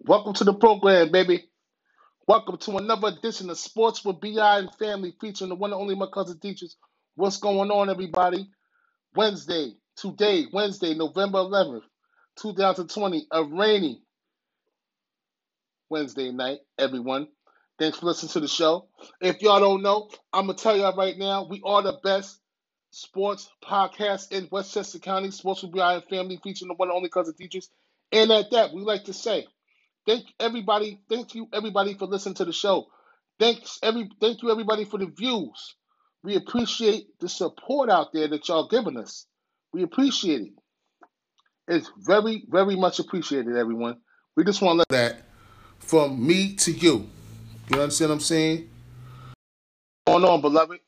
Welcome 0.00 0.34
to 0.34 0.44
the 0.44 0.54
program, 0.54 1.12
baby. 1.12 1.44
Welcome 2.26 2.58
to 2.58 2.76
another 2.78 3.08
edition 3.08 3.50
of 3.50 3.58
Sports 3.58 4.04
with 4.04 4.20
BI 4.20 4.58
and 4.58 4.74
Family 4.76 5.14
featuring 5.20 5.50
the 5.50 5.56
one 5.56 5.72
and 5.72 5.80
only 5.80 5.94
my 5.94 6.06
cousin 6.12 6.38
teachers. 6.38 6.76
What's 7.16 7.38
going 7.38 7.70
on, 7.70 7.90
everybody? 7.90 8.48
Wednesday, 9.14 9.74
today, 9.96 10.46
Wednesday, 10.52 10.94
November 10.94 11.38
11th, 11.38 11.82
2020, 12.38 13.26
a 13.30 13.44
rainy 13.44 14.02
Wednesday 15.90 16.32
night, 16.32 16.60
everyone. 16.78 17.28
Thanks 17.78 17.98
for 17.98 18.06
listening 18.06 18.32
to 18.32 18.40
the 18.40 18.48
show. 18.48 18.88
If 19.20 19.42
y'all 19.42 19.60
don't 19.60 19.82
know, 19.82 20.08
I'm 20.32 20.46
going 20.46 20.56
to 20.56 20.62
tell 20.62 20.76
y'all 20.76 20.96
right 20.96 21.18
now, 21.18 21.46
we 21.48 21.60
are 21.64 21.82
the 21.82 21.98
best 22.04 22.40
sports 22.90 23.50
podcast 23.64 24.32
in 24.32 24.48
Westchester 24.50 24.98
County, 24.98 25.30
Sports 25.30 25.62
with 25.62 25.72
BI 25.72 25.94
and 25.94 26.04
Family 26.04 26.40
featuring 26.42 26.68
the 26.68 26.74
one 26.74 26.88
and 26.88 26.96
only 26.96 27.08
cousin 27.08 27.34
teachers. 27.34 27.70
And 28.12 28.30
at 28.30 28.50
that, 28.50 28.72
we 28.74 28.82
like 28.82 29.04
to 29.04 29.12
say, 29.14 29.46
thank 30.06 30.26
everybody, 30.38 31.00
thank 31.08 31.34
you 31.34 31.48
everybody 31.52 31.94
for 31.94 32.06
listening 32.06 32.34
to 32.36 32.44
the 32.44 32.52
show. 32.52 32.86
Thanks 33.40 33.78
every 33.82 34.10
thank 34.20 34.42
you 34.42 34.50
everybody 34.50 34.84
for 34.84 34.98
the 34.98 35.06
views. 35.06 35.74
We 36.22 36.36
appreciate 36.36 37.18
the 37.18 37.28
support 37.28 37.90
out 37.90 38.12
there 38.12 38.28
that 38.28 38.48
y'all 38.48 38.68
giving 38.68 38.96
us. 38.96 39.26
We 39.72 39.82
appreciate 39.82 40.42
it. 40.42 40.52
It's 41.66 41.90
very, 41.96 42.44
very 42.48 42.76
much 42.76 42.98
appreciated, 42.98 43.56
everyone. 43.56 43.96
We 44.36 44.44
just 44.44 44.60
want 44.60 44.76
to 44.76 44.78
let 44.78 44.88
that 44.90 45.24
from 45.78 46.24
me 46.24 46.54
to 46.56 46.72
you. 46.72 47.08
You 47.70 47.80
understand 47.80 48.10
what 48.10 48.16
I'm 48.16 48.20
saying? 48.20 48.70
Going 50.06 50.24
on, 50.24 50.40
beloved? 50.40 50.80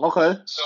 Okay. 0.00 0.32
So 0.48 0.64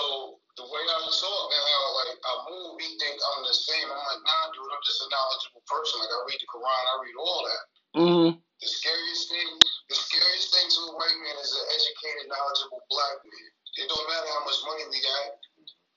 the 0.54 0.62
way 0.62 0.82
I 0.86 0.98
talk 1.10 1.46
and 1.50 1.64
how 1.66 1.84
like 1.98 2.14
I 2.14 2.34
move, 2.46 2.78
he 2.78 2.94
think 3.02 3.18
I'm 3.18 3.42
the 3.42 3.54
same. 3.54 3.90
I'm 3.90 3.98
like, 3.98 4.22
nah, 4.22 4.54
dude, 4.54 4.70
I'm 4.70 4.84
just 4.86 5.02
a 5.02 5.08
knowledgeable 5.10 5.66
person. 5.66 5.98
Like 5.98 6.14
I 6.14 6.20
read 6.30 6.38
the 6.38 6.46
Quran, 6.46 6.82
I 6.86 6.94
read 7.02 7.16
all 7.18 7.42
that. 7.42 7.64
Mm-hmm. 7.98 8.30
The 8.38 8.68
scariest 8.70 9.26
thing, 9.28 9.50
the 9.90 9.98
scariest 9.98 10.54
thing 10.54 10.66
to 10.70 10.80
a 10.86 10.92
white 10.94 11.18
man 11.18 11.36
is 11.42 11.50
an 11.50 11.66
educated, 11.74 12.30
knowledgeable 12.30 12.86
black 12.86 13.18
man. 13.26 13.50
It 13.82 13.90
don't 13.90 14.06
matter 14.06 14.30
how 14.30 14.46
much 14.46 14.62
money 14.70 14.86
we 14.86 15.02
got. 15.02 15.34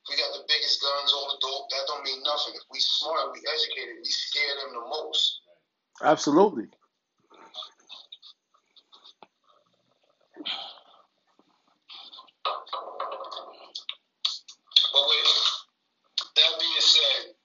We 0.10 0.18
got 0.18 0.34
the 0.34 0.42
biggest 0.50 0.82
guns, 0.82 1.14
all 1.14 1.30
the 1.30 1.38
dope. 1.46 1.70
That 1.70 1.86
don't 1.88 2.02
mean 2.02 2.24
nothing. 2.24 2.56
If 2.56 2.66
we 2.72 2.80
smart, 2.82 3.34
we 3.34 3.44
educated, 3.46 4.02
we 4.02 4.10
scare 4.10 4.56
them 4.66 4.74
the 4.74 4.86
most. 4.90 5.42
Absolutely. 6.02 6.68
But 14.94 15.04
with 15.10 15.32
that 16.36 16.52
being 16.60 16.82
said, 16.82 17.36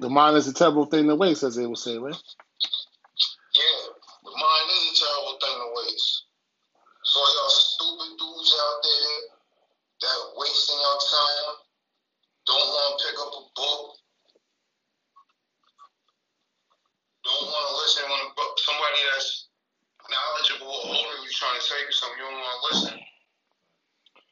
The 0.00 0.08
mind 0.08 0.36
is 0.36 0.48
a 0.48 0.54
terrible 0.54 0.86
thing 0.86 1.08
to 1.08 1.14
waste, 1.14 1.42
as 1.42 1.56
they 1.56 1.66
will 1.66 1.76
say, 1.76 1.98
right? 1.98 2.16
Yeah, 3.52 3.80
the 4.24 4.32
mind 4.32 4.66
is 4.72 4.96
a 4.96 5.04
terrible 5.04 5.36
thing 5.36 5.56
to 5.60 5.68
waste. 5.76 6.24
So 7.04 7.20
y'all 7.20 7.52
stupid 7.52 8.16
dudes 8.16 8.56
out 8.56 8.78
there 8.80 9.16
that 10.00 10.18
wasting 10.40 10.80
your 10.80 10.98
time, 11.04 11.52
don't 12.48 12.68
want 12.72 12.96
to 12.96 13.04
pick 13.04 13.16
up 13.20 13.28
a 13.28 13.44
book, 13.52 13.84
don't 17.20 17.44
want 17.52 17.64
to 17.68 17.74
listen 17.84 18.08
when 18.08 18.24
a 18.24 18.32
book, 18.32 18.56
somebody 18.64 19.04
that's 19.12 19.52
knowledgeable 20.08 20.72
or 20.80 20.96
older 20.96 21.12
than 21.12 21.28
you 21.28 21.32
trying 21.36 21.60
to 21.60 21.64
tell 21.68 21.76
you 21.76 21.92
something, 21.92 22.16
you 22.16 22.24
don't 22.24 22.40
want 22.40 22.56
to 22.56 22.64
listen. 22.72 22.96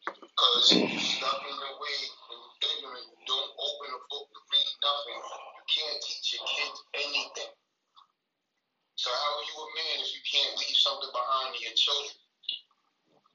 Because 0.09 0.73
you're 0.73 1.03
stuck 1.03 1.45
in 1.45 1.55
your 1.61 1.77
way 1.77 1.97
and 2.09 2.41
you're 2.41 2.57
ignorant, 2.73 3.05
you 3.11 3.21
don't 3.29 3.53
open 3.59 3.89
a 3.93 4.01
book 4.09 4.27
to 4.33 4.41
read 4.49 4.71
nothing. 4.81 5.19
You 5.19 5.65
can't 5.69 5.99
teach 6.01 6.33
your 6.33 6.47
kids 6.49 6.79
anything. 6.97 7.53
So 8.97 9.11
how 9.13 9.31
are 9.37 9.47
you 9.47 9.57
a 9.63 9.69
man 9.75 9.97
if 10.01 10.11
you 10.15 10.23
can't 10.25 10.55
leave 10.59 10.79
something 10.79 11.13
behind 11.13 11.55
to 11.55 11.61
your 11.61 11.77
children? 11.77 12.17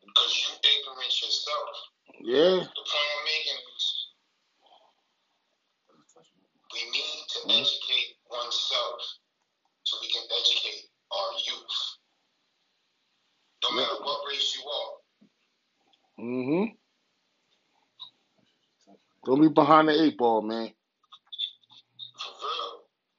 Because 0.01 0.31
you 0.33 0.49
ignorant 0.59 1.13
yourself. 1.21 1.71
Yeah. 2.19 2.67
The 2.67 2.83
point 2.87 3.09
I'm 3.15 3.23
making 3.27 3.59
is 3.63 3.85
we 6.73 6.81
need 6.89 7.19
to 7.35 7.39
educate 7.51 8.17
oneself 8.31 8.99
so 9.83 9.99
we 10.01 10.07
can 10.07 10.23
educate 10.25 10.89
our 11.11 11.31
youth. 11.35 11.77
No 13.63 13.75
matter 13.75 13.99
what 14.03 14.27
race 14.27 14.55
you 14.55 14.63
are. 14.67 14.91
Mm-hmm. 16.23 16.65
Don't 19.25 19.41
be 19.41 19.49
behind 19.49 19.89
the 19.89 20.03
eight 20.03 20.17
ball, 20.17 20.41
man. 20.41 20.71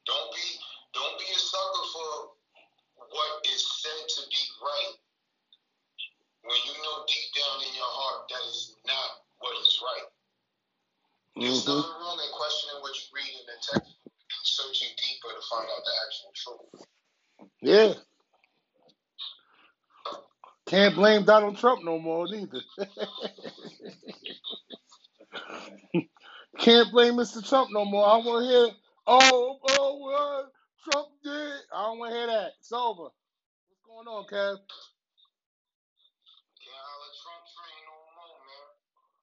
Don't 0.07 0.29
be 0.33 0.45
don't 0.93 1.17
be 1.19 1.25
a 1.31 1.39
sucker 1.39 1.85
for 1.93 2.09
what 3.09 3.31
is 3.53 3.63
said 3.81 4.01
to 4.09 4.21
be 4.29 4.41
right 4.61 4.95
when 6.43 6.59
you 6.67 6.75
know 6.83 7.05
deep 7.07 7.27
down 7.35 7.57
in 7.63 7.73
your 7.75 7.89
heart 7.89 8.29
that 8.29 8.43
is 8.49 8.75
not 8.87 9.09
what 9.39 9.53
is 9.61 9.79
right. 9.83 10.09
There's 11.39 11.65
Mm-hmm. 11.65 11.71
nothing 11.71 11.97
wrong 12.01 12.19
in 12.21 12.31
questioning 12.37 12.79
what 12.81 12.93
you 12.95 13.05
read 13.15 13.33
in 13.33 13.45
the 13.47 13.57
text 13.61 13.91
searching 14.43 14.89
deeper 14.97 15.33
to 15.35 15.43
find 15.49 15.67
out 15.69 15.83
the 15.85 15.95
actual 16.07 16.31
truth. 16.35 16.85
Yeah. 17.61 17.93
Can't 20.75 20.95
blame 20.95 21.23
Donald 21.23 21.55
Trump 21.55 21.85
no 21.87 21.97
more 21.99 22.27
neither. 22.27 22.59
Can't 26.59 26.91
blame 26.91 27.15
Mr. 27.15 27.39
Trump 27.47 27.71
no 27.71 27.85
more. 27.85 28.03
I 28.03 28.19
want 28.19 28.43
to 28.43 28.51
hear, 28.51 28.67
oh, 29.07 29.55
oh, 29.71 29.95
what 30.03 30.51
Trump 30.83 31.07
did. 31.23 31.63
I 31.71 31.79
don't 31.87 31.99
want 32.03 32.11
to 32.11 32.17
hear 32.19 32.27
that. 32.27 32.59
It's 32.59 32.75
over. 32.75 33.07
What's 33.07 33.87
going 33.87 34.03
on, 34.11 34.27
Kev? 34.27 34.59
Can't 36.59 36.75
holler 36.75 37.13
Trump 37.23 37.43
train 37.55 37.79
no 37.87 37.95
more, 38.19 38.35
man. 38.43 38.67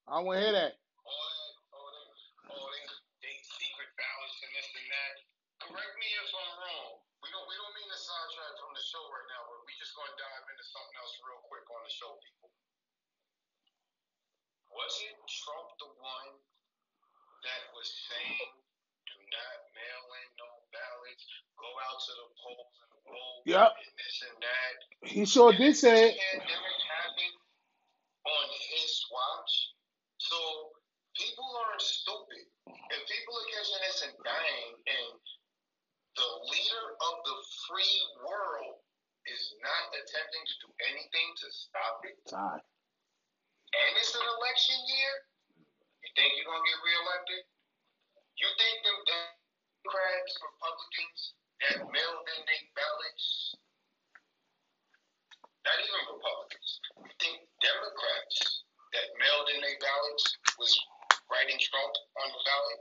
I 0.08 0.10
don't 0.16 0.24
want 0.24 0.40
to 0.40 0.44
hear 0.48 0.56
that. 0.56 0.72
All 1.04 1.20
that, 1.20 1.52
all 1.68 1.92
them, 1.92 2.08
all 2.48 2.64
them 2.64 2.96
they 3.20 3.36
secret 3.44 3.92
ballots 4.00 4.40
and 4.40 4.56
this 4.56 4.72
and 4.72 4.88
that. 4.88 5.14
Correct 5.68 5.94
me 6.00 6.08
if 6.16 6.32
I'm 6.32 6.64
wrong. 6.64 6.96
We 7.20 7.28
don't, 7.28 7.44
we 7.44 7.60
don't 7.60 7.76
to 8.32 8.40
sidetrack 8.40 8.56
from 8.64 8.72
the 8.72 8.84
show 8.88 9.04
right 9.12 9.28
now, 9.28 9.42
but 9.44 9.60
we 9.68 9.72
just 9.76 9.92
gonna 9.92 10.16
dive 10.16 10.44
into 10.48 10.64
something 10.64 10.96
else 11.04 11.12
real 11.20 11.42
quick 11.52 11.66
on 11.68 11.80
the 11.84 11.92
show, 11.92 12.12
people. 12.24 12.48
Was 14.72 14.94
it 15.04 15.16
Trump 15.44 15.68
the 15.76 15.90
one 16.00 16.32
that 17.44 17.62
was 17.76 17.88
saying, 18.08 18.52
"Do 19.04 19.16
not 19.20 19.56
mail 19.76 20.04
in 20.24 20.28
no 20.40 20.48
ballots, 20.72 21.24
go 21.60 21.68
out 21.92 22.00
to 22.00 22.12
the 22.16 22.28
polls 22.40 22.76
and 22.80 22.92
vote," 23.04 23.42
Yep. 23.44 23.70
and 23.76 23.92
this 24.00 24.22
and 24.22 24.38
that? 24.40 24.76
He 25.04 25.26
sure 25.26 25.52
did 25.52 25.76
say 25.76 26.16
it. 26.16 26.16
pandemic 26.16 26.80
happened 26.88 27.36
on 28.24 28.48
his 28.48 28.92
watch. 29.10 29.74
So 30.18 30.72
people 31.16 31.56
aren't 31.68 31.82
stupid. 31.82 32.48
If 32.64 33.08
people 33.08 33.36
are 33.36 33.48
catching 33.52 33.82
this 33.84 34.02
and 34.08 34.16
dying, 34.24 34.72
and 34.86 35.20
the 36.16 36.28
leader 36.50 36.86
of 36.98 37.14
the 37.24 37.36
free 37.68 37.98
world 38.24 38.80
is 39.28 39.42
not 39.62 39.84
attempting 39.94 40.44
to 40.44 40.54
do 40.66 40.68
anything 40.92 41.28
to 41.40 41.46
stop 41.54 42.02
it, 42.04 42.18
Time. 42.26 42.58
and 42.58 43.90
it's 43.96 44.12
an 44.12 44.26
election 44.38 44.78
year, 44.88 45.12
you 46.02 46.10
think 46.18 46.34
you're 46.36 46.50
gonna 46.50 46.66
get 46.66 46.80
reelected? 46.82 47.42
You 48.36 48.48
think 48.58 48.76
them 48.82 48.98
Democrats, 49.06 50.32
Republicans 50.42 51.20
that 51.62 51.76
mailed 51.86 52.26
in 52.34 52.40
their 52.44 52.64
ballots 52.74 53.54
not 55.62 55.78
even 55.78 56.02
Republicans. 56.10 56.70
You 56.98 57.12
think 57.22 57.36
Democrats 57.62 58.66
that 58.94 59.06
mailed 59.18 59.48
in 59.54 59.62
their 59.62 59.78
ballots 59.78 60.24
was 60.58 60.72
writing 61.30 61.58
Trump 61.62 61.94
on 62.18 62.28
the 62.34 62.42
ballot 62.42 62.80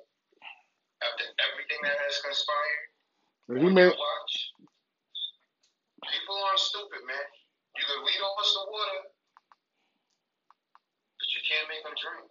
after 1.06 1.26
everything 1.50 1.82
that 1.86 1.98
has 1.98 2.18
conspired? 2.26 2.91
You 3.50 3.70
may. 3.70 3.88
Watch. 3.88 4.36
People 6.06 6.38
aren't 6.50 6.60
stupid, 6.60 7.02
man. 7.06 7.28
You 7.78 7.84
can 7.86 8.02
lead 8.04 8.22
horse 8.22 8.54
the 8.58 8.66
water, 8.68 9.00
but 11.06 11.30
you 11.34 11.42
can't 11.46 11.70
make 11.70 11.84
them 11.86 11.96
drink. 11.98 12.26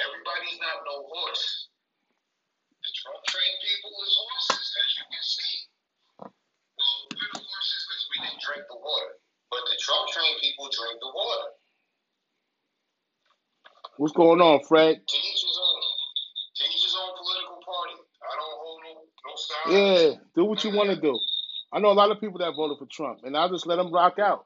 Everybody's 0.00 0.58
not 0.60 0.82
no 0.88 1.04
horse. 1.06 1.68
The 2.82 2.90
Trump 3.00 3.20
trained 3.28 3.58
people 3.64 3.92
is 4.04 4.14
horses, 4.16 4.66
as 4.66 4.88
you 4.98 5.04
can 5.08 5.24
see. 5.24 5.56
Well, 6.76 6.96
we're 7.12 7.32
the 7.38 7.44
horses 7.44 7.80
because 7.86 8.04
we 8.12 8.16
didn't 8.24 8.42
drink 8.44 8.64
the 8.68 8.80
water. 8.80 9.12
But 9.52 9.62
the 9.68 9.76
Trump 9.80 10.10
trained 10.10 10.38
people 10.40 10.68
drink 10.72 10.98
the 11.00 11.12
water. 11.12 11.48
What's 13.96 14.16
going 14.16 14.42
on, 14.42 14.64
Fred? 14.66 15.00
Teachers 15.06 15.58
on 15.60 15.73
Yeah, 19.68 20.10
do 20.34 20.44
what 20.44 20.64
you 20.64 20.70
want 20.70 20.90
to 20.90 21.00
do. 21.00 21.18
I 21.72 21.80
know 21.80 21.90
a 21.90 21.94
lot 21.94 22.10
of 22.10 22.20
people 22.20 22.38
that 22.38 22.54
voted 22.56 22.78
for 22.78 22.86
Trump, 22.90 23.20
and 23.24 23.36
I'll 23.36 23.48
just 23.50 23.66
let 23.66 23.76
them 23.76 23.92
rock 23.92 24.18
out. 24.18 24.44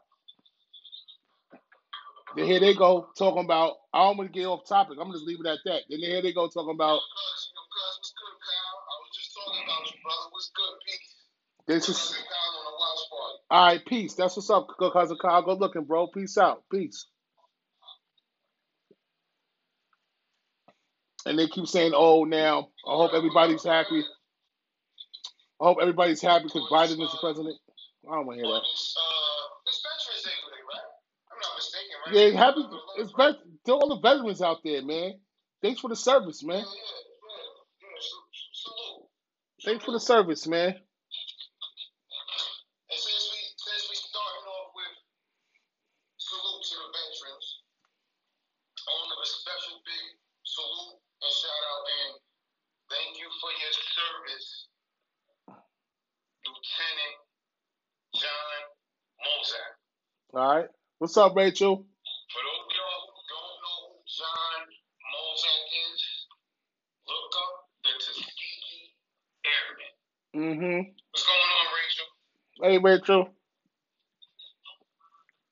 Then 2.36 2.46
here 2.46 2.60
they 2.60 2.74
go 2.74 3.08
talking 3.18 3.44
about. 3.44 3.74
I 3.92 4.00
don't 4.00 4.18
want 4.18 4.32
to 4.32 4.38
get 4.38 4.46
off 4.46 4.68
topic. 4.68 4.92
I'm 5.00 5.08
going 5.08 5.12
to 5.12 5.18
just 5.18 5.26
leave 5.26 5.40
it 5.40 5.46
at 5.48 5.58
that. 5.64 5.82
Then 5.90 6.00
here 6.00 6.22
they 6.22 6.32
go 6.32 6.48
talking 6.48 6.74
about 6.74 7.00
this 11.66 11.88
is 11.88 12.14
all 13.50 13.66
right. 13.66 13.84
Peace. 13.86 14.14
That's 14.14 14.36
what's 14.36 14.50
up, 14.50 14.68
cousin 14.92 15.18
Kyle. 15.20 15.42
Go 15.42 15.54
looking, 15.54 15.84
bro. 15.84 16.06
Peace 16.08 16.38
out. 16.38 16.62
Peace. 16.72 17.06
And 21.26 21.38
they 21.38 21.48
keep 21.48 21.66
saying, 21.66 21.92
"Oh, 21.94 22.24
now 22.24 22.68
I 22.88 22.96
hope 22.96 23.12
everybody's 23.14 23.64
happy. 23.64 24.02
I 25.60 25.64
hope 25.66 25.78
everybody's 25.80 26.22
happy 26.22 26.44
because 26.44 26.68
Biden 26.70 27.02
is 27.04 27.12
the 27.12 27.18
president." 27.20 27.56
I 28.08 28.14
don't 28.16 28.26
want 28.26 28.38
to 28.40 28.44
hear 28.44 28.54
that. 28.54 28.62
Yeah, 32.12 32.30
happy. 32.38 32.62
It's 32.98 33.12
to 33.66 33.72
all 33.74 33.88
the 33.90 34.00
veterans 34.00 34.42
out 34.42 34.58
there, 34.64 34.82
man. 34.82 35.14
Thanks 35.62 35.80
for 35.80 35.88
the 35.88 35.96
service, 35.96 36.42
man. 36.44 36.64
Thanks 39.64 39.84
for 39.84 39.92
the 39.92 40.00
service, 40.00 40.46
man. 40.46 40.70
And 42.76 43.00
since 43.00 43.24
we 43.32 43.40
since 43.58 43.84
we 43.90 43.96
starting 43.96 44.46
off 44.48 44.70
with 44.76 44.96
salute 46.18 46.62
to 46.64 46.74
the 46.80 46.88
veterans, 46.94 47.46
I 48.86 48.90
want 48.94 49.06
to 49.06 49.10
give 49.16 49.24
a 49.24 49.30
special 49.30 49.76
big 49.84 50.04
salute 50.44 50.98
and 51.22 51.32
shout 51.34 51.64
out 51.72 51.84
and 51.88 52.12
thank 52.90 53.10
you 53.18 53.28
for 53.40 53.50
your 53.52 53.74
service, 53.74 54.48
Lieutenant 56.46 57.18
John 58.16 58.60
Mozak. 59.24 59.72
All 60.34 60.48
right. 60.56 60.68
What's 61.08 61.16
up, 61.16 61.32
Rachel? 61.40 61.80
For 62.28 62.40
those 62.44 62.68
of 62.68 62.68
y'all 62.68 63.00
who 63.08 63.20
don't 63.32 63.56
know 63.64 63.80
who 63.96 64.04
John 64.04 64.60
Mozak 65.08 65.64
is, 65.88 66.00
look 67.08 67.32
up 67.32 67.52
the 67.80 67.92
Tuskegee 67.96 68.92
Airmen. 69.48 69.92
Mm-hmm. 70.36 70.80
What's 71.08 71.24
going 71.24 71.48
on, 71.48 71.66
Rachel? 71.72 72.08
Hey, 72.60 72.76
Rachel. 72.76 73.22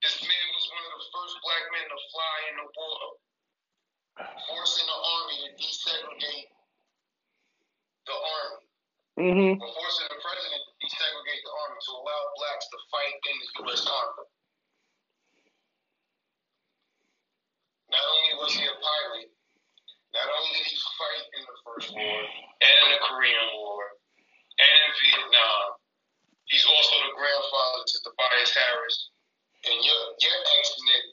This 0.05 0.20
man 0.20 0.47
was 0.53 0.67
one 0.76 0.85
of 0.85 0.93
the 0.93 1.05
first 1.08 1.35
black 1.41 1.64
men 1.73 1.87
to 1.88 1.99
fly 2.12 2.37
in 2.53 2.55
the 2.61 2.69
water, 2.76 3.11
forcing 4.53 4.85
the 4.85 4.99
army 5.08 5.37
to 5.41 5.50
desegregate 5.56 6.53
the 8.05 8.12
army, 8.12 8.61
Mm-hmm. 9.25 9.53
or 9.56 9.69
forcing 9.73 10.08
the 10.12 10.20
president 10.20 10.61
to 10.69 10.73
desegregate 10.85 11.43
the 11.49 11.55
army 11.64 11.81
to 11.81 11.93
allow 11.97 12.20
blacks 12.44 12.69
to 12.69 12.79
fight 12.93 13.17
in 13.25 13.35
the 13.41 13.49
U.S. 13.73 13.88
Army. 13.88 14.29
Not 17.91 18.03
only 18.03 18.32
was 18.43 18.53
he 18.55 18.67
a 18.67 18.76
pilot, 18.82 19.31
not 20.11 20.26
only 20.26 20.50
did 20.58 20.67
he 20.67 20.79
fight 20.99 21.25
in 21.38 21.43
the 21.46 21.56
First 21.62 21.88
War, 21.94 22.19
and 22.61 22.75
in 22.82 22.88
the 22.93 23.00
Korean 23.06 23.49
War, 23.62 23.82
and 24.58 24.73
in 24.85 24.91
Vietnam, 25.06 25.79
he's 26.50 26.67
also 26.67 26.94
the 27.06 27.15
grandfather 27.15 27.81
to 27.87 27.96
Tobias 28.03 28.53
Harris 28.58 28.96
and 29.70 29.79
your 29.87 30.00
your 30.19 30.38
ex 30.58 30.65
Nick 30.82 31.05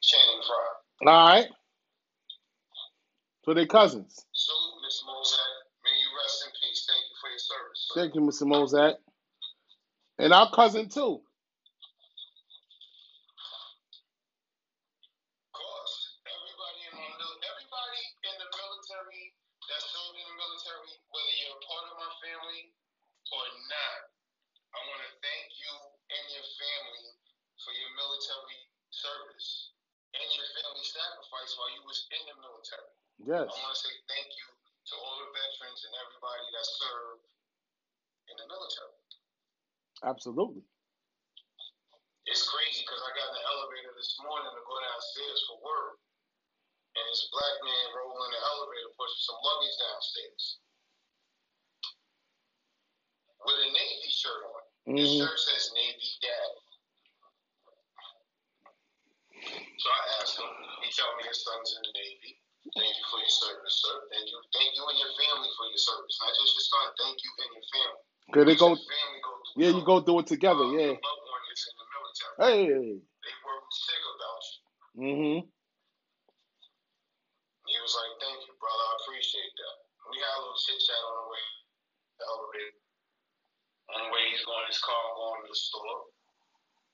Channing 0.00 0.42
Frye. 0.48 0.76
All 1.06 1.28
right. 1.28 1.46
So 3.44 3.54
they 3.54 3.66
cousins. 3.66 4.24
Salute, 4.34 4.82
Miss 4.84 5.02
Mozart. 5.06 5.54
May 5.84 5.94
you 5.98 6.10
rest 6.22 6.44
in 6.46 6.50
peace. 6.62 6.86
Thank 6.86 7.02
you 7.10 7.16
for 7.18 7.28
your 7.30 7.42
service. 7.42 7.78
sir. 7.88 7.94
Thank 7.98 8.14
you, 8.14 8.22
Mr. 8.22 8.46
Mozak. 8.46 8.94
And 10.18 10.32
our 10.34 10.50
cousin 10.54 10.88
too. 10.88 11.18
Of 11.20 11.38
course, 15.58 15.96
everybody 16.30 16.80
in 16.86 16.94
my 16.94 17.10
mil- 17.18 17.40
everybody 17.42 18.02
in 18.30 18.34
the 18.38 18.48
military 18.54 19.34
that 19.68 19.82
served 19.82 20.16
in 20.22 20.26
the 20.30 20.38
military, 20.38 20.92
whether 21.10 21.34
you're 21.42 21.58
a 21.58 21.62
part 21.66 21.84
of 21.90 21.94
my 21.98 22.12
family 22.22 22.62
or 23.34 23.44
not, 23.72 24.00
I 24.74 24.78
want 24.86 25.02
to 25.08 25.12
thank 25.24 25.48
you 25.58 25.72
and 26.14 26.24
your 26.38 26.46
family 26.46 27.06
for 27.58 27.72
your 27.74 27.90
military 27.98 28.60
service 28.94 29.74
and 30.14 30.26
your 30.38 30.46
family 30.62 30.84
sacrifice 30.86 31.50
while 31.58 31.72
you 31.74 31.82
was 31.88 32.06
in 32.14 32.22
the 32.30 32.36
military. 32.38 32.92
Yes. 33.26 33.48
I 33.50 33.54
want 33.66 33.74
to 33.74 33.80
say 33.82 33.94
thank 34.10 34.30
you 34.38 34.46
to 34.52 34.94
all 34.98 35.16
the 35.22 35.30
veterans 35.32 35.80
and 35.88 35.94
everybody 36.06 36.46
that 36.54 36.66
served 36.68 37.24
in 38.32 38.36
the 38.38 38.46
military. 38.50 38.98
Absolutely. 40.04 40.62
It's 42.26 42.46
crazy 42.46 42.82
because 42.86 43.02
I 43.02 43.10
got 43.18 43.34
in 43.34 43.36
the 43.38 43.44
elevator 43.50 43.92
this 43.98 44.14
morning 44.22 44.50
to 44.54 44.62
go 44.62 44.76
downstairs 44.78 45.40
for 45.50 45.58
work, 45.62 45.98
and 46.94 47.02
this 47.10 47.26
black 47.34 47.56
man 47.66 47.86
rolling 47.98 48.30
in 48.30 48.32
the 48.34 48.42
elevator 48.46 48.90
pushing 48.94 49.22
some 49.26 49.40
luggage 49.42 49.74
downstairs 49.78 50.42
with 53.46 53.58
a 53.58 53.68
Navy 53.74 54.10
shirt 54.10 54.42
on. 54.48 54.62
His 54.98 55.10
Mm-hmm. 55.10 55.22
shirt 55.22 55.38
says 55.38 55.70
Navy 55.74 56.10
Dad. 56.22 56.50
So 59.78 59.86
I 59.90 60.02
asked 60.22 60.38
him. 60.38 60.50
He 60.86 60.90
told 60.94 61.14
me 61.18 61.26
his 61.26 61.42
son's 61.42 61.70
in 61.78 61.82
the 61.86 61.94
Navy. 61.98 62.32
Thank 62.78 62.94
you 62.94 63.06
for 63.10 63.18
your 63.18 63.30
service, 63.34 63.74
sir. 63.82 63.94
Thank 64.14 64.26
you, 64.30 64.38
thank 64.54 64.70
you 64.78 64.82
and 64.86 64.98
your 64.98 65.10
family 65.18 65.50
for 65.58 65.66
your 65.70 65.82
service. 65.82 66.14
Not 66.22 66.30
just 66.38 66.54
your 66.54 66.66
son. 66.70 66.86
Thank 67.02 67.18
you 67.22 67.30
and 67.42 67.50
your 67.58 67.66
family. 67.74 68.02
Good. 68.34 68.41
They 68.52 68.60
go. 68.60 68.76
Yeah, 69.56 69.72
you 69.72 69.80
go 69.80 70.04
do 70.04 70.20
it 70.20 70.28
together. 70.28 70.60
um, 70.60 70.76
Yeah. 70.76 70.92
Your 70.92 71.00
loved 71.00 71.24
one 71.24 71.44
is 71.48 71.62
in 71.64 71.74
the 71.80 71.86
military. 71.88 72.36
Hey. 72.36 72.60
They 72.68 73.34
were 73.48 73.60
sick 73.72 74.02
about 74.12 74.42
you. 74.44 74.60
Mm-hmm. 75.00 75.38
He 77.64 77.74
was 77.80 77.94
like, 77.96 78.12
"Thank 78.20 78.44
you, 78.44 78.52
brother. 78.60 78.84
I 78.84 78.94
appreciate 79.00 79.52
that." 79.56 79.76
We 80.12 80.20
had 80.20 80.36
a 80.36 80.40
little 80.44 80.60
chit 80.60 80.76
chat 80.84 81.00
on 81.00 81.14
the 81.16 81.26
way, 81.32 81.44
the 82.20 82.24
elevator. 82.28 82.76
On 83.96 83.98
the 84.04 84.10
way, 84.12 84.22
he's 84.36 84.44
going 84.44 84.68
his 84.68 84.80
car, 84.84 85.00
going 85.16 85.40
to 85.40 85.48
the 85.48 85.56
store. 85.56 85.96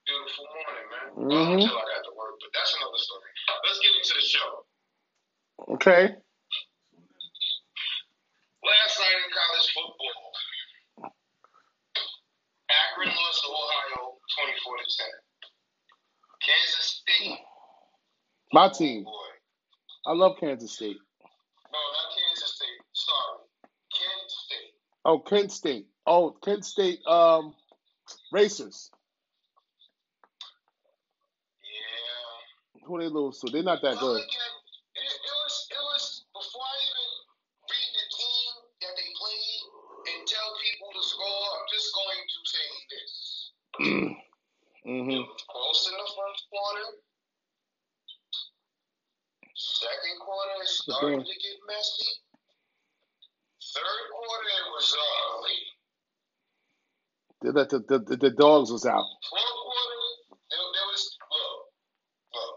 Beautiful 0.07 0.47
morning, 0.55 0.87
man. 0.95 1.07
Mhm. 1.27 1.53
until 1.59 1.75
I 1.75 1.87
got 1.91 2.03
to 2.07 2.15
work, 2.15 2.39
but 2.39 2.51
that's 2.55 2.71
another 2.79 3.03
story. 3.03 3.31
Let's 3.67 3.81
get 3.83 3.93
into 3.99 4.15
the 4.15 4.27
show. 4.31 4.49
Okay. 5.75 6.03
Last 8.63 8.95
night 8.99 9.19
in 9.27 9.31
college 9.35 9.67
football, 9.75 10.28
Akron 13.01 13.15
lost 13.17 13.43
to 13.45 13.49
Ohio, 13.51 14.15
twenty-four 14.39 14.77
to 14.79 14.85
ten. 14.99 15.15
Kansas 16.43 17.03
State, 17.03 17.39
My 18.53 18.69
team. 18.71 19.05
I 20.07 20.13
love 20.13 20.37
Kansas 20.41 20.73
State. 20.75 20.97
No, 21.73 21.79
not 21.79 22.09
Kansas 22.17 22.55
State. 22.57 22.81
Sorry, 22.93 23.39
Kent 23.93 24.31
State. 24.31 24.75
Oh, 25.05 25.19
Kent 25.21 25.53
State. 25.53 25.87
Oh, 26.07 26.37
Kent 26.45 26.65
State. 26.65 27.01
Um, 27.07 27.55
Racers. 28.33 28.91
Yeah. 31.63 32.81
Who 32.87 33.01
they 33.01 33.09
lose 33.09 33.39
to? 33.41 33.51
They're 33.53 33.63
not 33.63 33.83
that 33.83 33.97
Well, 33.97 34.15
good. 34.15 34.23
again, 34.23 34.48
Mm-hmm. 43.81 45.11
it 45.11 45.23
was 45.23 45.45
close 45.49 45.91
in 45.91 45.95
the 45.95 46.09
first 46.17 46.43
quarter. 46.51 46.87
Second 49.55 50.17
quarter, 50.25 50.63
it 50.63 50.69
started 50.69 51.27
to 51.27 51.37
get 51.39 51.57
messy. 51.67 52.11
Third 53.75 54.05
quarter, 54.11 54.49
it 54.49 54.69
was 54.73 54.97
ugly. 54.99 55.61
The, 57.41 57.53
the, 57.53 57.99
the, 57.99 58.17
the, 58.17 58.31
dogs 58.31 58.73
was 58.73 58.85
out 58.85 59.05
quarter, 59.69 60.01
there, 60.51 60.69
there 60.75 60.89
was 60.89 61.03
look, 61.29 61.61
look. 62.35 62.55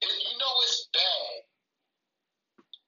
It, 0.00 0.14
you 0.14 0.34
know 0.38 0.54
it's 0.64 0.88
bad 0.94 1.32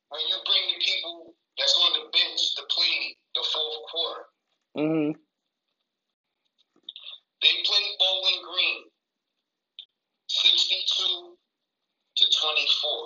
when 0.09 0.23
you 0.31 0.37
bring 0.47 0.65
the 0.73 0.79
people 0.79 1.35
that's 1.59 1.77
on 1.77 1.91
the 1.99 2.05
bench 2.15 2.41
to 2.57 2.63
play 2.71 3.17
the 3.35 3.45
fourth 3.45 3.81
quarter. 3.91 4.25
Mm-hmm. 4.79 5.13
They 7.43 7.55
played 7.67 7.93
Bowling 7.99 8.41
Green, 8.47 8.81
sixty-two 10.29 11.35
to 11.35 12.25
twenty-four. 12.39 13.03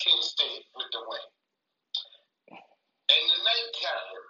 Kent 0.00 0.24
State 0.24 0.64
with 0.74 0.88
the 0.92 1.00
win. 1.06 1.28
And 2.50 3.24
the 3.28 3.38
nightcapper 3.44 4.24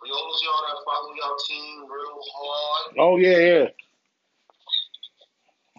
for 0.00 0.08
those 0.08 0.42
y'all 0.42 0.64
that 0.66 0.80
follow 0.84 1.12
y'all 1.14 1.36
team 1.46 1.84
real 1.84 2.20
hard, 2.34 2.94
Oh 2.98 3.16
yeah, 3.16 3.38
yeah. 3.38 3.66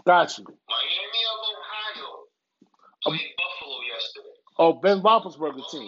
Got 0.05 0.37
you. 0.37 0.45
Miami 0.45 1.21
of 1.29 1.37
Ohio 1.49 2.09
played 3.03 3.33
Buffalo 3.37 3.77
yesterday. 3.85 4.37
Oh, 4.57 4.73
Ben 4.91 4.99
Roethlisberger 4.99 5.63
team. 5.71 5.87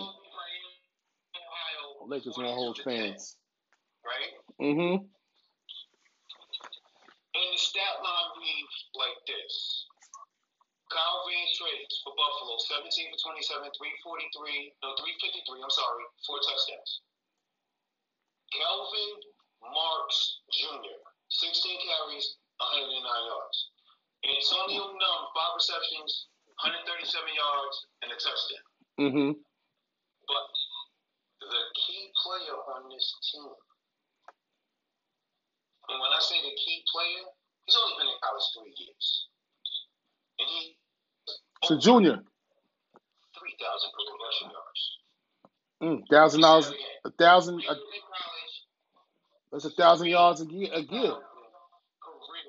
Lakers 2.08 2.40
42 2.40 2.40
gonna 2.40 2.56
hold 2.56 2.80
fans. 2.88 3.36
Right? 4.00 4.32
Mm-hmm. 4.64 5.04
And 7.36 7.48
the 7.52 7.60
stat 7.60 8.00
line 8.00 8.32
reads 8.40 8.78
like 8.96 9.20
this. 9.28 9.56
Kyle 10.88 11.20
Vantrease 11.28 11.96
for 12.08 12.16
Buffalo, 12.16 12.56
17 12.80 13.12
for 13.12 13.20
27, 13.36 13.76
343, 13.76 14.72
no, 14.88 14.96
353, 14.96 15.60
I'm 15.60 15.74
sorry, 15.74 16.06
four 16.24 16.40
touchdowns. 16.40 17.04
Kelvin 18.56 19.20
Marks 19.68 20.48
Jr., 20.54 20.96
16 21.28 21.60
carries, 21.60 22.40
109 22.62 23.04
yards. 23.04 23.58
Antonio 24.24 24.96
Nunn, 24.96 25.24
five 25.36 25.60
receptions, 25.60 26.30
137 26.64 27.10
yards, 27.36 27.76
and 28.00 28.14
a 28.14 28.18
touchdown. 28.22 28.64
Mm-hmm. 29.14 29.40
But 30.28 30.50
the 31.42 31.62
key 31.78 32.10
player 32.24 32.58
on 32.78 32.90
this 32.90 33.08
team, 33.32 33.46
and 35.90 35.98
when 36.02 36.12
I 36.14 36.22
say 36.22 36.40
the 36.42 36.56
key 36.58 36.84
player, 36.92 37.24
he's 37.66 37.78
only 37.78 37.96
been 38.00 38.10
in 38.10 38.20
college 38.24 38.48
three 38.58 38.74
years. 38.78 39.08
And 40.40 40.48
he 40.50 40.78
It's 41.64 41.72
a 41.72 41.78
junior. 41.80 42.20
3,000 43.40 43.92
career 43.94 44.18
rushing 44.24 44.52
yards. 44.52 44.84
Mm, 45.84 46.04
thousand 46.12 46.42
dollars. 46.42 46.72
A 47.06 47.12
thousand. 47.12 47.60
He 47.62 47.68
A, 47.68 47.76
was 47.76 47.80
that's 49.52 49.66
a 49.66 49.72
thousand 49.72 50.08
yards 50.08 50.42
a 50.42 50.46
year. 50.46 50.70
A 50.74 50.82
year. 50.82 51.14
career 52.02 52.46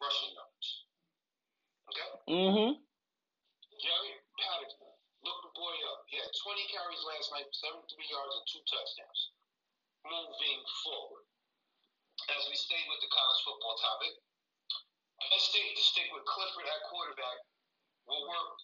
rushing 0.00 0.32
yards. 0.36 0.68
Okay? 1.90 2.10
Mm-hmm. 2.28 2.72
Jaret 3.80 4.20
Patterson, 4.38 4.92
look 5.24 5.38
the 5.44 5.52
boy 5.56 5.74
up. 5.90 6.00
He 6.08 6.19
had 6.30 6.46
20 6.46 6.70
carries 6.70 7.02
last 7.10 7.26
night, 7.34 7.50
73 7.50 7.90
yards, 8.06 8.34
and 8.38 8.46
two 8.46 8.62
touchdowns. 8.70 9.20
Moving 10.06 10.62
forward, 10.86 11.26
as 12.30 12.42
we 12.46 12.54
stay 12.54 12.78
with 12.86 13.02
the 13.02 13.10
college 13.10 13.40
football 13.42 13.74
topic, 13.82 14.14
Penn 15.26 15.42
State 15.42 15.74
to 15.74 15.82
stick 15.82 16.06
with 16.14 16.22
Clifford 16.30 16.70
at 16.70 16.86
quarterback 16.86 17.38
will 18.06 18.30
work. 18.30 18.54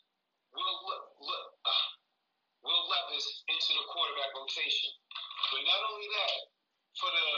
Will 0.55 0.79
look, 0.87 1.47
Will 2.65 2.85
Levis 2.87 3.27
into 3.51 3.73
the 3.83 3.87
quarterback 3.91 4.31
rotation. 4.33 4.95
But 5.51 5.67
not 5.67 5.81
only 5.91 6.07
that, 6.07 6.37
for 6.97 7.11
the 7.11 7.29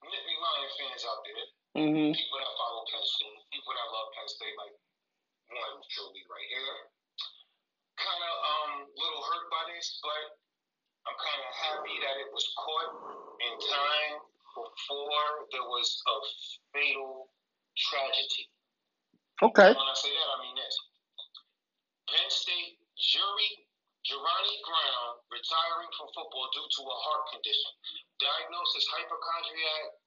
Nittany 0.00 0.36
Lion 0.40 0.70
fans 0.80 1.04
out 1.04 1.20
there, 1.28 1.44
Mm-hmm. 1.70 2.10
people 2.10 2.38
that 2.42 2.52
follow 2.58 2.82
Penn 2.90 3.06
State, 3.06 3.38
people 3.54 3.70
that 3.70 3.88
love 3.94 4.10
Penn 4.10 4.26
State, 4.26 4.58
like 4.58 4.74
one 5.54 5.78
truly 5.86 6.26
right 6.26 6.50
here. 6.50 6.90
Kind 8.00 8.22
of 8.24 8.34
um 8.40 8.72
little 8.96 9.22
hurt 9.28 9.46
by 9.52 9.62
this, 9.76 10.00
but 10.00 10.40
I'm 11.04 11.16
kind 11.20 11.40
of 11.44 11.52
happy 11.52 11.96
that 12.00 12.16
it 12.16 12.32
was 12.32 12.48
caught 12.56 12.92
in 13.44 13.54
time 13.60 14.16
before 14.56 15.24
there 15.52 15.68
was 15.68 15.88
a 16.08 16.16
fatal 16.72 17.28
tragedy. 17.76 18.48
Okay. 19.44 19.70
When 19.76 19.88
I 19.88 19.96
say 19.96 20.12
that, 20.12 20.28
I 20.32 20.36
mean 20.40 20.56
this. 20.56 20.76
Penn 22.08 22.30
State 22.32 22.80
jury 22.96 23.68
Journey 24.00 24.56
Brown 24.64 25.20
retiring 25.28 25.92
from 25.92 26.08
football 26.16 26.48
due 26.56 26.64
to 26.64 26.80
a 26.88 26.96
heart 27.04 27.24
condition. 27.36 27.72
Diagnosis 28.16 28.88
hypochondriac 28.96 30.00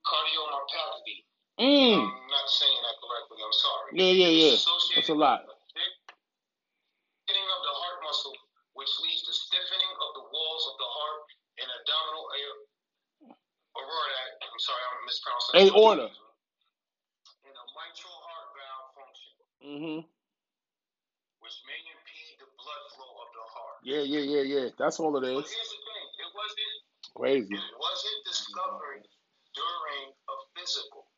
cardiomyopathy. 0.00 1.25
Mm. 1.56 2.04
I'm 2.04 2.28
not 2.28 2.48
saying 2.52 2.80
that 2.84 2.96
correctly. 3.00 3.38
I'm 3.40 3.56
sorry. 3.56 3.88
Yeah, 3.96 4.12
yeah, 4.12 4.32
yeah. 4.32 4.56
That's 4.94 5.08
a 5.08 5.16
lot. 5.16 5.40
Thickening 7.26 7.48
of 7.48 7.60
the 7.64 7.74
heart 7.80 7.98
muscle, 8.04 8.36
which 8.76 8.92
leads 9.02 9.24
to 9.24 9.32
stiffening 9.32 9.92
of 10.04 10.10
the 10.20 10.24
walls 10.30 10.64
of 10.68 10.76
the 10.76 10.90
heart 10.90 11.20
and 11.64 11.68
abdominal 11.80 12.26
aorta. 13.72 14.20
I'm 14.44 14.60
sorry, 14.60 14.82
I'm 14.84 15.00
mispronouncing. 15.08 15.54
Aorta. 15.72 16.08
And 16.12 17.56
a 17.56 17.64
mitral 17.72 18.18
heart 18.20 18.48
valve 18.52 18.88
function, 18.94 19.32
Mm-hmm. 19.64 20.00
which 21.40 21.56
may 21.66 21.80
impede 21.88 22.36
the 22.38 22.48
blood 22.60 22.84
flow 22.94 23.12
of 23.24 23.28
the 23.32 23.44
heart. 23.48 23.76
Yeah, 23.82 24.04
yeah, 24.04 24.24
yeah, 24.28 24.44
yeah. 24.44 24.66
That's 24.76 25.00
all 25.00 25.16
it 25.18 25.24
is. 25.24 25.40
But 25.40 25.48
here's 25.48 25.72
the 25.72 25.80
thing: 25.88 26.04
it 26.20 26.30
wasn't. 26.36 26.76
Crazy. 27.16 27.54
It 27.56 27.76
wasn't 27.80 28.20
discovered 28.28 29.02
during 29.56 30.04
a 30.12 30.34
physical. 30.52 31.08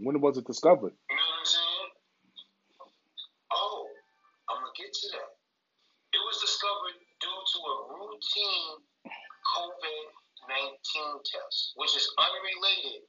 When 0.00 0.16
was 0.16 0.40
it 0.40 0.48
discovered? 0.48 0.96
You 0.96 1.16
know 1.16 1.28
what 1.28 1.44
I'm 1.44 1.44
saying? 1.44 1.88
Oh, 3.52 3.84
I'm 4.48 4.64
gonna 4.64 4.72
get 4.72 4.88
to 4.88 5.06
that. 5.12 5.36
It 6.16 6.22
was 6.24 6.40
discovered 6.40 6.96
due 7.20 7.28
to 7.28 7.58
a 7.60 7.74
routine 8.00 8.80
COVID 9.04 10.04
19 10.48 11.20
test, 11.20 11.76
which 11.76 11.92
is 12.00 12.08
unrelated. 12.16 13.04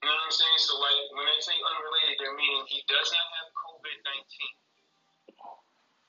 You 0.00 0.08
know 0.08 0.16
what 0.16 0.26
I'm 0.26 0.32
saying? 0.32 0.60
So, 0.64 0.80
like, 0.80 1.00
when 1.12 1.28
they 1.28 1.40
say 1.44 1.60
unrelated, 1.60 2.16
they're 2.16 2.38
meaning 2.40 2.64
he 2.72 2.80
does 2.88 3.08
not 3.12 3.26
have 3.36 3.48
COVID 3.52 3.96
19. 4.00 5.28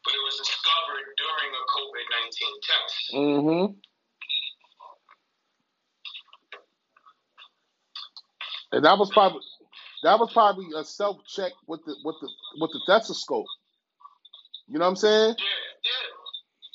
But 0.08 0.16
it 0.16 0.24
was 0.24 0.40
discovered 0.40 1.06
during 1.20 1.52
a 1.52 1.64
COVID 1.76 2.06
19 2.08 2.64
test. 2.64 2.96
Mm-hmm. 3.12 3.66
And 8.74 8.86
that 8.86 9.00
was 9.00 9.12
probably 9.12 9.42
that 10.04 10.20
was 10.20 10.32
probably 10.34 10.68
a 10.78 10.86
self 10.86 11.18
check 11.28 11.54
with 11.68 11.82
the 11.86 11.96
with 12.06 12.18
the 12.22 12.30
with 12.62 12.72
the 12.74 12.82
stethoscope. 12.86 13.48
You 14.68 14.80
know 14.80 14.86
what 14.86 14.92
I'm 14.92 14.96
saying? 14.98 15.36
Yeah, 15.40 15.46
yeah, 15.86 15.92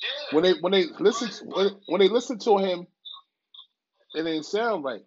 yeah. 0.03 0.35
When 0.35 0.43
they 0.43 0.53
when 0.61 0.71
they 0.73 0.85
listen 0.99 1.29
to, 1.29 1.45
when, 1.55 1.71
when 1.87 2.01
they 2.01 2.09
listen 2.09 2.39
to 2.39 2.57
him, 2.59 2.87
it 4.15 4.23
didn't 4.23 4.45
sound 4.45 4.83
right. 4.85 5.03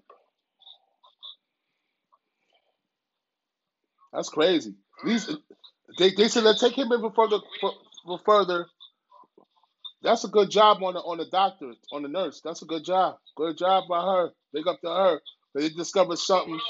That's 4.12 4.31
crazy. 4.31 4.75
These 5.05 5.31
they 5.99 6.12
they 6.12 6.28
said 6.28 6.45
let's 6.45 6.61
take 6.61 6.78
him 6.78 6.93
even 6.93 7.12
further 7.12 7.38
for, 7.61 7.73
for 8.07 8.21
further. 8.26 8.66
That's 10.02 10.25
a 10.25 10.28
good 10.28 10.50
job 10.50 10.83
on 10.83 10.95
the 10.95 11.00
on 11.00 11.19
the 11.19 11.26
doctor 11.26 11.73
on 11.93 12.02
the 12.02 12.09
nurse. 12.09 12.40
That's 12.45 12.62
a 12.62 12.66
good 12.66 12.85
job. 12.85 13.19
Good 13.37 13.59
job 13.59 13.85
by 13.88 14.02
her. 14.02 14.31
Big 14.52 14.66
up 14.69 14.81
to 14.83 14.88
her. 14.88 15.21
They 15.56 15.70
discovered 15.70 16.18
something. 16.20 16.60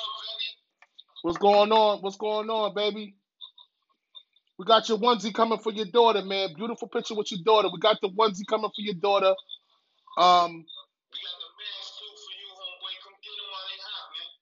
What's 1.23 1.39
going 1.39 1.73
on? 1.73 2.01
What's 2.03 2.17
going 2.17 2.51
on, 2.51 2.75
baby? 2.75 3.17
We 4.59 4.67
got 4.67 4.89
your 4.89 4.99
onesie 4.99 5.35
coming 5.35 5.59
for 5.59 5.73
your 5.73 5.87
daughter, 5.87 6.23
man. 6.23 6.51
Beautiful 6.57 6.89
picture 6.89 7.15
with 7.15 7.33
your 7.33 7.41
daughter. 7.45 7.69
We 7.73 7.81
got 7.81 7.99
the 8.03 8.11
onesie 8.11 8.47
coming 8.49 8.71
for 8.71 8.83
your 8.83 8.95
daughter. 8.95 9.35
Um, 10.19 10.67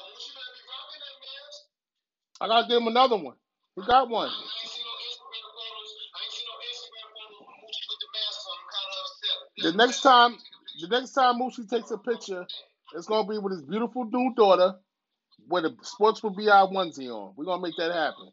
I 2.41 2.47
gotta 2.47 2.67
give 2.67 2.81
him 2.81 2.87
another 2.87 3.17
one. 3.17 3.35
We 3.77 3.85
got 3.85 4.09
one. 4.09 4.29
The 9.63 9.73
next 9.73 10.01
time, 10.01 10.37
the 10.81 10.87
next 10.87 11.13
time 11.13 11.39
Mooshi 11.39 11.69
takes 11.69 11.91
a 11.91 11.97
picture, 11.97 12.45
it's 12.95 13.07
gonna 13.07 13.27
be 13.27 13.37
with 13.39 13.53
his 13.53 13.63
beautiful 13.63 14.05
new 14.05 14.33
daughter 14.35 14.75
with 15.49 15.65
a 15.65 15.75
sports 15.83 16.19
for 16.21 16.31
BI 16.31 16.45
onesie 16.45 17.09
on. 17.09 17.33
We're 17.37 17.45
gonna 17.45 17.61
make 17.61 17.77
that 17.77 17.91
happen. 17.91 18.31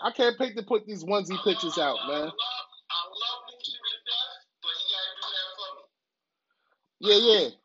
I 0.04 0.12
can't 0.12 0.40
wait 0.40 0.56
to 0.58 0.64
put 0.64 0.86
these 0.88 1.04
onesie 1.04 1.44
pictures 1.44 1.78
out, 1.78 1.98
man. 2.08 2.32
Yeah, 7.00 7.16
I 7.60 7.63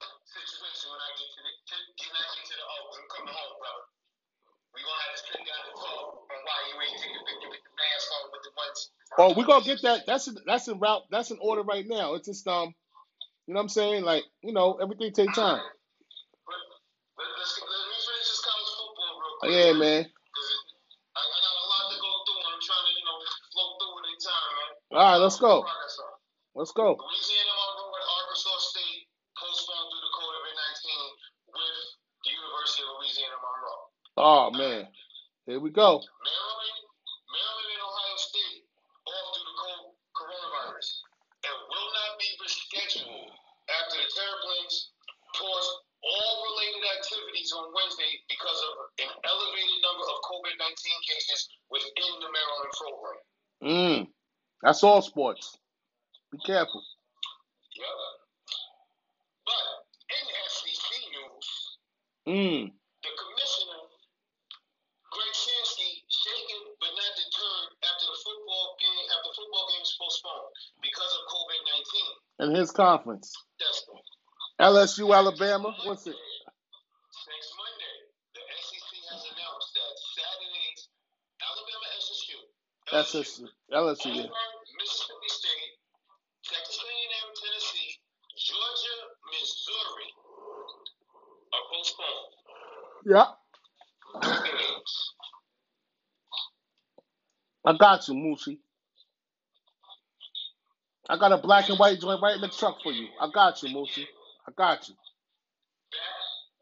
Oh, 9.18 9.34
we're 9.36 9.46
gonna 9.46 9.64
get 9.64 9.82
that. 9.82 10.06
That's 10.06 10.28
in, 10.28 10.36
that's 10.46 10.68
in 10.68 10.78
route. 10.78 11.02
That's 11.10 11.32
in 11.32 11.38
order 11.40 11.62
right 11.62 11.84
now. 11.86 12.14
It's 12.14 12.28
just 12.28 12.46
um, 12.46 12.72
you 13.46 13.54
know 13.54 13.58
what 13.58 13.62
I'm 13.64 13.68
saying? 13.68 14.04
Like 14.04 14.22
you 14.42 14.52
know, 14.52 14.78
everything 14.80 15.12
take 15.12 15.34
time. 15.34 15.60
Yeah, 19.44 19.72
man. 19.72 20.06
a. 24.90 24.96
All 24.96 25.12
right, 25.12 25.16
let's 25.18 25.38
go. 25.38 25.64
Let's 26.54 26.72
go. 26.72 26.94
Louisiana 26.94 27.52
Monroe 27.58 27.90
Arkansas 28.22 28.58
State 28.70 29.06
postponed 29.38 29.90
due 29.90 30.02
to 30.02 30.10
COVID 30.14 30.42
19 30.54 31.54
with 31.54 31.78
the 32.24 32.30
University 32.30 32.82
of 32.82 32.90
Louisiana 32.98 33.38
Monroe. 33.42 33.82
Oh 34.18 34.50
man, 34.50 34.88
here 35.46 35.60
we 35.60 35.70
go. 35.70 36.02
That's 54.68 54.84
all 54.84 55.00
sports. 55.00 55.56
Be 56.30 56.36
careful. 56.44 56.84
Yep. 57.72 57.88
But 59.48 59.64
in 60.12 60.24
SEC 60.44 60.90
news, 61.08 61.48
Mm. 62.28 62.68
the 63.00 63.08
commissioner, 63.16 63.80
Greg 65.08 65.32
Sankey, 65.32 66.04
shaken 66.12 66.60
but 66.84 66.92
not 67.00 67.12
deterred 67.16 67.70
after 67.80 68.06
the 68.12 68.18
football 68.20 68.76
game 68.78 69.06
after 69.16 69.32
football 69.40 69.72
games 69.72 69.96
postponed 69.98 70.52
because 70.84 71.12
of 71.16 71.20
COVID 71.32 71.60
nineteen. 71.72 72.12
And 72.40 72.54
his 72.54 72.70
conference. 72.70 73.32
That's 73.58 73.88
LSU, 74.60 75.16
Alabama. 75.16 75.72
What's 75.88 76.06
it? 76.06 76.12
Next 76.12 77.52
Monday, 77.56 77.96
the 78.36 78.40
SEC 78.60 78.90
has 79.16 79.24
announced 79.32 79.72
that 79.72 79.92
Saturday's 80.12 80.88
Alabama 81.40 81.86
SSU, 82.04 82.38
LSU. 82.92 83.48
LSU. 83.72 84.14
Yeah. 84.14 84.22
Auburn, 84.24 84.58
Mississippi 84.80 85.28
State, 85.28 85.78
Texas 86.44 86.78
A&M, 86.80 87.34
Tennessee, 87.36 88.00
Georgia, 88.38 88.98
Missouri 89.28 90.10
are 91.52 91.64
postponed. 91.70 92.32
Yeah. 93.04 93.26
Those 94.22 94.42
games. 94.48 95.14
I 97.68 97.76
got 97.76 98.08
you, 98.08 98.14
Moosey. 98.14 98.58
I 101.10 101.18
got 101.18 101.32
a 101.32 101.38
black 101.38 101.68
and 101.68 101.78
white 101.78 102.00
joint 102.00 102.22
right 102.22 102.36
in 102.36 102.40
the 102.40 102.48
truck 102.48 102.76
for 102.82 102.92
you. 102.92 103.08
I 103.20 103.28
got 103.34 103.62
you, 103.62 103.68
Moosey. 103.76 104.06
I 104.48 104.52
got 104.56 104.88
you. 104.88 104.94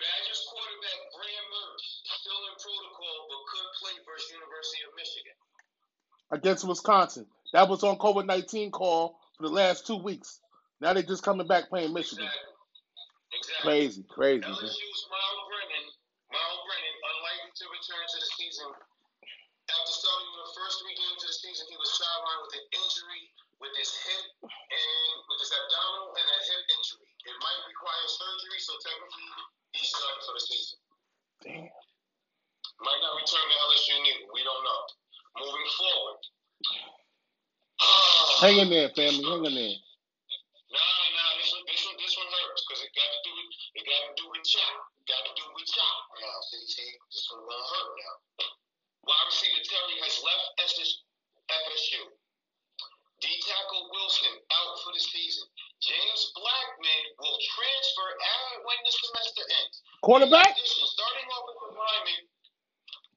Badgers 0.00 0.42
quarterback 0.50 1.00
Graham 1.14 1.46
Mertz 1.54 1.86
still 2.20 2.42
in 2.50 2.54
protocol 2.58 3.16
but 3.30 3.42
could 3.52 3.70
play 3.78 3.94
versus 4.04 4.32
University 4.34 4.82
of 4.82 4.92
Michigan. 4.98 5.36
Against 6.32 6.68
Wisconsin. 6.68 7.26
That 7.52 7.68
was 7.68 7.84
on 7.84 7.98
COVID 7.98 8.26
19 8.26 8.72
call 8.72 9.16
for 9.36 9.44
the 9.44 9.54
last 9.54 9.86
two 9.86 10.02
weeks. 10.02 10.40
Now 10.80 10.92
they're 10.92 11.04
just 11.04 11.22
coming 11.22 11.46
back 11.46 11.68
playing 11.68 11.94
Michigan. 11.94 12.26
Exactly. 12.26 12.52
Exactly. 13.38 13.70
Crazy, 13.70 14.04
crazy. 14.08 14.76
Abdominal 25.56 26.12
and 26.16 26.28
a 26.28 26.38
hip 26.44 26.62
injury. 26.68 27.08
It 27.26 27.36
might 27.40 27.60
require 27.66 28.04
surgery, 28.06 28.60
so 28.60 28.72
technically 28.84 29.26
he's 29.72 29.92
done 29.92 30.18
for 30.24 30.32
the 30.36 30.42
season. 30.44 30.78
Damn. 31.42 31.70
Might 32.76 33.00
not 33.00 33.16
return 33.16 33.46
to 33.46 33.56
LSU 33.72 33.96
neither. 34.04 34.28
We 34.36 34.44
don't 34.44 34.62
know. 34.62 34.80
Moving 35.40 35.70
forward. 35.76 36.20
Hang 38.40 38.56
in 38.60 38.68
there, 38.70 38.90
family. 38.92 39.24
Hang 39.24 39.44
in 39.44 39.54
there. 39.54 39.76
Quarterback? 60.06 60.54
Addition, 60.54 60.86
starting 60.86 61.26
offensive 61.26 61.74
lineman, 61.74 62.22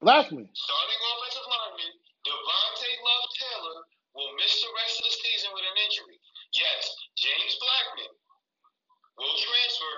Blackman. 0.01 0.45
starting 0.57 1.01
offensive 1.13 1.45
lineman 1.45 1.93
Devontae 2.25 2.97
Love 3.05 3.27
Taylor 3.37 3.77
will 4.17 4.31
miss 4.41 4.53
the 4.57 4.71
rest 4.73 4.97
of 4.97 5.05
the 5.05 5.13
season 5.21 5.53
with 5.53 5.69
an 5.69 5.77
injury. 5.85 6.17
Yes, 6.57 6.81
James 7.13 7.53
Blackman 7.61 8.13
will 9.21 9.37
transfer 9.37 9.97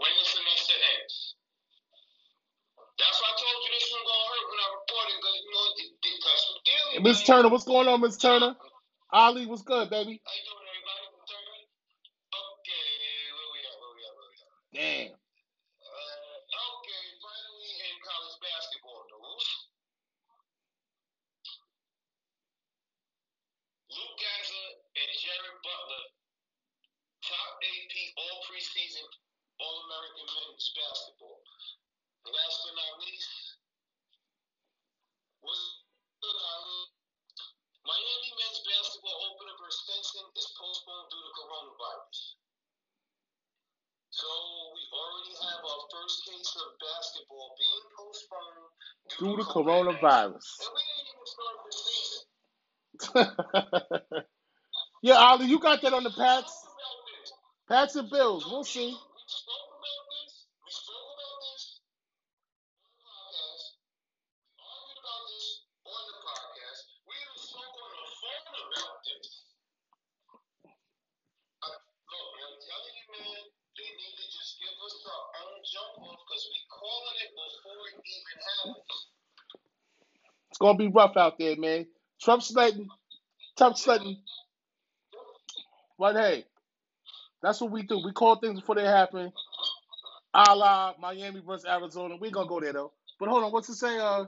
when 0.00 0.12
the 0.16 0.26
semester 0.32 0.76
ends. 0.80 1.36
That's 2.96 3.18
why 3.20 3.28
I 3.28 3.36
told 3.36 3.58
you 3.60 3.70
this 3.76 3.88
one 3.92 4.04
gonna 4.08 4.28
hurt 4.32 4.46
when 4.48 4.60
I 4.64 4.68
reported 4.72 5.14
because 5.20 5.36
you 5.44 5.50
know 5.52 5.64
it, 5.68 5.76
it, 5.92 6.16
that's 6.24 6.44
what 6.48 6.58
dealing. 6.64 6.96
Miss 7.04 7.20
Turner, 7.28 7.48
what's 7.52 7.68
going 7.68 7.88
on, 7.92 8.00
Miss 8.00 8.16
Turner? 8.16 8.56
Ali, 9.12 9.44
what's 9.44 9.62
good, 9.62 9.90
baby? 9.92 10.24
Coronavirus. 49.52 50.46
Yeah, 55.02 55.14
Ali, 55.14 55.46
you 55.46 55.60
got 55.60 55.82
that 55.82 55.92
on 55.94 56.04
the 56.04 56.10
Pats. 56.10 56.54
Pats 57.68 57.96
and 57.96 58.10
Bills. 58.10 58.46
We'll 58.50 58.64
see. 58.64 58.96
Gonna 80.62 80.78
be 80.78 80.88
rough 80.88 81.18
out 81.18 81.38
there, 81.38 81.56
man. 81.58 81.86
Trump 82.22 82.42
sledding, 82.44 82.88
tough 83.58 83.78
sledding. 83.78 84.18
But 85.98 86.16
hey, 86.16 86.46
that's 87.42 87.60
what 87.60 87.72
we 87.72 87.82
do. 87.84 88.00
We 88.04 88.12
call 88.12 88.36
things 88.36 88.60
before 88.60 88.76
they 88.76 88.84
happen. 88.84 89.32
A 90.34 90.56
la 90.56 90.94
Miami 91.00 91.42
versus 91.46 91.66
Arizona. 91.66 92.16
We 92.20 92.30
gonna 92.30 92.48
go 92.48 92.60
there 92.60 92.72
though. 92.74 92.92
But 93.20 93.28
hold 93.30 93.44
on, 93.44 93.52
what's 93.52 93.68
it 93.70 93.76
say? 93.76 93.98
Uh, 93.98 94.26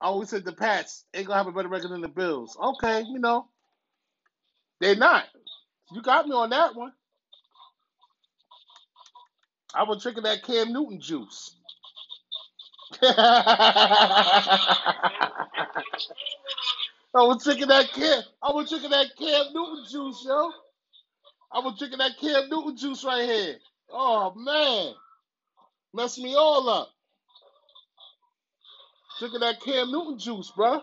I 0.00 0.06
always 0.06 0.30
said 0.30 0.44
the 0.44 0.52
Pats 0.52 1.04
ain't 1.14 1.26
gonna 1.28 1.38
have 1.38 1.48
a 1.48 1.52
better 1.52 1.68
record 1.68 1.92
than 1.92 2.02
the 2.02 2.08
Bills. 2.08 2.56
Okay, 2.62 3.02
you 3.02 3.18
know, 3.20 3.48
they're 4.80 4.96
not. 4.96 5.24
You 5.92 6.02
got 6.02 6.26
me 6.28 6.34
on 6.34 6.50
that 6.50 6.76
one. 6.76 6.92
I 9.74 9.84
was 9.84 10.02
drinking 10.02 10.24
that 10.24 10.44
Cam 10.44 10.72
Newton 10.72 11.00
juice. 11.00 11.56
I 13.02 13.08
was 17.14 17.44
drinking 17.44 17.68
that 17.68 17.92
Cam. 17.92 18.22
I 18.42 18.52
was 18.52 18.68
drinking 18.68 18.90
that 18.90 19.06
Cam 19.18 19.46
Newton 19.54 19.84
juice, 19.90 20.24
yo. 20.26 20.52
I 21.52 21.60
was 21.60 21.78
drinking 21.78 21.98
that 21.98 22.18
Cam 22.20 22.48
Newton 22.50 22.76
juice 22.76 23.04
right 23.04 23.24
here. 23.28 23.56
Oh 23.92 24.32
man, 24.36 24.94
messed 25.94 26.18
me 26.18 26.34
all 26.36 26.68
up. 26.68 26.88
Drinking 29.18 29.40
that 29.40 29.60
Cam 29.60 29.90
Newton 29.92 30.18
juice, 30.18 30.52
bruh. 30.56 30.82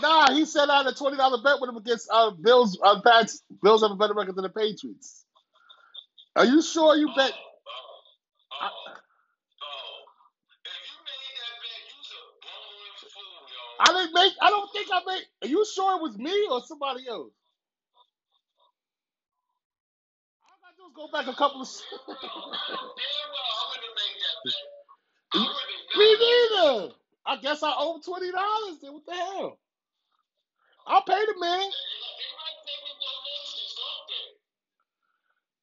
Nah, 0.00 0.32
he 0.32 0.44
said 0.46 0.68
I 0.70 0.78
had 0.78 0.86
a 0.86 0.94
twenty 0.94 1.16
dollar 1.16 1.42
bet 1.42 1.60
with 1.60 1.70
him 1.70 1.76
against 1.76 2.08
uh, 2.12 2.30
Bills. 2.32 2.78
Uh, 2.82 3.00
Pats. 3.02 3.42
Bills 3.62 3.82
have 3.82 3.90
a 3.92 3.96
better 3.96 4.14
record 4.14 4.36
than 4.36 4.44
the 4.44 4.48
Patriots. 4.50 5.24
Are 6.36 6.46
you 6.46 6.62
sure 6.62 6.96
you 6.96 7.08
bet? 7.16 7.32
Oh, 7.32 8.64
oh, 8.64 8.68
oh. 9.62 10.04
If 10.64 10.72
you 10.88 10.98
made 11.04 11.34
that 11.38 11.54
bet, 11.60 11.82
you's 11.88 12.12
a 12.12 12.22
blowing 12.42 12.96
fool, 13.12 13.42
yo. 13.52 13.62
I 13.80 14.02
didn't 14.02 14.14
make. 14.14 14.32
I 14.42 14.50
don't 14.50 14.70
think 14.72 14.88
I 14.92 15.00
made. 15.06 15.24
Are 15.42 15.50
you 15.50 15.66
sure 15.74 15.96
it 15.98 16.02
was 16.02 16.18
me 16.18 16.48
or 16.50 16.62
somebody 16.62 17.08
else? 17.08 17.32
All 20.42 20.52
I 20.52 20.56
gotta 20.62 20.76
do 20.78 20.86
is 20.88 20.94
go 20.96 21.08
back 21.12 21.28
a 21.28 21.36
couple 21.36 21.62
of. 21.62 21.68
Damn 21.68 22.16
I 22.16 23.62
wouldn't 23.70 23.86
have 23.88 23.98
made 24.00 24.18
that 24.24 24.38
bet. 24.46 24.54
I 25.34 25.98
Me 25.98 26.08
neither. 26.20 26.94
I 27.26 27.36
guess 27.42 27.62
I 27.62 27.74
owe 27.78 28.00
twenty 28.04 28.32
dollars. 28.32 28.78
Then 28.82 28.92
what 28.94 29.06
the 29.06 29.14
hell? 29.14 29.58
I'll 30.86 31.02
pay 31.04 31.24
the 31.26 31.40
man. 31.40 31.68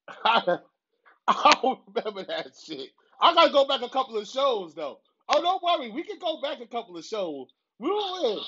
I, 1.28 1.54
don't 1.62 1.80
remember 1.94 2.24
that 2.24 2.48
shit. 2.64 2.90
I 3.20 3.34
gotta 3.34 3.52
go 3.52 3.66
back 3.66 3.82
a 3.82 3.88
couple 3.90 4.18
of 4.18 4.28
shows 4.28 4.74
though. 4.74 4.98
Oh, 5.28 5.42
don't 5.42 5.62
worry, 5.62 5.90
we 5.92 6.04
can 6.04 6.18
go 6.20 6.40
back 6.42 6.60
a 6.60 6.66
couple 6.68 6.96
of 6.96 7.04
shows. 7.04 7.48
Just 7.80 8.22
making 8.22 8.38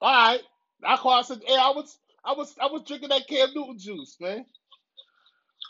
All 0.00 0.12
right. 0.32 0.40
I 0.84 0.96
call. 0.96 1.12
I 1.12 1.22
said, 1.22 1.40
hey, 1.46 1.56
I 1.56 1.70
was, 1.70 1.98
I 2.24 2.32
was, 2.34 2.54
I 2.60 2.66
was 2.66 2.82
drinking 2.86 3.08
that 3.10 3.26
Cam 3.28 3.50
Newton 3.54 3.78
juice, 3.78 4.16
man. 4.20 4.44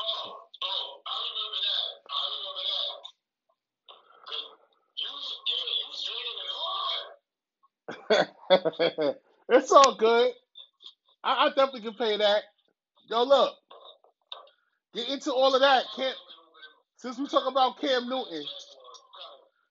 Oh, 0.00 0.36
oh, 0.64 1.02
I 1.06 1.16
remember 1.30 1.60
that. 1.66 1.92
I 2.10 2.20
remember 2.30 2.64
that. 2.68 3.00
'Cause 4.26 4.46
you 4.98 5.08
was, 5.12 5.26
yeah, 5.48 5.68
you 5.80 5.86
was 5.90 6.04
drinking 6.06 6.38
it 8.20 8.26
hard. 8.26 8.35
it's 9.50 9.72
all 9.72 9.96
good. 9.96 10.32
I, 11.24 11.46
I 11.46 11.48
definitely 11.50 11.82
can 11.82 11.94
pay 11.94 12.16
that. 12.18 12.42
Yo, 13.10 13.24
look, 13.24 13.54
get 14.94 15.08
into 15.08 15.32
all 15.32 15.54
of 15.54 15.60
that. 15.60 15.84
Since 16.98 17.18
we 17.18 17.26
talk 17.28 17.50
about 17.50 17.80
Cam 17.80 18.08
Newton, 18.08 18.44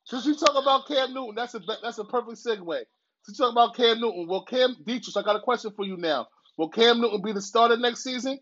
since 0.06 0.26
we 0.26 0.36
talk 0.36 0.56
about 0.62 0.88
Cam 0.88 1.14
Newton, 1.14 1.36
that's 1.36 1.56
a 1.56 1.60
that's 1.84 1.98
a 2.00 2.06
perfect 2.06 2.40
segue. 2.46 2.68
We 3.28 3.34
talk 3.36 3.52
about 3.52 3.76
Cam 3.76 4.00
Newton, 4.02 4.28
will 4.28 4.44
Cam 4.46 4.76
Dietrich? 4.86 5.18
I 5.18 5.24
got 5.24 5.36
a 5.36 5.42
question 5.42 5.72
for 5.76 5.86
you 5.86 5.98
now. 5.98 6.28
Will 6.58 6.70
Cam 6.70 7.02
Newton 7.02 7.22
be 7.24 7.34
the 7.34 7.42
starter 7.42 7.78
next 7.78 8.04
season, 8.04 8.40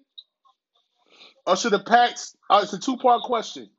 or 1.48 1.58
should 1.58 1.74
the 1.74 1.80
Pats? 1.80 2.36
Uh, 2.50 2.62
it's 2.64 2.74
a 2.74 2.80
two 2.80 2.98
part 2.98 3.24
question. 3.24 3.70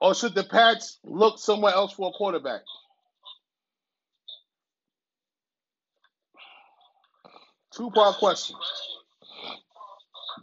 Or 0.00 0.14
should 0.14 0.34
the 0.34 0.44
Pats 0.44 0.98
look 1.04 1.38
somewhere 1.38 1.74
else 1.74 1.92
for 1.92 2.10
a 2.10 2.12
quarterback? 2.12 2.62
Two 7.70 7.90
part 7.94 8.18
question. 8.18 8.56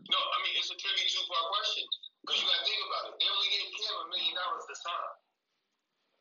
No, 0.08 0.20
I 0.20 0.38
mean 0.48 0.56
it's 0.56 0.72
a 0.72 0.78
tricky 0.80 1.04
two-part 1.12 1.46
question 1.52 1.84
because 2.24 2.40
you 2.40 2.48
got 2.48 2.60
to 2.60 2.66
think 2.68 2.82
about 2.88 3.04
it. 3.12 3.14
They 3.20 3.28
only 3.28 3.50
gave 3.52 3.68
Cam 3.76 3.96
a 4.00 4.08
million 4.08 4.36
dollars 4.40 4.64
to 4.72 4.76
sign. 4.80 5.16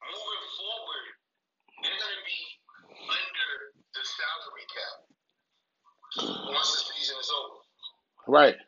Moving 0.07 0.45
forward, 0.59 1.07
they're 1.83 1.99
going 1.99 2.16
to 2.19 2.25
be 2.27 2.40
under 3.07 3.51
the 3.95 4.03
salary 4.03 4.66
cap 4.66 4.97
once 6.51 6.71
the 6.75 6.83
season 6.90 7.16
is 7.23 7.31
over. 7.31 7.59
Right. 8.27 8.59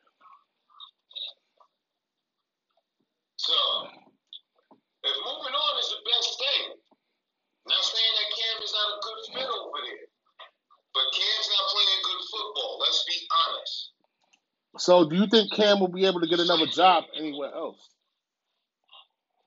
So, 3.38 3.54
if 5.02 5.16
moving 5.26 5.54
on 5.54 5.72
is 5.78 5.90
the 5.90 6.02
best 6.06 6.30
thing, 6.38 6.64
So, 14.88 15.04
do 15.04 15.16
you 15.16 15.28
think 15.28 15.52
Cam 15.52 15.80
will 15.80 15.92
be 15.92 16.06
able 16.06 16.22
to 16.22 16.26
get 16.26 16.40
another 16.40 16.64
job 16.64 17.04
anywhere 17.14 17.52
else? 17.52 17.90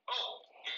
Oh, 0.06 0.38
he 0.62 0.70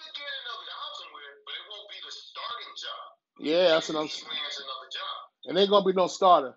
could 0.00 0.16
get 0.16 0.32
another 0.48 0.64
job 0.64 0.90
somewhere, 0.96 1.32
but 1.44 1.52
it 1.52 1.64
won't 1.68 1.88
be 1.92 2.00
the 2.00 2.12
starting 2.16 2.72
job. 2.80 3.04
Yeah, 3.36 3.68
that's 3.76 3.92
what 3.92 4.00
I'm. 4.00 4.08
He 4.08 4.24
lands 4.24 4.56
another 4.64 4.88
job. 4.88 5.18
And 5.44 5.58
ain't 5.60 5.68
gonna 5.68 5.84
be 5.84 5.92
no 5.92 6.08
starter. 6.08 6.56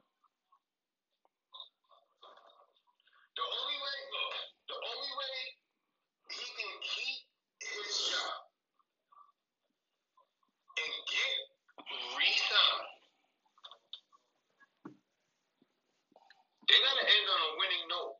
The 3.35 3.43
only 3.43 3.79
way, 3.83 3.99
look, 4.15 4.35
the 4.71 4.79
only 4.79 5.13
way 5.19 5.35
he 6.31 6.47
can 6.55 6.73
keep 6.87 7.19
his 7.59 7.91
job 8.15 8.39
and 10.79 10.93
get 11.11 11.35
re-signed, 12.15 12.87
they 16.71 16.79
gotta 16.79 17.05
end 17.07 17.27
on 17.27 17.41
a 17.43 17.51
winning 17.59 17.85
note. 17.91 18.15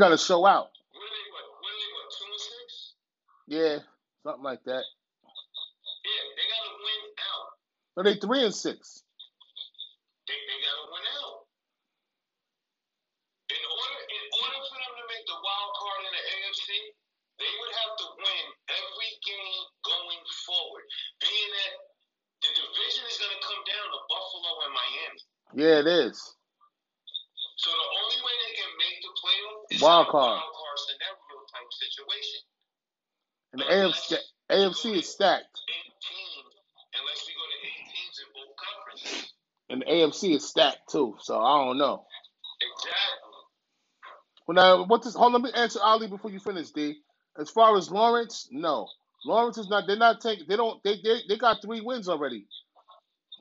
And 0.00 0.08
he 0.08 0.08
got 0.08 0.16
to 0.16 0.24
show 0.24 0.48
out. 0.48 0.72
What 0.96 1.04
are 1.04 1.12
they? 1.12 1.26
What? 1.28 1.44
What 1.60 1.68
are 1.68 1.76
they? 1.76 1.90
What? 1.92 2.08
Two 2.08 2.24
and 2.24 2.40
six? 2.40 2.68
Yeah, 3.44 3.76
something 4.24 4.48
like 4.48 4.64
that. 4.64 4.80
Yeah, 4.80 6.22
they 6.40 6.46
gotta 6.48 6.72
win 6.80 7.00
out. 7.20 7.48
No, 7.92 8.00
they 8.08 8.16
three 8.16 8.42
and 8.48 8.56
six. 8.56 9.04
They, 10.24 10.40
they 10.40 10.58
gotta 10.64 10.86
win 10.88 11.04
out. 11.20 11.44
In 13.52 13.60
order, 13.60 14.00
in 14.08 14.24
order 14.40 14.60
for 14.72 14.78
them 14.80 14.94
to 14.96 15.04
make 15.12 15.24
the 15.28 15.36
wild 15.36 15.72
card 15.76 16.00
in 16.08 16.12
the 16.16 16.24
AFC, 16.32 16.68
they 17.36 17.52
would 17.60 17.74
have 17.76 17.92
to 18.00 18.06
win 18.16 18.44
every 18.72 19.12
game 19.20 19.60
going 19.84 20.22
forward. 20.48 20.84
Being 21.20 21.50
that 21.60 21.72
the 22.40 22.50
division 22.56 23.04
is 23.04 23.20
gonna 23.20 23.42
come 23.44 23.62
down 23.68 23.84
to 23.92 24.00
Buffalo 24.08 24.50
and 24.64 24.72
Miami. 24.72 25.20
Yeah, 25.60 25.76
it 25.84 25.88
is. 26.08 26.16
So 27.60 27.68
the 27.68 27.88
only 28.00 28.20
way 28.24 28.34
they 28.40 28.54
can 28.56 28.70
make 28.80 28.98
the 29.04 29.12
playoff 29.20 29.58
is 29.68 29.69
Wild 29.82 30.08
card. 30.08 30.40
scenario 30.76 31.36
type 31.52 31.70
situation. 31.72 32.40
And 33.52 33.60
the 33.62 33.66
AFC, 33.66 34.16
AFC 34.50 34.98
is 34.98 35.08
stacked. 35.08 35.60
Unless 36.94 37.26
we 37.26 37.34
go 37.34 37.44
to 37.46 37.58
eight 37.66 37.86
teams 37.92 38.16
in 38.20 38.28
both 38.34 38.54
conferences. 38.58 39.32
And 39.70 39.82
the 39.82 39.86
AFC 39.86 40.36
is 40.36 40.48
stacked 40.48 40.90
too. 40.90 41.16
So 41.20 41.40
I 41.40 41.64
don't 41.64 41.78
know. 41.78 42.04
Exactly. 42.60 43.32
Well, 44.46 44.56
now, 44.56 44.84
what 44.86 45.02
this? 45.04 45.14
Hold 45.14 45.34
on, 45.36 45.42
let 45.42 45.54
me 45.54 45.60
answer 45.60 45.80
Ali 45.82 46.08
before 46.08 46.30
you 46.30 46.40
finish, 46.40 46.70
D. 46.70 46.96
As 47.38 47.50
far 47.50 47.76
as 47.78 47.90
Lawrence, 47.90 48.48
no. 48.52 48.88
Lawrence 49.26 49.58
is 49.58 49.68
not. 49.70 49.84
They're 49.86 49.96
not 49.96 50.20
taking. 50.20 50.46
They 50.48 50.56
don't. 50.56 50.82
They 50.84 50.96
they 51.02 51.20
they 51.28 51.38
got 51.38 51.62
three 51.62 51.80
wins 51.82 52.08
already. 52.08 52.46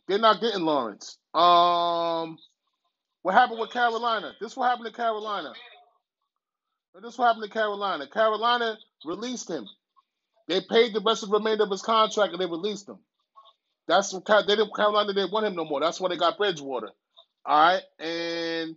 They're 0.08 0.20
not 0.20 0.42
getting 0.42 0.62
Lawrence. 0.64 1.18
Um, 1.34 2.38
what 3.24 3.36
happened 3.36 3.60
with 3.60 3.72
Carolina? 3.72 4.34
This 4.42 4.58
what 4.58 4.70
happened 4.70 4.88
to 4.88 4.94
Carolina. 4.94 5.54
This 6.96 7.18
what 7.18 7.28
happened 7.28 7.46
to 7.46 7.50
Carolina. 7.50 8.08
Carolina 8.08 8.78
released 9.06 9.50
him. 9.50 9.68
They 10.48 10.62
paid 10.62 10.94
the 10.94 11.02
rest 11.02 11.24
of 11.24 11.30
the 11.30 11.38
remainder 11.38 11.64
of 11.64 11.72
his 11.72 11.82
contract 11.82 12.34
and 12.34 12.42
they 12.42 12.46
released 12.48 12.90
him. 12.90 13.00
That's 13.88 14.14
what 14.14 14.26
they 14.26 14.56
didn't. 14.56 14.76
Carolina 14.76 15.14
didn't 15.14 15.32
want 15.32 15.48
him 15.48 15.56
no 15.56 15.66
more. 15.66 15.80
That's 15.82 16.00
why 16.00 16.10
they 16.10 16.18
got 16.18 16.38
Bridgewater. 16.38 16.92
All 17.46 17.60
right, 17.60 17.84
and 18.00 18.76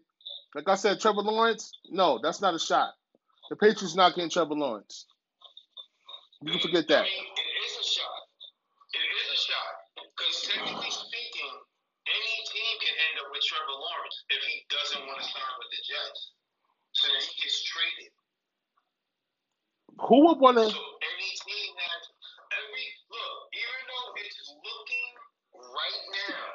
like 0.55 0.69
I 0.69 0.77
said, 0.77 1.01
Trevor 1.01 1.23
Lawrence. 1.23 1.73
No, 1.91 2.21
that's 2.23 2.41
not 2.41 2.55
a 2.55 2.59
shot. 2.59 2.95
The 3.51 3.57
Patriots 3.57 3.97
not 3.97 4.15
getting 4.15 4.31
Trevor 4.31 4.55
Lawrence. 4.55 5.07
You 6.43 6.53
can 6.53 6.61
forget 6.61 6.89
that. 6.89 7.07
It 7.07 7.11
is 7.11 7.75
a 7.81 7.87
shot. 7.87 8.21
It 8.95 9.07
is 9.07 9.29
a 9.33 9.41
shot. 9.47 9.73
Because 10.17 10.37
technically 10.49 10.91
speaking, 10.93 11.55
any 12.09 12.35
team 12.51 12.75
can 12.83 12.95
end 12.97 13.17
up 13.23 13.29
with 13.33 13.45
Trevor 13.47 13.77
Lawrence 13.79 14.17
if 14.31 14.43
he 14.45 14.57
doesn't 14.73 15.03
want 15.07 15.21
to 15.23 15.27
sign 15.29 15.55
with 15.61 15.71
the 15.71 15.83
Jets 15.87 16.32
till 17.03 17.19
he 17.19 17.33
gets 17.43 17.59
traded. 17.67 18.15
Who 20.07 20.31
would 20.31 20.39
want 20.39 20.57
to? 20.63 20.71
So 20.71 20.79
any 20.79 21.31
team 21.43 21.71
that 21.77 22.03
every 22.55 22.87
look, 23.11 23.37
even 23.53 23.83
though 23.91 24.09
it's 24.23 24.55
looking 24.63 25.11
right 25.53 26.03
now. 26.31 26.47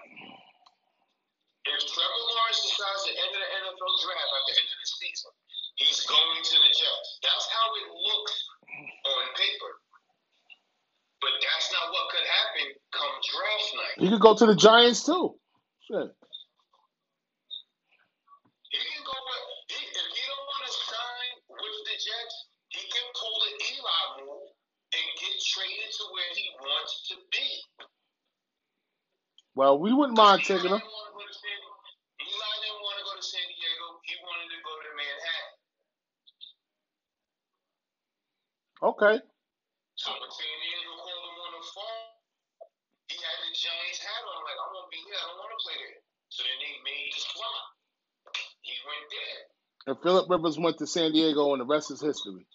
If 1.67 1.79
Trevor 1.83 2.23
Lawrence 2.31 2.63
decides 2.63 3.03
to 3.05 3.11
end 3.11 3.31
the 3.35 3.43
NFL 3.43 3.93
draft 3.99 4.31
at 4.31 4.43
the 4.47 4.55
end 4.55 4.69
of 4.71 4.79
the 4.79 4.89
season, 5.03 5.31
he's 5.75 5.99
going 6.07 6.39
to 6.39 6.57
the 6.63 6.71
Jets. 6.71 7.09
That's 7.19 7.47
how 7.51 7.67
it 7.75 7.87
looks 7.91 8.35
on 9.03 9.25
paper. 9.35 9.71
But 11.19 11.33
that's 11.43 11.67
not 11.75 11.91
what 11.91 12.07
could 12.13 12.23
happen 12.23 12.67
come 12.95 13.13
draft 13.19 13.69
night. 13.75 13.97
He 13.99 14.07
could 14.07 14.23
go 14.23 14.33
to 14.37 14.45
the 14.47 14.55
Giants 14.55 15.03
too. 15.03 15.35
Shit. 15.83 16.07
Traded 25.53 25.89
to 25.95 26.03
where 26.11 26.31
he 26.35 26.45
wants 26.59 26.93
to 27.11 27.15
be. 27.31 27.47
Well, 29.55 29.79
we 29.79 29.93
wouldn't 29.93 30.17
mind 30.17 30.43
taking 30.43 30.69
him. 30.69 30.77
didn't 30.77 30.91
want 30.91 31.07
to 31.09 31.15
go 31.17 31.23
to 31.25 31.33
San 31.33 31.57
Eli 32.27 32.53
didn't 32.59 32.83
want 32.83 32.97
to 32.99 33.05
go 33.07 33.13
to 33.15 33.25
San 33.25 33.47
Diego. 33.47 33.85
He 34.03 34.13
wanted 34.19 34.49
to 34.51 34.59
go 34.61 34.73
to 34.75 34.91
Manhattan. 34.99 35.53
Okay. 38.83 39.15
So 39.95 40.13
when 40.13 40.29
San 40.29 40.55
Diego 40.61 40.91
called 41.01 41.23
him 41.25 41.37
on 41.41 41.51
the 41.57 41.63
phone, 41.73 42.13
he 43.09 43.17
had 43.17 43.37
the 43.41 43.51
Giants 43.55 44.03
hat 44.03 44.21
on. 44.27 44.43
Like, 44.43 44.59
I 44.59 44.67
won't 44.75 44.91
be 44.91 44.99
here. 45.01 45.17
I 45.17 45.25
don't 45.31 45.39
want 45.41 45.55
to 45.55 45.61
play 45.63 45.77
there. 45.79 45.97
So 46.29 46.43
then 46.45 46.57
they 46.61 46.75
made 46.85 47.09
the 47.15 47.21
swap. 47.23 47.65
He 48.61 48.75
went 48.85 49.07
there. 49.09 49.41
And 49.87 49.97
Philip 50.03 50.27
Rivers 50.29 50.59
went 50.59 50.77
to 50.83 50.87
San 50.87 51.15
Diego, 51.15 51.55
and 51.55 51.63
the 51.63 51.65
rest 51.65 51.89
is 51.89 52.03
history. 52.03 52.45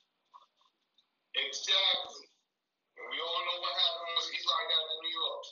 Exactly. 1.33 2.29
And 3.01 3.07
we 3.09 3.17
all 3.17 3.41
know 3.49 3.59
what 3.65 3.73
happened 3.73 4.13
once 4.13 4.29
Eli 4.29 4.61
got 4.69 4.85
to 4.85 4.97
New 5.01 5.15
York. 5.17 5.45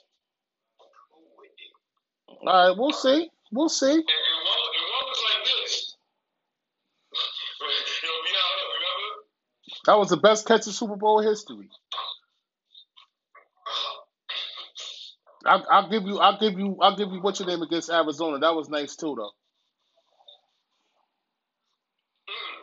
Who 1.11 1.19
would 1.41 1.57
it? 1.57 1.75
All 2.47 2.69
right, 2.69 2.77
we'll 2.79 2.93
see. 2.93 3.31
We'll 3.53 3.69
see. 3.69 3.87
And, 3.87 3.95
and, 3.97 4.05
one, 4.05 4.07
and 4.07 4.89
one 4.95 5.07
was 5.09 5.23
like 5.25 5.47
this. 5.47 5.97
Yo, 8.03 8.09
be 8.09 8.31
out 8.31 8.59
here, 8.59 8.71
remember? 8.77 9.27
That 9.87 9.99
was 9.99 10.09
the 10.11 10.17
best 10.17 10.47
catch 10.47 10.67
in 10.67 10.73
Super 10.73 10.97
Bowl 10.97 11.21
history. 11.23 11.69
I'll, 15.47 15.67
I'll 15.71 15.91
give 15.91 16.05
you. 16.05 16.19
I'll 16.19 16.39
give 16.39 16.59
you. 16.59 16.77
I'll 16.81 16.97
give 16.97 17.11
you 17.13 17.21
what's 17.21 17.41
your 17.41 17.49
name 17.49 17.63
against 17.63 17.91
Arizona. 17.91 18.39
That 18.39 18.55
was 18.55 18.69
nice 18.69 18.97
too, 18.97 19.15
though. 19.17 19.31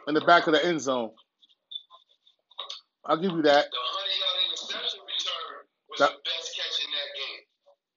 In 0.07 0.13
the 0.13 0.21
back 0.21 0.47
of 0.47 0.53
the 0.53 0.65
end 0.65 0.81
zone. 0.81 1.11
I'll 3.05 3.17
give 3.17 3.31
you 3.31 3.41
that. 3.43 3.65
The 3.71 3.77
100 3.77 4.19
yard 4.19 4.37
interception 4.51 4.99
return 5.01 5.65
was 5.89 5.99
That- 5.99 6.11
the 6.11 6.17
best 6.25 6.55
catch 6.55 6.85
in 6.85 6.91
that 6.91 7.09
game. 7.15 7.45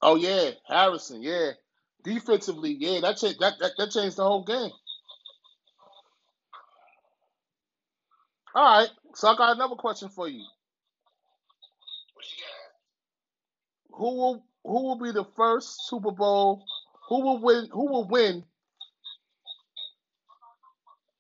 Oh 0.03 0.17
yeah, 0.17 0.51
Harrison. 0.69 1.23
Yeah, 1.23 1.53
defensively, 2.05 2.77
yeah, 2.79 3.01
that 3.03 3.19
cha- 3.19 3.35
that 3.41 3.55
that, 3.61 3.73
that 3.79 3.91
changed 3.93 4.17
the 4.19 4.25
whole 4.25 4.45
game. 4.45 4.71
All 8.55 8.65
right, 8.81 8.91
so 9.15 9.29
I 9.29 9.37
got 9.37 9.57
another 9.57 9.77
question 9.77 10.09
for 10.11 10.29
you. 10.29 10.45
Who 13.93 14.17
will 14.17 14.45
who 14.65 14.83
will 14.85 14.99
be 15.01 15.13
the 15.13 15.25
first 15.37 15.89
Super 15.89 16.13
Bowl? 16.13 16.65
Who 17.09 17.23
will 17.23 17.41
win? 17.41 17.69
Who 17.73 17.91
will 17.91 18.09
win 18.09 18.45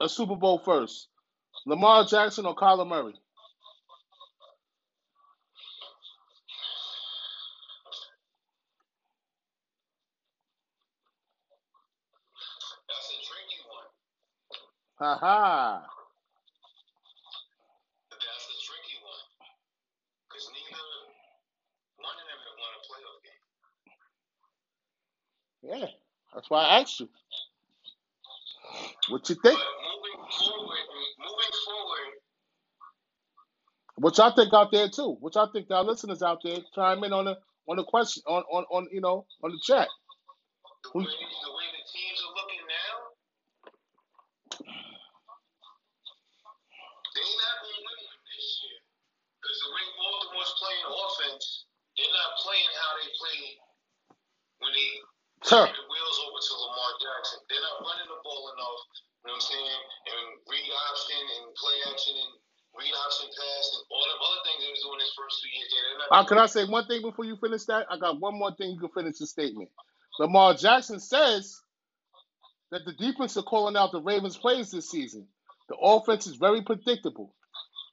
a 0.01 0.09
Super 0.09 0.37
Bowl 0.37 0.59
first? 0.59 1.09
Lamar 1.67 2.05
Jackson 2.05 2.47
or 2.47 2.57
Kyler 2.57 2.89
Murray? 2.89 3.15
That's 12.89 13.11
a 13.11 13.19
tricky 13.27 13.63
one. 13.69 13.87
Ha 15.01 15.19
ha. 15.19 15.83
That's 18.11 18.47
a 18.49 18.57
tricky 18.67 18.99
one. 19.05 19.27
Because 20.29 20.47
neither 20.53 20.85
one 21.99 22.17
of 22.17 22.27
them 22.29 22.41
have 22.41 22.57
won 22.61 22.73
a 22.77 22.83
playoff 22.87 23.21
game. 23.25 23.45
Yeah, 25.63 25.89
that's 26.35 26.51
why 26.51 26.65
I 26.65 26.81
asked 26.81 27.01
you. 27.01 27.09
What 29.09 29.29
you 29.29 29.37
think? 29.37 29.59
But 29.59 29.75
moving 29.83 30.21
forward, 30.31 30.87
moving 31.19 31.55
forward, 31.67 32.11
What 33.97 34.19
y'all 34.19 34.35
think 34.35 34.53
out 34.55 34.73
there 34.73 34.89
too? 34.91 35.17
What 35.21 35.35
y'all 35.37 35.51
think? 35.53 35.71
Our 35.71 35.85
listeners 35.85 36.23
out 36.23 36.41
there, 36.45 36.59
chime 36.75 37.05
in 37.05 37.13
on 37.13 37.27
the 37.27 37.39
on 37.69 37.77
the 37.79 37.85
question 37.85 38.23
on 38.27 38.43
on, 38.51 38.65
on 38.71 38.89
you 38.93 39.01
know 39.01 39.27
on 39.43 39.53
the 39.53 39.61
chat. 39.63 39.89
the 40.85 40.91
way, 40.99 41.05
the 41.07 41.53
way 41.55 41.69
the 41.73 41.85
teams 41.89 42.19
are 42.27 42.35
looking 42.37 42.65
now, 42.67 42.95
they 47.15 47.23
not 47.41 47.57
going 47.63 47.77
to 47.77 47.83
win 47.87 47.99
one 48.07 48.23
this 48.31 48.49
year. 48.65 48.81
Because 49.41 49.59
the 49.63 49.71
way 49.75 49.85
Baltimore's 49.99 50.55
playing 50.61 50.87
offense, 50.89 51.45
they're 51.97 52.15
not 52.15 52.30
playing 52.43 52.71
how 52.81 52.91
they 53.01 53.09
played 53.17 53.57
when 54.61 54.73
they 54.75 54.91
Sure. 55.47 55.67
the 55.67 55.87
wheels 55.89 56.19
over 56.29 56.41
to 56.41 56.53
Lamar 56.57 56.93
Jackson. 57.01 57.41
They're 57.49 57.65
not 57.65 57.81
running 57.81 58.09
the 58.13 58.21
ball 58.25 58.45
enough, 58.53 58.81
you 59.25 59.25
know 59.31 59.37
what 59.37 59.41
I'm 59.41 59.49
saying? 59.49 59.81
And 60.13 60.25
read 60.51 60.69
option 60.91 61.23
and 61.41 61.45
play 61.57 61.77
action 61.93 62.17
and 62.19 62.33
read 62.77 62.93
option 62.93 63.29
pass 63.33 63.65
and 63.77 63.83
all 63.89 64.05
them 64.05 64.21
other 64.21 64.43
things 64.45 64.61
they 64.65 64.73
was 64.73 64.83
doing 64.85 65.01
his 65.01 65.15
first 65.17 65.37
two 65.41 65.51
years. 65.55 65.71
Yeah, 65.73 66.07
Uh, 66.13 66.25
can 66.29 66.39
I 66.39 66.47
say 66.47 66.67
one 66.67 66.87
thing 66.87 67.03
before 67.03 67.25
you 67.25 67.37
finish 67.37 67.65
that? 67.67 67.87
I 67.91 67.99
got 67.99 68.21
one 68.21 68.39
more 68.39 68.53
thing. 68.55 68.73
You 68.77 68.81
can 68.81 68.91
finish 68.91 69.19
the 69.19 69.27
statement. 69.27 69.71
Lamar 70.21 70.55
Jackson 70.55 71.01
says 71.01 71.61
that 72.71 72.85
the 72.85 72.93
defense 72.95 73.37
are 73.37 73.43
calling 73.43 73.77
out 73.77 73.93
the 73.93 74.03
Ravens' 74.03 74.37
plays 74.37 74.71
this 74.71 74.91
season. 74.91 75.29
The 75.69 75.77
offense 75.77 76.27
is 76.27 76.37
very 76.37 76.63
predictable. 76.63 77.35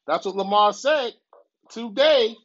That's 0.08 0.26
what 0.26 0.36
Lamar 0.36 0.74
said 0.74 1.14
today. 1.72 2.36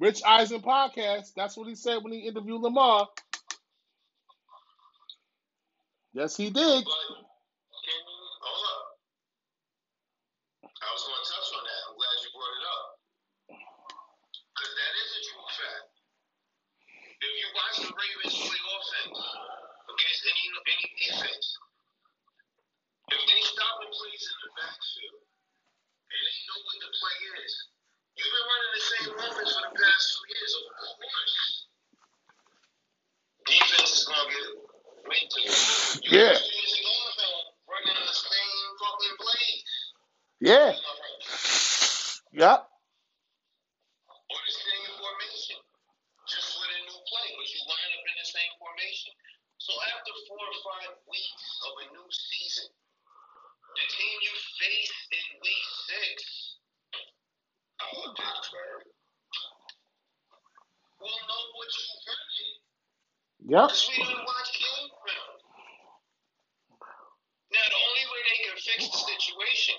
Rich 0.00 0.22
Eisen 0.26 0.62
podcast. 0.62 1.34
That's 1.36 1.56
what 1.56 1.68
he 1.68 1.74
said 1.74 2.02
when 2.02 2.12
he 2.14 2.20
interviewed 2.20 2.62
Lamar. 2.62 3.06
Yes, 6.14 6.36
he 6.36 6.50
did. 6.50 6.84
If 23.10 23.18
they 23.26 23.42
stop 23.42 23.74
and 23.82 23.90
plays 23.90 24.22
in 24.22 24.36
the 24.40 24.50
backfield 24.54 25.18
and 25.18 26.20
they 26.22 26.38
know 26.46 26.58
what 26.62 26.78
the 26.78 26.90
play 26.94 27.18
is, 27.42 27.69
been 28.30 28.46
running 28.50 28.72
the 28.74 28.82
same 28.90 29.10
offense 29.18 29.52
for 29.54 29.62
the 29.68 29.74
past 29.74 30.04
two 30.14 30.24
years. 30.30 30.52
Of 30.56 30.64
course, 31.02 31.36
defense 33.46 33.92
is 33.98 34.04
going 34.06 34.28
to 34.28 34.34
get 34.34 34.48
went 35.08 35.26
to. 35.30 35.40
You 35.42 36.20
Yeah. 36.20 36.34
two 36.38 36.54
years 36.54 36.74
ago, 36.78 36.94
man, 37.18 37.44
running 37.68 37.98
the 38.06 38.14
same 38.14 38.62
fucking 38.80 39.16
plays. 39.18 39.64
Yeah. 40.40 40.72
Yep. 42.32 42.69
Yep. 63.50 63.66
Because 63.66 63.90
we 63.90 63.98
don't 64.06 64.22
watch. 64.22 64.50
Now, 67.50 67.66
the 67.66 67.80
only 67.82 68.04
way 68.14 68.20
they 68.30 68.38
can 68.46 68.56
fix 68.62 68.80
the 68.86 69.00
situation, 69.10 69.74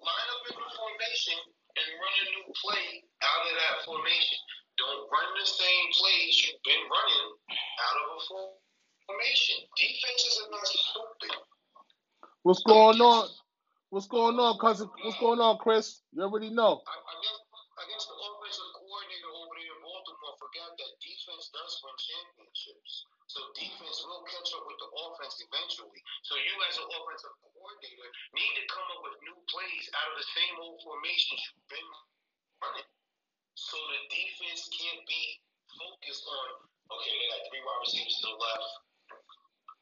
line 0.00 0.28
up 0.32 0.42
in 0.48 0.56
the 0.56 0.70
formation 0.72 1.36
and 1.76 1.86
run 2.00 2.14
a 2.24 2.26
new 2.32 2.46
play 2.56 3.04
out 3.20 3.42
of 3.44 3.52
that 3.52 3.74
formation. 3.84 4.40
Don't 4.80 5.04
run 5.12 5.28
the 5.36 5.44
same 5.44 5.84
plays 5.92 6.32
you've 6.40 6.64
been 6.64 6.80
running 6.88 7.28
out 7.52 7.96
of 8.00 8.06
a 8.16 8.18
formation. 8.24 9.60
Defenses 9.76 10.34
are 10.40 10.50
not 10.56 10.64
stupid. 10.64 11.36
What's 12.48 12.64
going 12.64 12.96
on? 13.04 13.28
What's 13.92 14.08
going 14.08 14.40
on, 14.40 14.56
cousin? 14.56 14.88
What's 15.04 15.20
going 15.20 15.36
on, 15.44 15.60
Chris? 15.60 16.00
You 16.16 16.24
already 16.24 16.48
know. 16.48 16.80
I, 16.80 16.96
I 16.96 17.14
guess, 17.20 17.38
I 17.76 17.84
guess 17.92 18.04
the 18.08 18.16
offensive 18.16 18.70
coordinator 18.80 19.30
over 19.36 19.52
there 19.52 19.68
in 19.68 19.80
Baltimore 19.84 20.34
forgot 20.40 20.72
that 20.80 20.92
defense 21.04 21.52
does 21.52 21.72
win 21.84 21.92
championships. 22.00 23.04
So 23.28 23.40
defense 23.52 24.00
will 24.08 24.24
catch 24.28 24.48
up 24.56 24.64
with 24.64 24.80
the 24.80 24.88
offense 24.96 25.36
eventually. 25.44 26.00
So 26.24 26.40
you 26.40 26.52
as 26.72 26.80
an 26.80 26.88
offensive 26.88 27.36
coordinator 27.44 28.08
need 28.32 28.52
to 28.60 28.64
come 28.72 28.88
up 28.96 29.00
with 29.04 29.16
new 29.28 29.36
plays 29.52 29.84
out 29.92 30.08
of 30.12 30.16
the 30.20 30.28
same 30.40 30.54
old 30.56 30.80
formations 30.84 31.40
you've 31.52 31.68
been 31.68 31.88
running. 32.64 32.88
So 33.60 33.76
the 33.76 34.00
defense 34.08 34.72
can't 34.72 35.04
be 35.04 35.22
focused 35.76 36.24
on, 36.28 36.46
okay, 36.96 37.12
they 37.12 37.26
got 37.28 37.44
three 37.52 37.60
wide 37.60 37.80
receivers 37.84 38.16
to 38.24 38.26
the 38.32 38.36
left, 38.40 38.68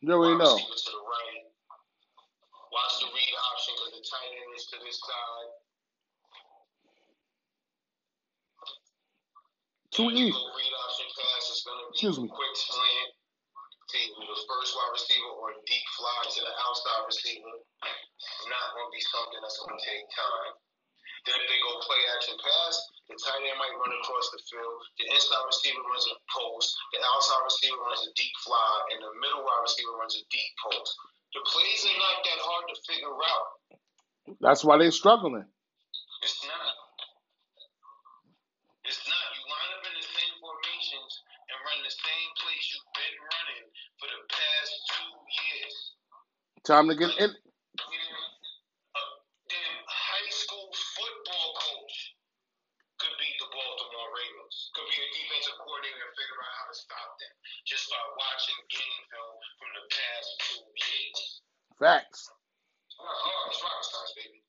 You 0.02 0.10
already 0.18 0.34
wide 0.34 0.42
know. 0.46 0.54
receiver 0.58 0.78
to 0.78 0.90
the 0.98 1.04
right. 1.06 1.46
Watch 2.70 3.02
the 3.02 3.10
read 3.10 3.34
option 3.50 3.72
because 3.82 3.94
the 3.98 4.04
tight 4.06 4.30
end 4.30 4.50
is 4.54 4.64
to 4.70 4.76
this 4.86 4.94
side. 5.02 5.50
Too 9.90 10.06
And 10.06 10.14
you 10.14 10.30
easy. 10.30 10.38
go 10.38 10.54
read 10.54 10.74
option 10.86 11.08
pass, 11.18 11.50
it's 11.50 11.66
going 11.66 11.82
to 11.82 11.86
be 11.90 11.98
Excuse 11.98 12.14
a 12.14 12.22
me. 12.22 12.30
quick 12.30 12.54
slant 12.54 13.10
to 13.90 13.94
either 13.98 14.22
the 14.22 14.38
first 14.46 14.70
wide 14.78 14.94
receiver 14.94 15.30
or 15.34 15.50
a 15.50 15.58
deep 15.66 15.82
fly 15.98 16.18
to 16.30 16.40
the 16.46 16.54
outside 16.62 17.02
receiver. 17.10 17.54
Not 18.46 18.66
going 18.78 18.86
to 18.86 18.94
be 18.94 19.02
something 19.02 19.40
that's 19.42 19.58
going 19.66 19.74
to 19.74 19.82
take 19.82 20.06
time. 20.14 20.54
Then 21.26 21.42
if 21.42 21.46
they 21.50 21.58
go 21.58 21.74
play 21.82 22.00
action 22.14 22.38
pass, 22.38 22.74
the 23.10 23.18
tight 23.18 23.42
end 23.50 23.58
might 23.58 23.74
run 23.82 23.90
across 23.98 24.30
the 24.30 24.38
field. 24.46 24.78
The 25.02 25.10
inside 25.10 25.42
receiver 25.42 25.82
runs 25.82 26.06
a 26.06 26.16
post. 26.30 26.70
The 26.94 27.02
outside 27.02 27.42
receiver 27.50 27.82
runs 27.82 28.06
a 28.06 28.14
deep 28.14 28.30
fly, 28.46 28.70
and 28.94 29.02
the 29.02 29.10
middle 29.18 29.42
wide 29.42 29.62
receiver 29.66 29.98
runs 29.98 30.14
a 30.14 30.22
deep 30.30 30.52
post. 30.62 30.94
The 31.34 31.42
plays 31.46 31.82
are 31.90 31.98
not 31.98 32.16
that 32.24 32.40
hard 32.46 32.64
to 32.70 32.76
figure 32.90 33.10
out. 33.10 33.46
That's 34.50 34.66
why 34.66 34.82
they're 34.82 34.90
struggling. 34.90 35.46
It's 35.46 36.42
not. 36.42 36.74
It's 38.82 38.98
not. 39.06 39.26
You 39.38 39.46
line 39.46 39.72
up 39.78 39.86
in 39.86 39.94
the 39.94 40.02
same 40.02 40.34
formations 40.42 41.12
and 41.46 41.54
run 41.62 41.78
the 41.86 41.94
same 41.94 42.30
plays 42.34 42.66
you've 42.74 42.90
been 42.98 43.14
running 43.30 43.66
for 44.02 44.10
the 44.10 44.26
past 44.26 44.72
two 44.90 45.14
years. 45.38 45.74
Time 46.66 46.90
to 46.90 46.98
get 46.98 47.14
in. 47.22 47.30
A 47.30 49.02
damn 49.54 49.82
high 49.86 50.30
school 50.34 50.66
football 50.98 51.48
coach 51.54 52.18
could 52.98 53.14
beat 53.22 53.38
the 53.38 53.46
Baltimore 53.54 54.10
Ravens. 54.18 54.74
Could 54.74 54.90
be 54.90 54.98
a 54.98 55.08
defensive 55.14 55.62
coordinator 55.62 56.10
and 56.10 56.14
figure 56.18 56.42
out 56.42 56.54
how 56.58 56.66
to 56.66 56.74
stop 56.74 57.10
them 57.22 57.34
just 57.70 57.86
by 57.86 58.02
watching 58.18 58.58
game 58.66 58.98
film 59.14 59.34
from 59.62 59.70
the 59.78 59.84
past 59.94 60.28
two 60.42 60.62
years. 60.74 61.38
Facts. 61.78 62.34
Oh, 63.00 63.08
oh 63.08 63.48
it's 63.48 63.62
rocket 63.62 63.86
science, 63.88 64.12
baby. 64.16 64.44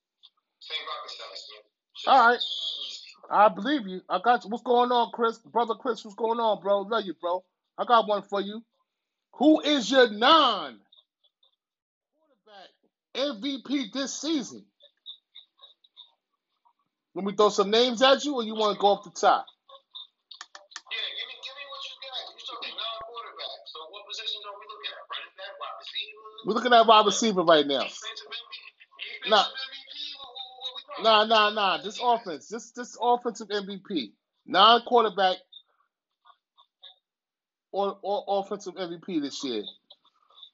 Same 0.60 0.84
rocket 0.84 1.12
science, 1.16 1.44
man. 1.52 1.64
All 2.08 2.28
right. 2.28 2.44
I 3.32 3.48
believe 3.50 3.81
you. 3.92 4.02
I 4.10 4.20
got 4.24 4.44
you. 4.44 4.50
What's 4.50 4.64
going 4.64 4.92
on, 4.92 5.12
Chris? 5.14 5.38
Brother 5.40 5.76
Chris, 5.76 6.04
what's 6.06 6.16
going 6.16 6.40
on, 6.40 6.62
bro? 6.62 6.82
Love 6.82 7.06
you, 7.06 7.14
bro. 7.22 7.44
I 7.78 7.86
got 7.86 8.08
one 8.08 8.24
for 8.24 8.42
you. 8.42 8.64
Who 9.36 9.62
is 9.62 9.92
your 9.92 10.10
non 10.10 10.80
quarterback 13.16 13.38
MVP 13.38 13.94
this 13.94 14.20
season? 14.20 14.66
Let 17.16 17.26
me 17.26 17.36
throw 17.36 17.50
some 17.50 17.72
names 17.72 18.02
at 18.02 18.24
you, 18.24 18.36
or 18.36 18.44
you 18.44 18.56
want 18.56 18.78
to 18.78 18.82
go 18.82 18.88
off 18.88 19.04
the 19.04 19.12
top? 19.12 19.46
Yeah, 20.92 20.98
give 21.12 21.28
me, 21.28 21.36
give 21.44 21.56
me 21.60 21.66
what 21.68 21.84
you 21.84 21.96
got. 22.00 22.20
You 22.32 22.40
talking 22.48 22.76
non-quarterback. 22.78 23.60
So 23.68 23.80
what 23.92 24.04
positions 24.08 24.44
are 24.48 24.56
we 24.56 24.66
looking 24.72 24.92
at? 24.96 25.04
Running 25.12 25.36
back, 25.36 25.54
wide 25.60 25.78
receiver, 25.84 26.24
We're 26.48 26.56
looking 26.56 26.74
at 26.74 26.88
wide 26.88 27.06
receiver 27.06 27.44
right 27.44 27.68
now. 27.68 27.86
Nah. 29.28 29.46
Nah, 31.02 31.26
nah, 31.26 31.50
nah. 31.50 31.78
This 31.82 32.00
offense, 32.02 32.48
this 32.48 32.72
this 32.72 32.98
offensive 33.02 33.50
MVP, 33.50 34.14
non 34.46 34.82
quarterback 34.84 35.38
or 37.72 37.98
or 38.02 38.24
offensive 38.28 38.76
MVP 38.76 39.22
this 39.22 39.44
year. 39.44 39.64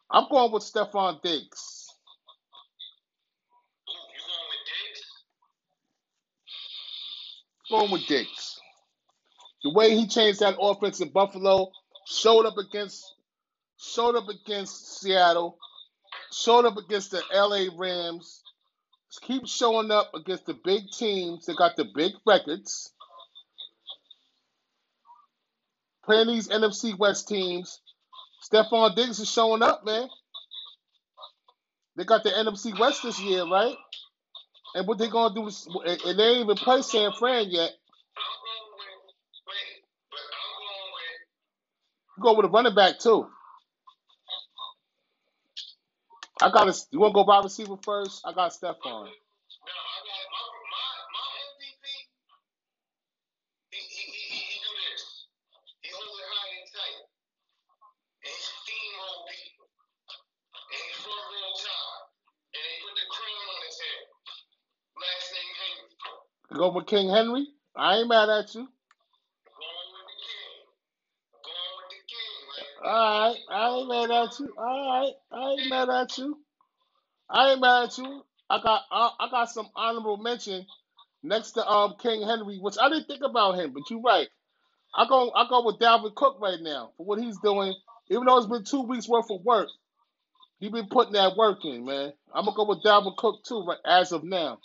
I'm 0.09 0.27
going 0.29 0.51
with 0.51 0.63
Stefon 0.63 1.21
Diggs? 1.21 1.87
Going 7.69 7.91
with 7.91 8.07
Diggs. 8.07 8.61
The 9.63 9.73
way 9.73 9.95
he 9.95 10.07
changed 10.07 10.39
that 10.39 10.55
offense 10.61 11.01
in 11.01 11.09
Buffalo, 11.09 11.71
showed 12.05 12.45
up 12.45 12.57
against 12.57 13.03
showed 13.77 14.15
up 14.15 14.29
against 14.29 15.01
Seattle, 15.01 15.57
showed 16.31 16.65
up 16.65 16.77
against 16.77 17.11
the 17.11 17.21
LA 17.33 17.65
Rams, 17.77 18.43
keep 19.21 19.47
showing 19.47 19.91
up 19.91 20.11
against 20.15 20.45
the 20.45 20.53
big 20.53 20.83
teams 20.91 21.45
that 21.47 21.57
got 21.57 21.75
the 21.77 21.85
big 21.95 22.13
records. 22.25 22.93
Playing 26.05 26.27
these 26.27 26.49
NFC 26.49 26.97
West 26.97 27.27
teams. 27.27 27.81
Stefon 28.43 28.95
Diggs 28.95 29.19
is 29.19 29.31
showing 29.31 29.63
up, 29.63 29.85
man. 29.85 30.07
They 31.97 32.05
got 32.05 32.23
the 32.23 32.31
NFC 32.31 32.77
West 32.79 33.03
this 33.03 33.19
year, 33.21 33.45
right? 33.45 33.75
And 34.75 34.87
what 34.87 34.97
they 34.99 35.09
gonna 35.09 35.35
do 35.35 35.47
is, 35.47 35.67
and 36.05 36.19
they 36.19 36.23
ain't 36.23 36.45
even 36.45 36.57
play 36.57 36.81
San 36.81 37.11
Fran 37.19 37.49
yet. 37.49 37.71
Go 42.21 42.35
with 42.35 42.45
a 42.45 42.49
running 42.49 42.75
back 42.75 42.99
too. 42.99 43.27
I 46.41 46.51
got 46.51 46.65
to. 46.73 46.75
You 46.91 46.99
want 46.99 47.11
to 47.13 47.15
go 47.15 47.23
wide 47.23 47.43
receiver 47.45 47.77
first? 47.83 48.21
I 48.25 48.33
got 48.33 48.53
Stefon. 48.53 49.09
no. 49.65 49.73
I 49.73 49.99
got 50.07 50.25
my 50.33 50.43
my 50.73 50.87
my 51.15 51.27
MVP. 51.57 51.85
He 53.71 53.79
he 53.81 54.03
he 54.11 54.21
he, 54.33 54.39
he 54.39 54.57
do 54.63 54.73
this. 54.91 55.03
He 55.81 55.89
hold 55.93 56.19
it 56.19 56.29
high 56.31 56.51
and 56.61 56.69
tight, 56.73 57.01
and 58.25 58.33
he 58.33 58.41
steamroll 58.41 59.21
people, 59.31 59.67
and 60.55 60.81
he 60.81 60.91
front 61.01 61.25
roll 61.33 61.53
top, 61.57 61.99
and 62.55 62.63
he 62.65 62.75
put 62.83 62.95
the 62.97 63.07
crown 63.11 63.45
on 63.53 63.61
his 63.67 63.77
head. 63.81 64.03
Last 64.97 65.27
name 65.33 65.53
Henry. 65.61 65.89
You 66.51 66.57
go 66.57 66.71
with 66.73 66.87
King 66.87 67.09
Henry. 67.09 67.47
I 67.75 67.97
ain't 67.99 68.09
mad 68.09 68.29
at 68.29 68.55
you. 68.55 68.67
Going 69.47 69.89
with 69.95 70.07
the 70.09 70.17
king. 70.25 70.55
Going 71.45 71.73
with 71.79 71.89
the 71.93 72.01
king, 72.09 72.37
man. 72.51 72.76
All 72.87 73.29
right, 73.29 73.37
I 73.51 73.69
ain't 73.69 73.89
mad 73.89 74.11
at 74.11 74.39
you. 74.39 74.53
All 74.57 75.01
right, 75.01 75.13
I 75.31 75.51
ain't 75.51 75.69
mad 75.69 75.89
at 75.89 76.17
you. 76.17 76.37
I 77.29 77.51
ain't 77.51 77.61
mad 77.61 77.83
at 77.85 77.97
you. 77.97 78.23
I 78.49 78.61
got 78.63 78.81
I, 78.91 79.27
got 79.29 79.51
some 79.51 79.67
honorable 79.75 80.17
mention 80.17 80.65
next 81.21 81.51
to 81.53 81.67
um 81.67 81.95
King 82.01 82.25
Henry, 82.25 82.59
which 82.59 82.77
I 82.81 82.89
didn't 82.89 83.07
think 83.07 83.23
about 83.23 83.59
him, 83.59 83.73
but 83.73 83.83
you're 83.89 84.01
right. 84.01 84.29
I 84.95 85.05
go 85.07 85.31
I 85.35 85.47
go 85.49 85.65
with 85.65 85.79
Dalvin 85.79 86.15
Cook 86.15 86.37
right 86.41 86.59
now 86.61 86.91
for 86.97 87.05
what 87.05 87.19
he's 87.19 87.37
doing. 87.39 87.75
Even 88.09 88.25
though 88.25 88.37
it's 88.37 88.47
been 88.47 88.63
two 88.63 88.83
weeks 88.83 89.09
worth 89.09 89.29
of 89.31 89.43
work, 89.43 89.67
he 90.59 90.69
been 90.69 90.87
putting 90.87 91.13
that 91.13 91.35
work 91.37 91.65
in, 91.65 91.85
man. 91.85 92.13
I'm 92.33 92.45
gonna 92.45 92.55
go 92.55 92.65
with 92.69 92.83
Dalvin 92.85 93.17
Cook 93.17 93.43
too, 93.45 93.65
right 93.67 93.79
as 93.85 94.13
of 94.13 94.23
now. 94.23 94.59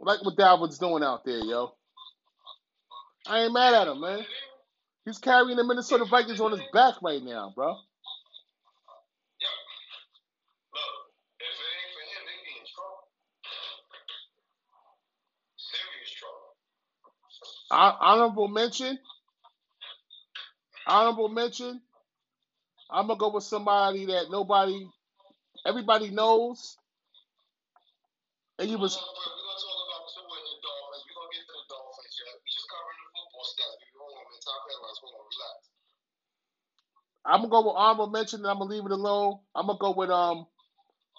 I 0.00 0.04
like 0.04 0.22
what 0.24 0.36
Dalvin's 0.36 0.78
doing 0.78 1.02
out 1.02 1.24
there, 1.24 1.38
yo. 1.38 1.74
I 3.26 3.44
ain't 3.44 3.54
mad 3.54 3.74
at 3.74 3.88
him, 3.88 4.00
man. 4.00 4.24
He's 5.04 5.18
carrying 5.18 5.56
the 5.56 5.64
Minnesota 5.64 6.04
Vikings 6.06 6.40
on 6.40 6.52
his 6.52 6.62
back 6.72 6.96
right 7.02 7.22
now, 7.22 7.52
bro. 7.56 7.68
Yep. 9.40 9.50
Look, 10.74 10.94
if 11.40 11.54
it 11.54 11.70
ain't 11.76 11.92
for 11.94 12.04
him, 12.06 12.22
they 12.26 12.38
be 12.46 12.54
in 12.60 12.66
trouble. 12.70 13.02
Serious 15.56 16.12
trouble. 16.18 16.50
Hon- 17.72 17.98
mention. 18.54 18.98
Honorable 20.86 21.28
mention. 21.30 21.82
I'm 22.90 23.08
gonna 23.08 23.18
go 23.18 23.30
with 23.34 23.44
somebody 23.44 24.06
that 24.06 24.30
nobody, 24.30 24.86
everybody 25.66 26.10
knows, 26.10 26.76
and 28.58 28.68
he 28.68 28.76
We're 28.76 28.82
was. 28.82 28.96
gonna, 28.96 29.06
we're 29.06 29.46
gonna 29.46 29.60
talk 29.60 29.80
about 29.88 30.04
Tua 30.12 30.34
and 30.36 30.48
the 30.48 30.58
Dolphins. 30.62 31.02
We're 31.06 31.18
gonna 31.18 31.32
get 31.34 31.44
to 31.48 31.54
the 31.56 31.66
Dolphins 31.72 32.14
yet. 32.20 32.34
We 32.42 32.48
just 32.52 32.68
covering 32.70 32.98
the 33.02 33.08
football 33.12 33.46
stats. 33.48 33.76
We 33.82 33.88
hold 33.98 34.14
on, 34.16 34.24
man. 34.30 34.40
Top 34.44 34.62
headlines. 34.68 34.98
Hold 35.02 35.14
on, 35.18 35.26
relax. 35.28 35.58
I'm 37.26 37.40
gonna 37.42 37.50
go 37.50 37.62
with 37.66 37.76
honorable 37.76 38.08
mention, 38.10 38.40
and 38.40 38.48
I'm 38.48 38.58
gonna 38.58 38.70
leave 38.70 38.86
it 38.86 38.92
alone. 38.92 39.38
I'm 39.54 39.66
gonna 39.66 39.78
go 39.80 39.92
with 39.96 40.10
um 40.10 40.46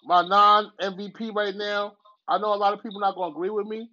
my 0.05 0.23
non 0.27 0.71
MVP 0.81 1.35
right 1.35 1.55
now. 1.55 1.95
I 2.27 2.37
know 2.39 2.53
a 2.53 2.57
lot 2.57 2.73
of 2.73 2.83
people 2.83 3.01
not 3.01 3.15
gonna 3.15 3.31
agree 3.33 3.49
with 3.51 3.67
me, 3.67 3.89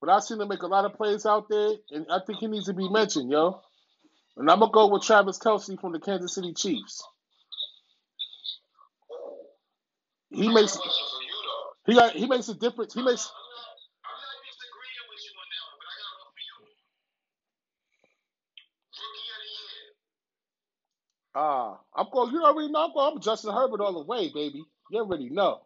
but 0.00 0.10
I 0.10 0.20
seen 0.20 0.40
him 0.40 0.48
make 0.48 0.62
a 0.62 0.68
lot 0.68 0.84
of 0.86 0.94
plays 0.94 1.26
out 1.26 1.48
there, 1.50 1.72
and 1.92 2.06
I 2.10 2.20
think 2.26 2.40
he 2.40 2.48
needs 2.48 2.66
to 2.66 2.74
be 2.74 2.88
mentioned, 2.88 3.30
yo. 3.30 3.60
And 4.36 4.50
I'm 4.50 4.60
gonna 4.60 4.72
go 4.72 4.88
with 4.88 5.02
Travis 5.04 5.38
Kelce 5.38 5.80
from 5.80 5.92
the 5.92 6.00
Kansas 6.00 6.34
City 6.34 6.54
Chiefs. 6.54 7.04
He 10.30 10.48
makes 10.52 10.78
he 11.86 11.94
got 11.94 12.12
he 12.14 12.26
makes 12.26 12.48
a 12.48 12.54
difference. 12.54 12.94
He 12.94 13.02
makes 13.02 13.26
not, 13.26 13.34
I'm 13.34 13.50
not, 13.50 14.10
I'm 14.10 14.18
not 14.20 14.38
disagreeing 14.46 15.06
with 15.10 15.22
you 15.24 15.32
on 15.38 15.48
that 15.52 15.64
one, 15.68 15.78
but 15.80 15.88
I 15.88 15.96
got 16.00 16.12
one 16.20 16.30
for 16.34 16.42
you. 16.44 16.56
Rookie 18.98 19.28
of 19.34 19.40
the 19.42 19.50
year. 19.50 19.86
Ah. 21.34 21.78
I'm 21.96 22.06
going. 22.12 22.32
You 22.34 22.44
already 22.44 22.72
know. 22.72 22.86
I'm 22.86 22.94
going. 22.94 23.14
I'm 23.16 23.22
Justin 23.22 23.54
Herbert 23.54 23.80
all 23.80 23.94
the 23.94 24.04
way, 24.06 24.30
baby. 24.34 24.64
You 24.90 25.00
already 25.00 25.30
know. 25.30 25.62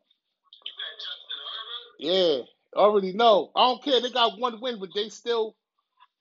You 0.64 0.72
got 0.78 0.96
Justin 1.00 1.38
Herbert. 2.10 2.44
Yeah, 2.76 2.80
already 2.80 3.12
know. 3.14 3.50
I 3.56 3.66
don't 3.68 3.84
care. 3.84 4.00
They 4.00 4.10
got 4.10 4.38
one 4.40 4.60
win, 4.60 4.80
but 4.80 4.90
they 4.94 5.08
still 5.10 5.56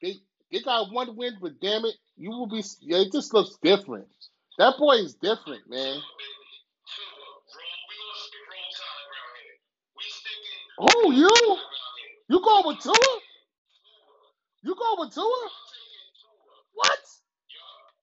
they 0.01 0.15
they 0.51 0.61
got 0.61 0.91
one 0.93 1.15
win. 1.17 1.37
But 1.41 1.61
damn 1.61 1.85
it, 1.85 1.95
you 2.17 2.31
will 2.31 2.47
be. 2.47 2.63
Yeah, 2.81 2.99
it 2.99 3.11
just 3.13 3.33
looks 3.33 3.57
different. 3.63 4.07
That 4.59 4.75
boy 4.79 4.95
is 4.97 5.15
different, 5.15 5.69
man. 5.69 5.97
Tua, 5.97 6.17
baby. 6.17 6.47
Tua. 6.89 7.05
Roll. 7.57 7.79
We 7.89 7.95
gonna 7.97 8.19
skip 8.25 8.45
roll 8.51 8.69
tide 8.75 9.05
around 9.09 9.35
here. 9.43 9.57
We 9.97 10.05
sticking 10.09 10.61
Who 10.79 11.13
you? 11.13 11.29
tide 11.29 11.73
around 11.73 11.97
here. 11.99 12.17
You 12.29 12.41
going 12.43 12.67
with 12.67 12.79
Tua? 12.83 13.09
You 14.63 14.75
going 14.75 14.99
with 14.99 15.13
Tua? 15.15 15.25
I'm 15.25 15.31
taking 15.31 15.51
Tua. 15.57 15.66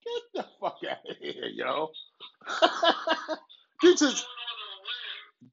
Get 0.06 0.22
the 0.34 0.46
fuck 0.60 0.78
out 0.90 0.98
of 1.10 1.16
here, 1.20 1.46
yo. 1.52 1.90
Dietrich. 3.82 4.16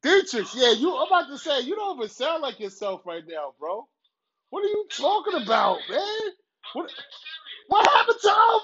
Dietrich, 0.02 0.47
yeah, 0.56 0.72
you. 0.74 0.95
I'm 0.95 1.08
about 1.08 1.30
to 1.30 1.38
say 1.38 1.62
you 1.62 1.76
don't 1.76 1.97
even 1.97 2.10
sound 2.10 2.41
like 2.41 2.60
yourself 2.60 3.02
right 3.06 3.24
now, 3.28 3.54
bro. 3.60 3.88
What 4.49 4.66
are 4.66 4.70
you 4.70 4.88
talking 4.91 5.41
about, 5.41 5.80
man? 5.89 6.32
What 6.74 6.91
what 7.68 7.88
happened 7.88 8.18
to 8.22 8.30
him? 8.30 8.62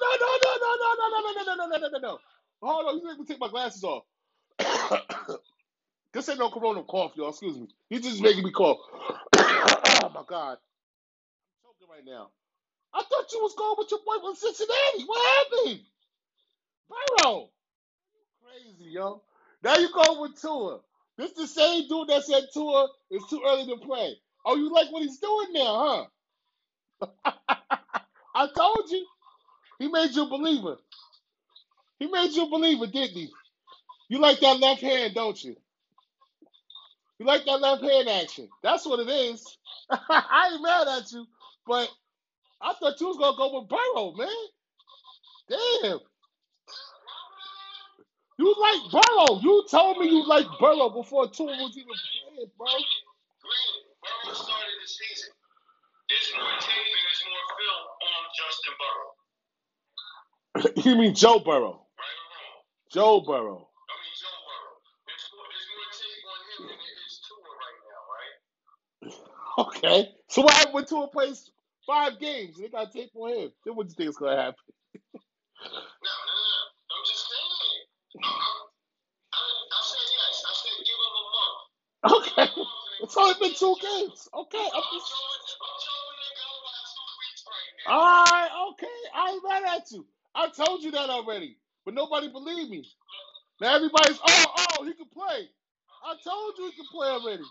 No, 0.00 0.10
no, 0.20 0.38
no, 0.44 0.56
no, 0.62 0.76
no, 0.76 0.94
no, 0.96 1.08
no, 1.08 1.20
no, 1.20 1.42
no, 1.44 1.54
no, 1.54 1.66
no, 1.66 1.78
no, 1.78 1.88
no, 1.88 1.98
no. 1.98 2.18
Hold 2.62 2.86
on, 2.86 2.98
you 2.98 3.06
make 3.06 3.18
me 3.18 3.26
take 3.26 3.40
my 3.40 3.48
glasses 3.48 3.84
off. 3.84 4.04
this 6.12 6.28
ain't 6.28 6.38
no 6.38 6.50
corona 6.50 6.82
cough, 6.84 7.12
y'all. 7.16 7.30
Excuse 7.30 7.58
me. 7.58 7.68
He's 7.90 8.02
just 8.02 8.22
making 8.22 8.44
me 8.44 8.52
cough. 8.52 8.78
oh 9.36 10.10
my 10.14 10.22
god. 10.28 10.58
I'm 10.58 11.56
choking 11.62 11.88
right 11.90 12.04
now. 12.06 12.30
I 12.94 13.02
thought 13.02 13.32
you 13.32 13.40
was 13.42 13.54
going 13.58 13.76
with 13.78 13.90
your 13.90 14.00
boy 14.06 14.20
from 14.22 14.36
Cincinnati. 14.36 15.04
What 15.06 15.46
happened? 15.64 15.80
Burrow. 16.90 17.50
Crazy, 18.44 18.90
yo. 18.92 19.22
Now 19.62 19.76
you 19.76 19.90
go 19.92 20.22
with 20.22 20.40
Tua. 20.40 20.80
This 21.18 21.32
the 21.32 21.46
same 21.46 21.88
dude 21.88 22.08
that 22.08 22.24
said 22.24 22.44
Tua 22.54 22.88
is 23.10 23.22
too 23.30 23.42
early 23.46 23.66
to 23.66 23.76
play. 23.78 24.16
Oh, 24.46 24.56
you 24.56 24.72
like 24.72 24.90
what 24.92 25.02
he's 25.02 25.18
doing 25.18 25.48
now, 25.52 26.08
huh? 27.26 27.46
I 28.34 28.48
told 28.56 28.90
you. 28.90 29.06
He 29.78 29.88
made 29.88 30.12
you 30.12 30.24
a 30.24 30.28
believer. 30.30 30.76
He 31.98 32.06
made 32.06 32.32
you 32.32 32.44
a 32.46 32.50
believer, 32.50 32.86
didn't 32.86 33.10
he? 33.16 33.30
You 34.08 34.18
like 34.20 34.40
that 34.40 34.60
left 34.60 34.82
hand, 34.82 35.14
don't 35.14 35.42
you? 35.42 35.56
You 37.18 37.26
like 37.26 37.44
that 37.46 37.60
left 37.60 37.82
hand 37.82 38.08
action. 38.08 38.48
That's 38.62 38.86
what 38.86 39.00
it 39.00 39.08
is. 39.10 39.58
I 39.90 40.50
ain't 40.52 40.62
mad 40.62 40.88
at 40.88 41.12
you, 41.12 41.26
but 41.66 41.88
I 42.64 42.72
thought 42.80 42.98
you 42.98 43.08
was 43.08 43.18
gonna 43.20 43.36
go 43.36 43.60
with 43.60 43.68
Burrow, 43.68 44.12
man. 44.16 44.28
Damn. 45.50 46.00
You 48.38 48.54
like 48.58 48.80
Burrow. 48.90 49.38
You 49.40 49.64
told 49.70 49.98
me 49.98 50.08
you 50.08 50.26
like 50.26 50.46
Burrow 50.58 50.88
before 50.88 51.28
Tua 51.28 51.52
was 51.52 51.76
even 51.76 51.92
playing, 51.92 52.50
bro. 52.56 52.66
Granted, 52.66 53.84
Burrow 54.00 54.34
started 54.34 54.76
the 54.80 54.88
season. 54.88 55.30
There's 56.08 56.32
more 56.40 56.56
tape 56.56 56.88
and 56.88 57.04
there's 57.04 57.22
more 57.28 57.44
film 57.60 57.84
on 58.08 58.20
Justin 58.32 58.74
Burrow. 58.80 59.12
you 60.88 60.96
mean 60.96 61.14
Joe 61.14 61.38
Burrow? 61.38 61.84
Right 62.00 62.16
or 62.16 62.28
wrong? 62.32 62.64
Joe 62.90 63.20
Burrow. 63.20 63.68
I 63.92 63.94
mean 64.00 64.14
Joe 64.16 64.40
Burrow. 64.48 64.80
There's 65.04 65.28
more, 65.36 65.46
there's 65.52 65.68
more 65.68 65.88
tape 65.92 66.24
on 66.32 66.40
him 66.48 66.60
than 66.72 66.80
there 66.80 67.00
is 67.04 67.20
Tua 67.28 67.44
right 67.60 67.80
now, 67.84 68.02
right? 68.16 68.34
Okay. 69.68 70.16
So 70.28 70.42
what 70.42 70.54
happened 70.54 70.74
when 70.74 70.86
Tua 70.86 71.08
plays 71.08 71.52
five 71.86 72.18
games? 72.20 72.58
They 72.58 72.68
got 72.68 72.92
tape 72.92 73.12
on 73.14 73.30
him. 73.34 73.52
Then 73.64 73.76
what 73.76 73.86
do 73.86 73.90
you 73.92 73.96
think 73.96 74.10
is 74.10 74.16
gonna 74.16 74.36
happen? 74.36 74.64
No, 75.64 76.14
no, 76.14 76.34
no. 76.34 76.54
I'm 76.92 77.04
just 77.06 77.24
saying. 77.28 77.84
I, 78.24 78.28
I, 78.28 79.40
I, 79.40 79.80
said 79.82 80.06
yes. 80.12 80.36
I 80.44 80.52
said 80.54 80.76
give 80.86 81.00
him 81.00 81.14
a 81.20 81.24
month. 81.36 81.60
Okay. 82.04 82.62
It's 83.02 83.16
only 83.16 83.34
been 83.40 83.54
two 83.54 83.76
games. 83.82 84.28
Okay. 84.32 84.66
I'm 84.74 84.86
just 84.94 85.08
showing, 85.10 85.42
I'm 85.60 85.78
showing 85.84 86.16
the 86.20 86.30
go 86.40 86.50
by 86.64 86.78
two 86.88 87.10
weeks 87.20 87.42
right 87.48 88.50
okay. 88.72 88.98
I 89.14 89.30
ain't 89.32 89.44
mad 89.44 89.76
at 89.76 89.90
you. 89.92 90.06
I 90.34 90.48
told 90.50 90.82
you 90.82 90.90
that 90.92 91.10
already. 91.10 91.58
But 91.84 91.94
nobody 91.94 92.28
believed 92.30 92.70
me. 92.70 92.84
Now 93.60 93.76
everybody's 93.76 94.18
oh 94.26 94.46
oh 94.80 94.84
he 94.84 94.94
can 94.94 95.08
play. 95.12 95.48
I 96.04 96.14
told 96.24 96.54
you 96.58 96.66
he 96.66 96.72
can 96.76 96.86
play 96.92 97.08
already. 97.08 97.44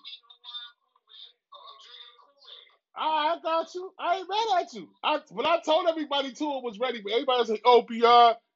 I, 2.96 3.38
got 3.44 3.76
you. 3.76 3.92
I 4.00 4.18
ain't 4.18 4.30
mad 4.30 4.62
at 4.64 4.74
you. 4.74 4.90
I 5.04 5.20
but 5.32 5.48
I 5.48 5.60
told 5.62 5.88
everybody 5.90 6.34
too 6.34 6.58
it 6.58 6.64
was 6.64 6.80
ready. 6.80 7.02
But 7.04 7.14
everybody 7.14 7.40
was 7.40 7.50
like, 7.50 7.64
oh 7.66 7.84
BI, 7.84 7.96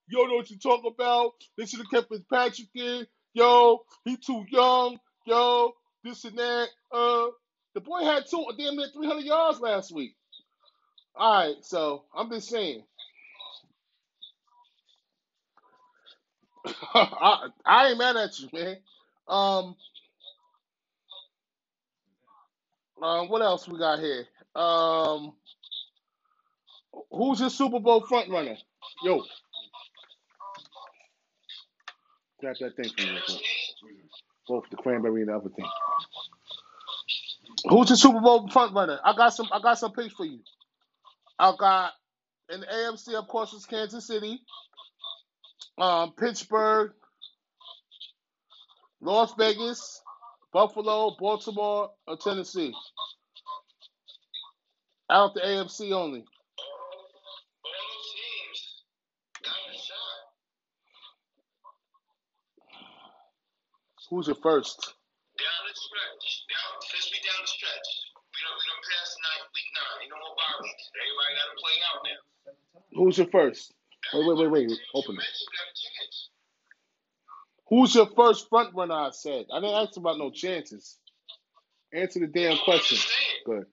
you 0.10 0.18
don't 0.18 0.30
know 0.30 0.38
what 0.38 0.52
you 0.52 0.60
talk 0.60 0.84
about. 0.86 1.34
They 1.58 1.66
should 1.66 1.80
have 1.82 1.92
kept 1.92 2.10
Fitzpatrick 2.10 2.70
in. 2.76 3.08
Yo, 3.34 3.82
he 4.06 4.18
too 4.18 4.46
young. 4.52 5.00
Yo, 5.26 5.74
this 6.04 6.26
and 6.26 6.38
that. 6.40 6.68
Uh 6.92 7.28
the 7.76 7.82
boy 7.82 8.02
had 8.04 8.26
two 8.30 8.46
damn 8.58 8.78
near 8.78 8.88
three 8.94 9.08
hundred 9.08 9.26
yards 9.26 9.60
last 9.62 9.94
week. 9.94 10.16
Alright, 11.20 11.64
so 11.64 12.04
I'm 12.16 12.30
just 12.32 12.50
saying. 12.50 12.84
I, 16.96 17.50
I 17.66 17.90
ain't 17.90 17.98
mad 18.00 18.18
at 18.18 18.40
you, 18.40 18.50
man. 18.54 18.78
Um 19.28 19.76
um 23.04 23.30
what 23.30 23.42
else 23.42 23.68
we 23.68 23.78
got 23.80 24.00
here? 24.00 24.26
Um 24.56 25.34
who's 27.12 27.40
your 27.40 27.50
Super 27.50 27.80
Bowl 27.80 28.02
front 28.02 28.30
runner? 28.30 28.58
Yo, 29.04 29.24
grab 32.40 32.56
that 32.60 32.76
thing 32.76 32.92
from 32.98 33.16
me. 33.16 33.22
Both 34.48 34.66
the 34.72 34.78
cranberry 34.78 35.22
and 35.22 35.30
the 35.30 35.36
other 35.36 35.50
thing. 35.50 35.66
Who's 37.70 37.90
your 37.90 37.98
Super 37.98 38.22
Bowl 38.22 38.50
front 38.50 38.74
runner? 38.74 39.00
I 39.04 39.16
got 39.16 39.30
some 39.30 39.48
I 39.52 39.62
got 39.62 39.80
some 39.80 39.94
picks 39.94 40.14
for 40.14 40.26
you. 40.26 40.40
I 41.40 41.54
got 41.58 41.92
in 42.50 42.62
the 42.62 42.66
AFC, 42.68 43.14
of 43.16 43.28
course, 43.28 43.54
it's 43.54 43.66
Kansas 43.66 44.08
City, 44.08 44.40
um, 45.78 46.14
Pittsburgh, 46.14 46.94
Las 49.02 49.34
Vegas, 49.38 50.02
Buffalo, 50.54 51.16
Baltimore, 51.20 51.92
or 52.08 52.18
Tennessee. 52.18 52.74
Out 55.12 55.34
the 55.36 55.42
AFC 55.42 55.92
only. 55.94 56.22
All 57.64 57.72
those 57.72 58.08
teams 58.16 58.60
got 59.44 59.56
a 59.72 59.78
shot. 59.78 60.20
Who's 64.10 64.28
your 64.28 64.38
first? 64.42 64.80
Down 65.38 65.62
the 65.68 65.76
stretch. 65.76 66.46
Down, 66.50 66.72
down 67.24 67.42
the 67.44 67.48
stretch. 67.50 67.90
We 68.34 68.40
don't, 68.46 68.58
we 68.58 68.66
don't 68.68 68.86
pass 68.88 69.08
tonight, 69.16 69.44
week 69.54 69.70
nine. 69.76 69.98
Ain't 70.04 70.12
no 70.12 70.20
more 70.22 70.36
bye 70.38 70.58
weeks. 70.64 70.86
Everybody 70.96 71.32
got 71.40 71.48
to 71.50 71.58
play 71.62 71.78
out 71.88 72.00
now. 72.06 72.22
Who's 72.96 73.18
your 73.18 73.28
first? 73.32 73.74
Wait, 74.14 74.26
wait, 74.28 74.38
wait, 74.38 74.52
wait. 74.52 74.80
Open 74.96 75.16
it. 75.16 75.24
Reggie 75.24 75.50
got 75.54 75.68
a 75.70 75.76
chance. 75.76 76.18
Who's 77.70 77.94
your 77.96 78.08
first 78.16 78.50
front 78.50 78.74
runner? 78.74 78.94
I 78.94 79.10
said. 79.12 79.46
I 79.54 79.60
didn't 79.60 79.76
ask 79.76 79.98
about 79.98 80.18
no 80.18 80.32
chances. 80.32 80.98
Answer 81.94 82.20
the 82.22 82.28
damn 82.28 82.58
question. 82.64 82.98
Good. 83.46 83.66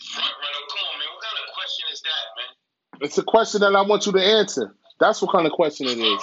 Front 0.00 0.32
runner, 0.32 0.62
come 0.68 0.78
on, 0.88 0.98
man. 0.98 1.08
What 1.12 1.22
kind 1.22 1.38
of 1.46 1.54
question 1.54 1.84
is 1.92 2.00
that, 2.02 2.24
man? 2.36 3.06
It's 3.06 3.18
a 3.18 3.22
question 3.22 3.60
that 3.60 3.74
I 3.74 3.82
want 3.82 4.06
you 4.06 4.12
to 4.12 4.22
answer. 4.22 4.74
That's 5.00 5.20
what 5.20 5.32
kind 5.32 5.46
of 5.46 5.52
question 5.52 5.86
it 5.88 5.98
is. 5.98 6.22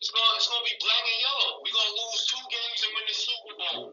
It's 0.00 0.10
going, 0.10 0.32
it's 0.36 0.46
to 0.46 0.54
be 0.64 0.76
black 0.80 1.04
and 1.04 1.20
yellow. 1.20 1.60
We're 1.60 1.76
going 1.76 1.90
to 1.90 1.96
lose 2.00 2.26
two 2.26 2.44
games 2.48 2.80
and 2.84 2.92
win 2.96 3.04
the 3.08 3.14
Super 3.14 3.54
Bowl. 3.60 3.92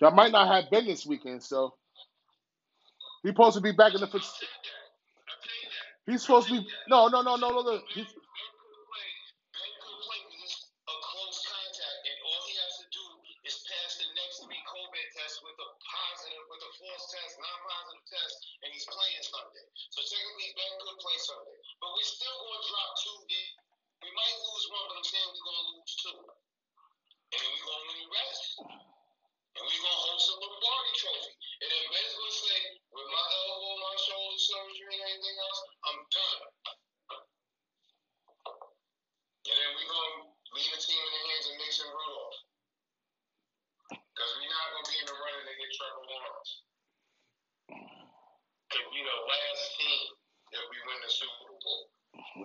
Y'all 0.00 0.10
might 0.10 0.32
not 0.32 0.48
have 0.48 0.70
been 0.70 0.86
this 0.86 1.06
weekend, 1.06 1.42
so 1.42 1.74
he's 3.22 3.30
supposed 3.30 3.56
to 3.56 3.62
be 3.62 3.72
back 3.72 3.94
in 3.94 4.00
the. 4.00 4.06
I 4.06 4.10
said 4.10 4.20
that. 4.20 4.76
I 5.24 5.34
tell 5.40 5.56
you 5.56 5.68
that. 5.72 6.12
He's 6.12 6.20
supposed 6.22 6.48
to 6.48 6.60
be. 6.60 6.68
No, 6.88 7.08
no, 7.08 7.22
no, 7.22 7.36
no, 7.36 7.48
no. 7.50 7.62
no. 7.62 7.80
He's, 7.94 8.06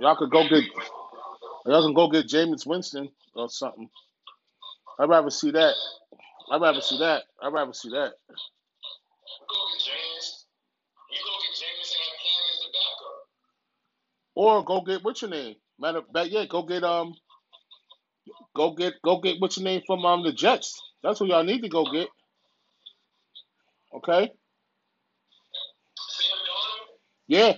y'all 0.02 0.16
could 0.16 0.32
go 0.32 0.48
get. 0.50 0.64
Y'all 1.66 1.86
can 1.86 1.94
go 1.94 2.10
get 2.10 2.28
Jameis 2.28 2.66
Winston 2.66 3.10
or 3.36 3.50
something. 3.50 3.90
I'd 5.00 5.10
rather 5.10 5.30
see 5.30 5.52
that. 5.52 5.76
I'd 6.52 6.62
rather 6.62 6.82
see 6.82 6.98
that. 7.00 7.24
I'd 7.42 7.54
rather 7.54 7.74
see 7.74 7.90
that. 7.92 8.14
Or 14.36 14.64
go 14.66 14.82
get 14.82 15.04
what's 15.04 15.22
your 15.22 15.32
name? 15.32 15.56
Matter 15.80 16.00
of 16.00 16.06
fact, 16.14 16.30
yeah, 16.30 16.46
go 16.46 16.64
get 16.64 16.84
um, 16.84 17.14
go 18.56 18.74
get 18.74 18.94
go 19.04 19.20
get 19.20 19.36
what's 19.40 19.58
your 19.58 19.66
name 19.66 19.82
from 19.86 20.06
um 20.06 20.24
the 20.24 20.32
Jets. 20.32 20.82
That's 21.04 21.20
what 21.20 21.30
y'all 21.30 21.44
need 21.44 21.62
to 21.62 21.70
go 21.70 21.86
get. 21.92 22.08
Okay. 23.94 24.32
Yeah, 27.28 27.54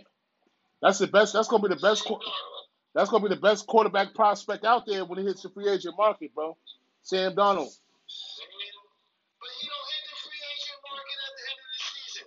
that's 0.84 1.00
the 1.00 1.08
best. 1.08 1.34
That's 1.34 1.50
gonna 1.50 1.68
be 1.70 1.76
the 1.76 1.82
best. 1.82 2.08
That's 2.96 3.10
gonna 3.10 3.28
be 3.30 3.36
the 3.36 3.42
best 3.42 3.68
quarterback 3.68 4.16
prospect 4.16 4.66
out 4.66 4.86
there 4.88 5.06
when 5.06 5.20
he 5.20 5.26
hits 5.26 5.44
the 5.44 5.50
free 5.50 5.70
agent 5.70 5.96
market, 5.98 6.36
bro. 6.36 6.58
Sam 7.04 7.36
Darnold. 7.36 7.74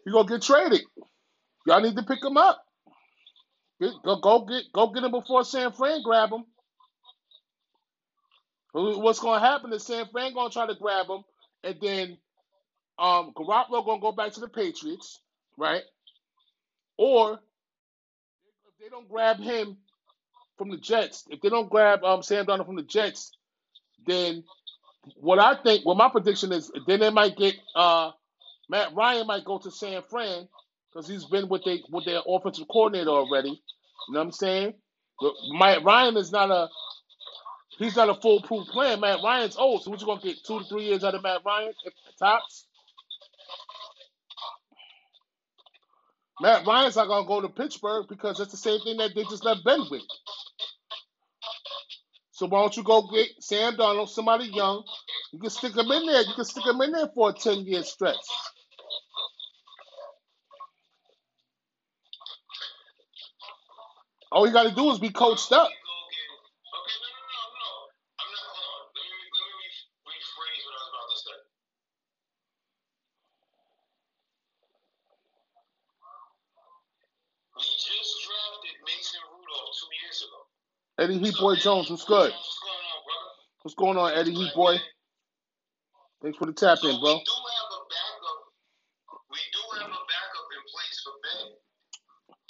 He 0.05 0.13
gonna 0.13 0.29
get 0.29 0.43
traded. 0.43 0.83
Y'all 1.67 1.81
need 1.81 1.97
to 1.97 2.05
pick 2.05 2.25
him 2.25 2.37
up. 2.37 2.65
Get, 3.81 3.93
go 4.05 4.21
go 4.21 4.47
get 4.47 4.65
go 4.73 4.89
get 4.89 5.05
him 5.05 5.13
before 5.13 5.45
San 5.45 5.73
Fran 5.73 6.03
grab 6.03 6.33
him. 6.33 6.45
What's 8.73 9.21
gonna 9.21 9.41
happen 9.41 9.73
is 9.73 9.85
San 9.87 10.07
Fran 10.13 10.35
gonna 10.35 10.51
try 10.51 10.67
to 10.67 10.75
grab 10.75 11.07
him, 11.09 11.25
and 11.65 11.77
then 11.81 12.19
um 12.99 13.33
Garoppolo 13.37 13.85
gonna 13.85 14.01
go 14.01 14.13
back 14.13 14.33
to 14.33 14.41
the 14.41 14.49
Patriots, 14.49 15.21
right? 15.59 15.83
Or 16.99 17.41
they 18.87 18.91
don't 18.91 19.11
grab 19.11 19.39
him 19.41 19.79
from 20.59 20.71
the 20.71 20.79
Jets, 20.79 21.25
if 21.31 21.41
they 21.43 21.51
don't 21.51 21.71
grab 21.71 22.05
um 22.05 22.23
Sam 22.23 22.47
Darnold 22.47 22.67
from 22.67 22.77
the 22.77 22.83
Jets, 22.85 23.33
then 24.07 24.45
what 25.17 25.39
I 25.39 25.57
think, 25.63 25.87
what 25.87 25.97
my 25.99 26.09
prediction 26.11 26.53
is, 26.53 26.71
then 26.87 27.01
they 27.01 27.11
might 27.11 27.37
get 27.37 27.57
uh 27.77 28.13
Matt 28.71 28.95
Ryan 28.95 29.29
might 29.29 29.45
go 29.47 29.59
to 29.59 29.71
San 29.73 30.03
Fran 30.11 30.49
because 30.93 31.09
he's 31.09 31.27
been 31.27 31.49
with 31.49 31.65
they 31.65 31.83
with 31.91 32.07
their 32.07 32.23
offensive 32.29 32.69
coordinator 32.69 33.11
already. 33.11 33.51
You 33.51 34.15
know 34.15 34.21
what 34.21 34.27
I'm 34.27 34.33
saying? 34.33 34.75
But 35.21 35.35
Matt 35.59 35.85
Ryan 35.85 36.17
is 36.19 36.33
not 36.33 36.51
a 36.51 36.69
he's 37.79 37.97
not 37.97 38.11
a 38.11 38.15
foolproof 38.21 38.69
plan. 38.69 39.01
Matt 39.01 39.21
Ryan's 39.25 39.57
old, 39.57 39.85
so 39.85 39.91
what 39.91 40.01
you 40.01 40.07
gonna 40.07 40.23
get 40.23 40.45
two 40.47 40.61
to 40.61 40.67
three 40.67 40.85
years 40.85 41.05
out 41.05 41.15
of 41.17 41.23
Matt 41.23 41.43
Ryan 41.47 41.73
if 41.85 41.95
tops? 42.19 42.66
Matt 46.41 46.67
Ryan's 46.67 46.97
not 46.97 47.09
gonna 47.09 47.27
go 47.27 47.41
to 47.43 47.49
Pittsburgh 47.49 48.07
because 48.09 48.39
that's 48.39 48.53
the 48.53 48.59
same 48.59 48.81
thing 48.83 48.99
that 48.99 49.13
they 49.15 49.25
just 49.25 49.45
left 49.45 49.65
Ben 49.65 49.81
with. 49.91 50.03
So 52.33 52.47
why 52.47 52.61
don't 52.61 52.77
you 52.77 52.85
go 52.85 53.09
get 53.13 53.29
Sam 53.41 53.75
Darnold, 53.77 54.09
somebody 54.11 54.47
young? 54.47 54.85
You 55.33 55.41
can 55.41 55.51
stick 55.51 55.77
him 55.77 55.91
in 55.91 56.07
there. 56.07 56.23
You 56.23 56.35
can 56.35 56.45
stick 56.47 56.67
him 56.67 56.81
in 56.83 56.93
there 56.93 57.09
for 57.15 57.31
a 57.31 57.33
ten 57.35 57.67
year 57.67 57.83
stretch. 57.85 58.17
All 64.33 64.47
you 64.47 64.53
got 64.53 64.69
to 64.69 64.75
do 64.75 64.91
is 64.91 64.99
be 65.01 65.11
coached 65.11 65.53
up. 65.53 65.69
Okay, 65.69 66.99
no, 67.03 67.11
no, 67.11 67.25
no, 67.33 67.43
no. 67.61 67.71
I'm 68.21 68.31
not. 68.33 68.47
Hold 68.53 68.71
on. 68.73 68.85
Let 68.97 69.07
me 69.07 69.19
let 69.33 69.45
me 69.47 69.55
re- 69.63 69.89
rephrase 70.13 70.63
what 70.67 70.75
I 70.77 70.81
was 70.83 70.91
about 70.93 71.09
to 71.13 71.19
say. 71.25 71.39
We 77.59 77.65
just 77.79 78.13
drafted 78.27 78.77
Mason 78.87 79.23
Rudolph 79.31 79.73
two 79.77 79.91
years 80.03 80.21
ago. 80.27 80.41
Eddie 81.07 81.23
Heat 81.23 81.39
Boy 81.39 81.55
Jones, 81.55 81.87
what's 81.89 82.03
good? 82.03 82.35
What's 82.35 82.59
going 82.67 82.83
on, 82.83 82.99
brother? 83.07 83.31
What's 83.63 83.79
going 83.79 83.95
on, 83.95 84.11
Eddie 84.19 84.35
Heat 84.35 84.51
Boy? 84.59 84.75
Thanks 86.19 86.35
for 86.35 86.51
the 86.51 86.53
tap 86.53 86.83
in, 86.83 86.99
bro. 86.99 87.15
we 87.15 87.23
do 87.23 87.31
have 87.63 87.71
a 87.71 87.83
backup. 87.87 88.27
In 88.27 88.43
place 88.51 88.67
for 88.75 88.83
Ben, 88.83 88.83
but 88.83 88.83
he's 88.83 88.83
not 88.83 88.99
playing 89.07 89.23
properly, 89.23 89.23
as 89.23 89.23
we 89.31 89.39
do 89.55 89.63
have 89.87 89.87
a 89.87 90.03
backup 90.11 90.49
in 90.51 90.63
place 90.67 90.99
for 91.07 91.15
Ben, 91.23 91.47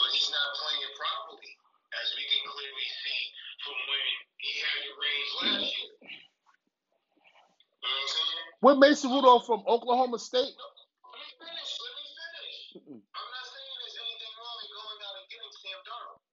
but 0.01 0.09
he's 0.09 0.33
not 0.33 0.49
playing 0.57 0.93
properly, 0.97 1.53
as 2.01 2.09
we 2.17 2.25
can 2.33 2.45
clearly 2.49 2.89
see 3.05 3.23
from 3.61 3.77
when 3.93 4.09
he 4.41 4.53
had 4.65 4.79
the 4.89 4.93
range 4.97 5.31
last 5.37 5.69
year. 5.77 5.93
You 6.01 7.89
know 7.89 7.93
what 7.93 8.01
I'm 8.01 8.09
saying? 8.09 8.45
Where 8.65 8.77
Mason 8.81 9.11
Rudolph 9.13 9.45
from 9.45 9.61
Oklahoma 9.69 10.17
State? 10.17 10.57
Let 10.57 11.21
me 11.21 11.29
finish. 11.45 11.73
Let 11.77 11.93
me 11.93 12.05
finish. 12.09 12.57
Mm-mm. 12.81 13.01
I'm 13.05 13.29
not 13.37 13.47
saying 13.53 13.77
there's 13.85 13.99
anything 14.01 14.33
wrong 14.41 14.59
in 14.65 14.71
going 14.73 15.01
out 15.05 15.17
and 15.21 15.29
getting 15.29 15.53
Sam 15.61 15.81
Darnold. 15.85 16.25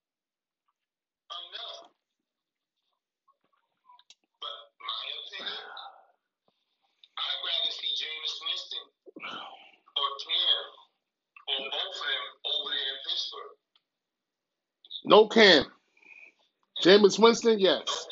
I'm 1.35 1.47
not. 1.51 1.91
But 4.41 4.57
my 4.81 5.03
opinion, 5.23 5.65
I'd 7.17 7.41
rather 7.43 7.71
see 7.73 7.91
Jameis 7.95 8.35
Winston 8.43 8.85
or 9.23 10.09
Cam 10.21 10.63
or 11.47 11.59
both 11.71 11.95
of 11.97 12.05
them 12.07 12.25
over 12.49 12.69
there 12.71 12.89
in 12.93 12.99
Pittsburgh. 13.07 13.55
No 15.13 15.27
Cam. 15.27 15.63
Jameis 16.83 17.19
Winston, 17.19 17.59
yes. 17.59 18.07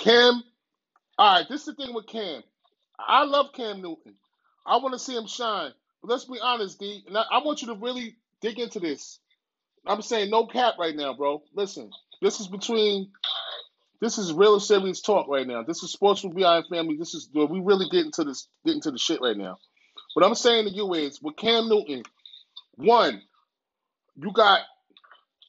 Cam, 0.00 0.42
all 1.16 1.38
right, 1.38 1.48
this 1.48 1.60
is 1.60 1.66
the 1.66 1.74
thing 1.74 1.94
with 1.94 2.08
Cam. 2.08 2.42
I 2.98 3.22
love 3.22 3.52
Cam 3.54 3.80
Newton. 3.80 4.16
I 4.66 4.78
want 4.78 4.94
to 4.94 4.98
see 4.98 5.14
him 5.14 5.28
shine. 5.28 5.70
But 6.02 6.10
let's 6.10 6.24
be 6.24 6.40
honest, 6.42 6.80
D. 6.80 7.04
And 7.06 7.16
I, 7.16 7.22
I 7.30 7.44
want 7.44 7.62
you 7.62 7.68
to 7.68 7.76
really 7.76 8.16
dig 8.40 8.58
into 8.58 8.80
this. 8.80 9.20
I'm 9.86 10.02
saying 10.02 10.28
no 10.28 10.44
cap 10.44 10.74
right 10.76 10.96
now, 10.96 11.14
bro. 11.14 11.40
Listen, 11.54 11.88
this 12.20 12.40
is 12.40 12.48
between. 12.48 13.12
This 14.00 14.18
is 14.18 14.32
real 14.32 14.58
serious 14.58 15.02
talk 15.02 15.28
right 15.28 15.46
now. 15.46 15.62
This 15.62 15.84
is 15.84 15.92
sports 15.92 16.24
with 16.24 16.34
BI 16.34 16.62
family. 16.68 16.96
This 16.96 17.14
is 17.14 17.28
we 17.32 17.60
really 17.60 17.88
get 17.90 18.06
into 18.06 18.24
this, 18.24 18.48
get 18.66 18.74
into 18.74 18.90
the 18.90 18.98
shit 18.98 19.20
right 19.20 19.36
now. 19.36 19.58
What 20.14 20.26
I'm 20.26 20.34
saying 20.34 20.64
to 20.64 20.74
you 20.74 20.94
is, 20.94 21.22
with 21.22 21.36
Cam 21.36 21.68
Newton, 21.68 22.02
one, 22.74 23.22
you 24.16 24.32
got 24.32 24.62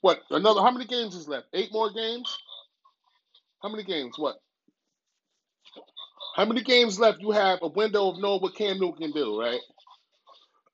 what 0.01 0.21
another? 0.31 0.61
How 0.61 0.71
many 0.71 0.85
games 0.85 1.15
is 1.15 1.27
left? 1.27 1.47
Eight 1.53 1.71
more 1.71 1.91
games. 1.93 2.35
How 3.61 3.69
many 3.69 3.83
games? 3.83 4.15
What? 4.17 4.35
How 6.35 6.45
many 6.45 6.61
games 6.61 6.99
left? 6.99 7.21
You 7.21 7.31
have 7.31 7.59
a 7.61 7.67
window 7.69 8.09
of 8.09 8.19
knowing 8.19 8.41
what 8.41 8.55
Cam 8.55 8.79
Newton 8.79 8.97
can 8.97 9.11
do, 9.11 9.39
right? 9.39 9.61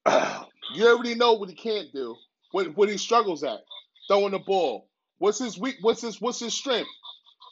you 0.75 0.87
already 0.87 1.15
know 1.15 1.33
what 1.33 1.49
he 1.49 1.55
can't 1.55 1.87
do. 1.93 2.15
What 2.51 2.75
what 2.77 2.89
he 2.89 2.97
struggles 2.97 3.43
at, 3.43 3.59
throwing 4.07 4.31
the 4.31 4.39
ball. 4.39 4.89
What's 5.19 5.39
his 5.39 5.57
weak? 5.59 5.77
What's 5.81 6.01
his 6.01 6.19
what's 6.21 6.39
his 6.39 6.53
strength? 6.53 6.89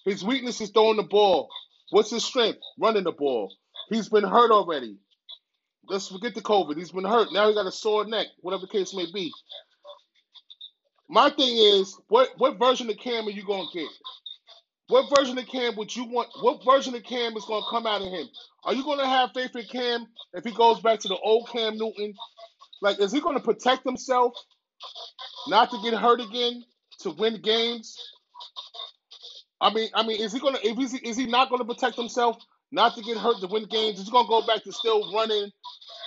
His 0.05 0.23
weakness 0.23 0.61
is 0.61 0.71
throwing 0.71 0.97
the 0.97 1.03
ball. 1.03 1.49
What's 1.91 2.11
his 2.11 2.25
strength? 2.25 2.59
Running 2.79 3.03
the 3.03 3.11
ball. 3.11 3.53
He's 3.89 4.09
been 4.09 4.23
hurt 4.23 4.51
already. 4.51 4.97
Let's 5.87 6.07
forget 6.09 6.35
the 6.35 6.41
COVID. 6.41 6.77
He's 6.77 6.91
been 6.91 7.05
hurt. 7.05 7.29
Now 7.33 7.47
he 7.49 7.53
got 7.55 7.67
a 7.67 7.71
sore 7.71 8.05
neck, 8.05 8.27
whatever 8.41 8.61
the 8.61 8.67
case 8.71 8.93
may 8.93 9.05
be. 9.13 9.31
My 11.09 11.31
thing 11.31 11.57
is, 11.57 11.97
what 12.07 12.29
what 12.37 12.59
version 12.59 12.89
of 12.89 12.97
Cam 12.97 13.27
are 13.27 13.31
you 13.31 13.43
gonna 13.43 13.67
get? 13.73 13.89
What 14.87 15.05
version 15.17 15.37
of 15.39 15.47
Cam 15.47 15.75
would 15.77 15.95
you 15.95 16.05
want? 16.05 16.29
What 16.41 16.63
version 16.65 16.95
of 16.95 17.03
Cam 17.03 17.35
is 17.35 17.45
gonna 17.45 17.65
come 17.69 17.87
out 17.87 18.01
of 18.01 18.09
him? 18.09 18.27
Are 18.63 18.73
you 18.75 18.83
gonna 18.83 19.07
have 19.07 19.31
faith 19.33 19.55
in 19.55 19.65
Cam 19.65 20.07
if 20.33 20.43
he 20.43 20.51
goes 20.51 20.81
back 20.81 20.99
to 20.99 21.07
the 21.07 21.17
old 21.17 21.49
Cam 21.49 21.77
Newton? 21.77 22.13
Like, 22.81 22.99
is 22.99 23.11
he 23.11 23.21
gonna 23.21 23.39
protect 23.39 23.83
himself, 23.83 24.33
not 25.47 25.71
to 25.71 25.79
get 25.83 25.95
hurt 25.95 26.21
again, 26.21 26.63
to 26.99 27.11
win 27.11 27.41
games? 27.41 27.97
I 29.61 29.73
mean, 29.73 29.89
I 29.95 30.05
mean, 30.05 30.21
is 30.21 30.33
he 30.33 30.39
gonna? 30.39 30.59
If 30.63 30.77
he's, 30.77 30.93
is 30.93 31.17
he 31.17 31.25
not 31.25 31.49
gonna 31.49 31.65
protect 31.65 31.95
himself, 31.95 32.37
not 32.71 32.95
to 32.95 33.01
get 33.01 33.17
hurt 33.17 33.41
to 33.41 33.47
win 33.47 33.65
games? 33.65 33.99
Is 33.99 34.05
he 34.05 34.11
gonna 34.11 34.27
go 34.27 34.45
back 34.45 34.63
to 34.63 34.71
still 34.71 35.11
running, 35.13 35.51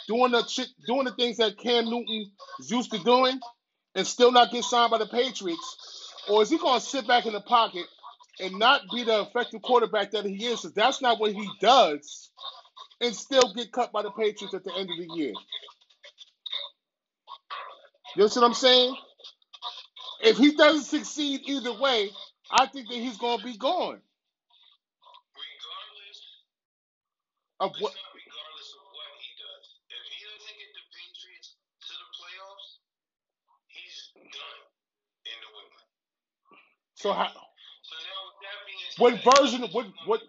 doing 0.09 0.33
the 0.33 0.67
doing 0.87 1.05
the 1.05 1.13
things 1.13 1.39
that 1.39 1.59
Cam 1.59 1.87
Newton 1.87 2.31
is 2.61 2.71
used 2.71 2.93
to 2.93 2.99
doing, 3.01 3.41
and 3.97 4.07
still 4.07 4.33
not 4.33 4.53
get 4.53 4.65
signed 4.65 4.91
by 4.93 4.99
the 4.99 5.07
Patriots? 5.07 5.77
Or 6.31 6.43
is 6.43 6.51
he 6.51 6.59
gonna 6.59 6.81
sit 6.81 7.07
back 7.09 7.27
in 7.27 7.35
the 7.35 7.43
pocket 7.43 7.87
and 8.41 8.59
not 8.59 8.83
be 8.95 9.05
the 9.05 9.23
effective 9.23 9.63
quarterback 9.63 10.13
that 10.13 10.27
he 10.27 10.47
is? 10.47 10.61
Because 10.63 10.75
that's 10.75 11.03
not 11.03 11.21
what 11.21 11.33
he 11.33 11.49
does, 11.61 12.31
and 13.01 13.15
still 13.17 13.53
get 13.55 13.73
cut 13.73 13.93
by 13.93 14.03
the 14.03 14.13
Patriots 14.13 14.55
at 14.55 14.65
the 14.65 14.75
end 14.75 14.91
of 14.91 14.99
the 14.99 15.09
year. 15.17 15.33
You 18.17 18.23
know 18.23 18.27
what 18.27 18.45
I'm 18.45 18.55
saying? 18.55 18.97
If 20.23 20.39
he 20.39 20.57
doesn't 20.57 20.85
succeed 20.85 21.43
either 21.47 21.75
way, 21.81 22.11
I 22.51 22.67
think 22.67 22.89
that 22.89 22.97
he's 22.97 23.19
gonna 23.19 23.43
be 23.45 23.57
gone. 23.59 24.01
Regardless, 25.37 26.21
Of 27.61 27.73
what? 27.81 27.95
not 27.95 28.13
regardless 28.15 28.71
of 28.77 28.85
what 28.93 29.13
he 29.21 29.31
does. 29.39 29.67
If 29.91 30.03
he 30.13 30.19
doesn't 30.27 30.57
get 30.59 30.71
the 30.75 30.85
Patriots 30.95 31.49
to 31.89 31.93
the 31.95 32.09
playoffs, 32.19 32.71
he's 33.69 33.99
done 34.17 34.61
in 35.27 35.37
New 35.41 35.55
England. 35.63 35.89
So 37.03 37.13
how? 37.13 37.31
What 38.99 39.19
version? 39.25 39.63
What 39.73 39.87
what 40.07 40.21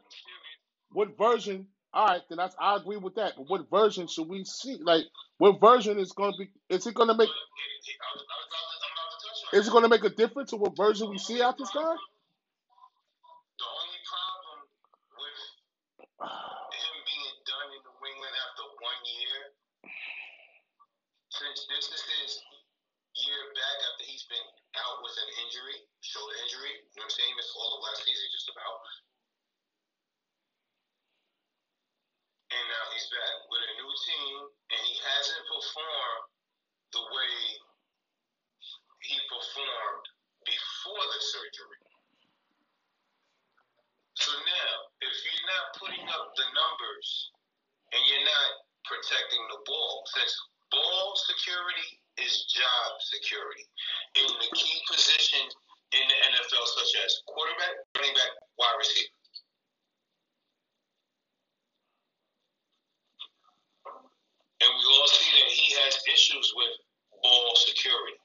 what 0.94 1.18
version? 1.18 1.68
All 1.94 2.08
right, 2.08 2.22
then 2.30 2.38
that's 2.38 2.56
I 2.60 2.78
agree 2.78 2.98
with 2.98 3.16
that. 3.16 3.34
But 3.38 3.50
what 3.50 3.70
version 3.70 4.08
should 4.08 4.28
we 4.28 4.44
see? 4.46 4.80
Like, 4.82 5.06
what 5.38 5.62
version 5.62 6.00
is 6.00 6.14
gonna 6.14 6.34
be? 6.38 6.50
Is 6.70 6.88
it 6.88 6.96
make? 7.18 7.30
About 7.30 7.30
to, 7.30 7.94
to 7.94 9.56
on 9.56 9.60
Is 9.62 9.68
it 9.68 9.72
gonna 9.72 9.90
make 9.90 10.04
a 10.04 10.10
difference 10.10 10.50
to 10.52 10.58
what 10.58 10.76
version 10.76 11.10
we 11.12 11.20
see 11.20 11.42
out 11.44 11.58
this 11.60 11.70
guy? 11.70 11.82
The 11.84 13.66
only 13.70 14.02
problem 14.10 14.60
with 15.14 15.40
him 16.74 16.96
being 17.06 17.38
done 17.46 17.70
in 17.78 17.82
New 17.86 18.02
England 18.10 18.36
after 18.50 18.66
one 18.82 19.02
year, 19.22 19.38
since 21.30 21.68
this 21.70 21.86
is 21.94 22.02
his 22.02 22.32
year 23.22 23.42
back 23.54 23.78
after 23.94 24.04
he's 24.10 24.26
been 24.26 24.48
out 24.82 24.98
with 25.06 25.14
an 25.22 25.30
injury, 25.46 25.78
shoulder 26.14 26.38
injury, 26.46 26.78
you 26.78 27.02
know 27.02 27.10
what 27.10 27.10
I'm 27.10 27.18
saying? 27.18 27.26
He 27.26 27.38
missed 27.42 27.58
all 27.58 27.74
of 27.74 27.90
last 27.90 28.06
season 28.06 28.30
just 28.30 28.46
about. 28.54 28.78
And 32.54 32.64
now 32.70 32.86
he's 32.94 33.10
back 33.10 33.36
with 33.50 33.66
a 33.66 33.72
new 33.82 33.92
team, 34.06 34.38
and 34.46 34.82
he 34.86 34.94
hasn't 35.02 35.44
performed 35.50 36.26
the 36.94 37.02
way 37.02 37.34
he 39.10 39.18
performed 39.26 40.06
before 40.46 41.02
the 41.02 41.22
surgery. 41.34 41.82
So 44.22 44.38
now, 44.38 44.74
if 45.02 45.16
you're 45.18 45.50
not 45.50 45.66
putting 45.82 46.06
up 46.14 46.38
the 46.38 46.46
numbers 46.54 47.08
and 47.90 48.02
you're 48.06 48.22
not 48.30 48.50
protecting 48.86 49.42
the 49.50 49.66
ball, 49.66 50.06
since 50.14 50.38
ball 50.70 51.18
security 51.26 51.98
is 52.22 52.46
job 52.54 53.02
security 53.02 53.66
in 54.22 54.30
the 54.30 54.50
key 54.54 54.78
positions 54.86 55.58
in 55.94 56.06
the 56.10 56.18
NFL, 56.34 56.66
such 56.74 56.94
as 57.06 57.22
quarterback, 57.28 57.76
running 57.98 58.16
back, 58.18 58.34
wide 58.58 58.78
receiver. 58.78 59.14
And 64.64 64.72
we 64.80 64.84
all 64.88 65.08
see 65.12 65.32
that 65.38 65.50
he 65.52 65.68
has 65.84 66.00
issues 66.08 66.54
with 66.56 66.74
ball 67.22 67.56
security. 67.56 68.18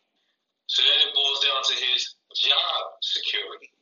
So 0.66 0.82
then 0.82 1.08
it 1.08 1.14
boils 1.14 1.40
down 1.40 1.62
to 1.64 1.74
his 1.74 2.14
job 2.36 2.80
security. 3.00 3.72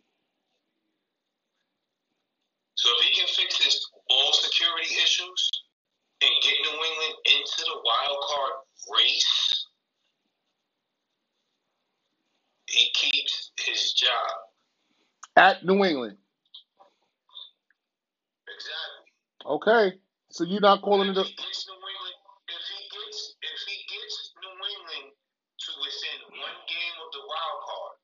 So 2.77 2.89
if 2.97 3.05
he 3.05 3.11
can 3.19 3.29
fix 3.29 3.59
his 3.59 3.77
ball 4.09 4.33
security 4.33 4.95
issues 5.03 5.51
and 6.23 6.31
get 6.43 6.55
New 6.63 6.79
England 6.79 7.17
into 7.27 7.61
the 7.67 7.77
wild 7.85 8.19
card 8.25 8.55
race, 8.95 9.66
he 12.69 12.91
keeps 12.95 13.53
his 13.61 13.93
job. 13.93 14.31
At 15.37 15.65
New 15.65 15.85
England. 15.85 16.19
Exactly. 18.49 19.05
Okay. 19.47 19.99
So 20.31 20.45
you're 20.45 20.61
not 20.61 20.83
calling 20.83 21.11
it 21.11 21.17
a 21.17 21.21
If 21.21 21.27
he 21.29 21.35
gets 21.37 21.67
New 21.69 21.75
England, 21.77 22.19
if 22.49 22.63
he 22.67 22.81
gets 22.91 23.35
if 23.43 23.61
he 23.69 23.77
gets 23.87 24.33
New 24.43 24.57
England 24.57 25.13
to 25.13 25.71
within 25.81 26.21
one 26.41 26.59
game 26.69 26.97
of 27.05 27.09
the 27.13 27.23
wild 27.23 27.61
card, 27.67 27.97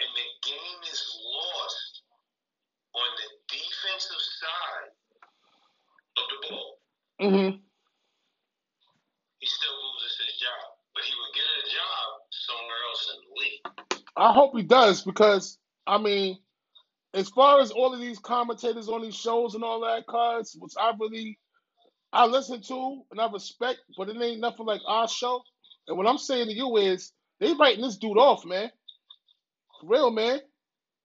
and 0.00 0.10
the 0.14 0.28
game 0.46 0.80
is 0.90 1.02
lost 1.20 2.02
on 2.94 3.08
the 3.18 3.28
defensive 3.50 4.24
side 4.40 4.90
of 6.16 6.24
the 6.30 6.38
ball, 6.48 6.78
hmm 7.20 7.56
he 9.38 9.46
still 9.46 9.76
loses 9.94 10.16
his 10.26 10.34
job. 10.40 10.74
But 10.94 11.04
he 11.04 11.12
would 11.12 11.34
get 11.36 11.44
a 11.44 11.64
job 11.68 12.06
somewhere 12.32 12.82
else 12.88 13.04
in 13.12 13.16
the 13.20 13.30
league. 13.36 13.64
I 14.16 14.32
hope 14.32 14.56
he 14.56 14.62
does 14.62 15.02
because 15.02 15.58
I 15.86 15.98
mean, 15.98 16.38
as 17.14 17.28
far 17.30 17.60
as 17.60 17.70
all 17.72 17.94
of 17.94 18.00
these 18.00 18.18
commentators 18.18 18.88
on 18.88 19.02
these 19.02 19.16
shows 19.16 19.54
and 19.54 19.64
all 19.64 19.80
that 19.82 20.06
cause 20.06 20.56
which 20.58 20.74
I 20.80 20.92
really 21.00 21.38
I 22.12 22.26
listen 22.26 22.62
to 22.62 23.02
and 23.12 23.20
I 23.20 23.30
respect, 23.30 23.80
but 23.98 24.10
it 24.10 24.20
ain't 24.22 24.40
nothing 24.40 24.66
like 24.66 24.82
our 24.88 25.08
show. 25.08 25.42
And 25.88 25.98
what 25.98 26.08
I'm 26.08 26.18
saying 26.18 26.48
to 26.48 26.54
you 26.54 26.76
is 26.78 27.12
they 27.40 27.54
writing 27.54 27.82
this 27.82 27.98
dude 27.98 28.18
off, 28.18 28.44
man. 28.46 28.70
For 29.80 29.88
real, 29.88 30.10
man. 30.10 30.40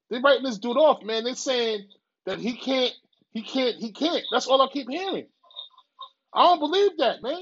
They 0.09 0.19
writing 0.19 0.43
this 0.45 0.59
dude 0.59 0.77
off, 0.77 1.03
man. 1.03 1.25
They 1.25 1.33
saying 1.35 1.87
that 2.27 2.39
he 2.39 2.55
can't, 2.57 2.93
he 3.31 3.43
can't, 3.43 3.75
he 3.77 3.91
can't. 3.93 4.23
That's 4.31 4.47
all 4.47 4.61
I 4.61 4.69
keep 4.71 4.89
hearing. 4.89 5.27
I 6.33 6.43
don't 6.43 6.59
believe 6.59 6.97
that, 6.99 7.23
man. 7.23 7.33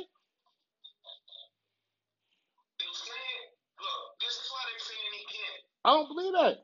They 2.80 2.86
saying, 2.93 3.45
look, 3.80 4.20
this 4.22 4.34
is 4.34 4.49
why 4.51 4.61
they're 4.70 4.80
saying 4.80 5.13
he 5.20 5.26
can't. 5.28 5.69
I 5.86 5.92
don't 5.92 6.08
believe 6.10 6.34
that. 6.34 6.58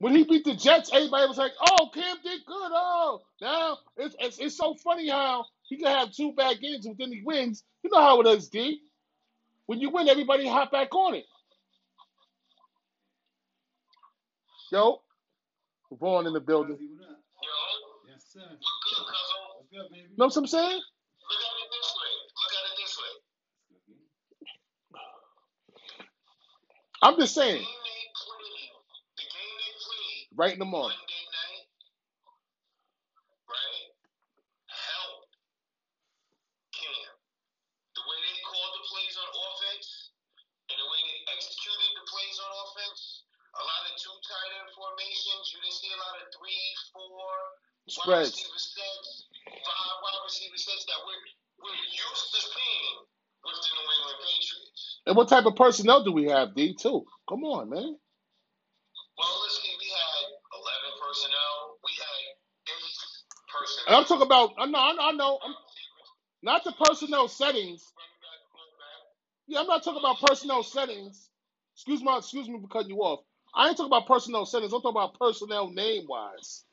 When 0.00 0.14
he 0.14 0.24
beat 0.24 0.44
the 0.44 0.54
Jets, 0.54 0.90
everybody 0.92 1.28
was 1.28 1.38
like, 1.38 1.52
"Oh, 1.60 1.90
Cam 1.94 2.18
did 2.24 2.40
good." 2.46 2.70
Oh, 2.72 3.22
now 3.40 3.78
it's 3.96 4.16
it's, 4.20 4.38
it's 4.38 4.56
so 4.58 4.74
funny 4.84 5.08
how 5.08 5.46
he 5.64 5.78
can 5.78 5.88
have 5.88 6.12
two 6.12 6.34
bad 6.34 6.60
games, 6.60 6.86
but 6.86 6.98
then 6.98 7.12
he 7.12 7.22
wins. 7.24 7.64
You 7.82 7.90
know 7.92 8.02
how 8.02 8.20
it 8.20 8.28
is, 8.28 8.48
D. 8.50 8.80
When 9.66 9.80
you 9.80 9.90
win, 9.90 10.08
everybody 10.08 10.48
hop 10.48 10.72
back 10.72 10.94
on 10.94 11.14
it. 11.16 11.24
Yo, 14.72 15.02
Vaughn 15.92 16.26
in 16.26 16.34
the 16.34 16.40
building. 16.40 16.78
Yo, 16.80 18.08
Yes, 18.08 18.24
sir. 18.32 18.40
what's 18.40 18.50
good, 18.50 19.06
cousin? 19.06 19.38
What's 19.56 19.68
good, 19.72 19.90
baby? 19.92 20.08
know 20.18 20.26
what 20.26 20.36
I'm 20.38 20.46
saying? 20.48 20.66
Look 20.66 21.40
at 21.40 21.56
it 21.62 21.70
this 21.72 21.94
way. 21.96 22.12
Look 22.42 22.54
at 22.54 22.64
it 22.70 22.76
this 22.82 22.98
way. 22.98 23.14
I'm 27.02 27.16
just 27.18 27.34
saying, 27.34 27.66
writing 30.36 30.58
them 30.60 30.74
off. 30.74 30.92
Monday 30.92 31.24
night, 31.32 31.66
right, 33.48 33.88
helped 34.68 35.34
Cam. 36.74 37.12
The 37.96 38.04
way 38.04 38.18
they 38.24 38.38
called 38.46 38.72
the 38.78 38.84
plays 38.88 39.14
on 39.20 39.28
offense 39.28 39.86
and 40.72 40.76
the 40.80 40.88
way 40.88 41.00
they 41.04 41.20
executed 41.36 41.90
the 42.00 42.06
plays 42.08 42.36
on 42.40 42.50
offense, 42.66 43.00
a 43.56 43.62
lot 43.62 43.82
of 43.90 43.94
two 44.00 44.16
tight 44.24 44.52
end 44.62 44.70
formations. 44.72 45.44
You 45.52 45.60
didn't 45.62 45.78
see 45.78 45.92
a 45.92 46.00
lot 46.00 46.16
of 46.22 46.26
three, 46.34 46.64
four 46.96 47.10
wide 47.84 47.92
Spreads. 47.92 48.32
receiver 48.32 48.60
sets, 48.60 49.10
five 49.44 49.96
wide 50.00 50.20
receiver 50.24 50.58
sets 50.60 50.84
that 50.88 51.00
we're, 51.04 51.24
we're 51.68 51.82
used 51.92 52.28
to 52.32 52.40
seeing 52.40 52.96
with 53.44 53.58
the 53.60 53.70
New 53.76 53.88
England 54.00 54.20
Patriots. 54.24 54.82
And 55.06 55.14
what 55.16 55.28
type 55.28 55.46
of 55.46 55.56
personnel 55.56 56.04
do 56.04 56.12
we 56.12 56.26
have, 56.32 56.54
D? 56.54 56.74
Too. 56.74 57.04
Come 57.28 57.44
on, 57.44 57.70
man. 57.70 57.98
Well, 59.18 59.34
listen, 59.44 59.70
we 59.78 59.88
had 59.92 60.24
11 60.56 61.02
personnel. 61.02 61.78
We 61.84 61.92
had 62.00 62.22
8 62.66 62.74
personnel. 63.52 63.71
And 63.86 63.96
I'm 63.96 64.04
talking 64.04 64.26
about. 64.26 64.52
I 64.58 64.66
know. 64.66 64.78
I 64.78 64.92
know. 65.12 65.38
I'm, 65.44 65.54
not 66.42 66.64
the 66.64 66.72
personnel 66.72 67.28
settings. 67.28 67.84
Yeah, 69.48 69.60
I'm 69.60 69.68
not 69.68 69.84
talking 69.84 70.00
about 70.00 70.20
personnel 70.20 70.62
settings. 70.64 71.28
Excuse 71.76 72.02
my. 72.02 72.18
Excuse 72.18 72.48
me 72.48 72.60
for 72.60 72.68
cutting 72.68 72.90
you 72.90 72.98
off. 72.98 73.20
I 73.54 73.68
ain't 73.68 73.76
talking 73.78 73.90
about 73.92 74.08
personnel 74.08 74.46
settings. 74.46 74.72
I'm 74.72 74.82
talking 74.82 75.00
about 75.00 75.18
personnel 75.18 75.70
name 75.70 76.04
wise. 76.08 76.64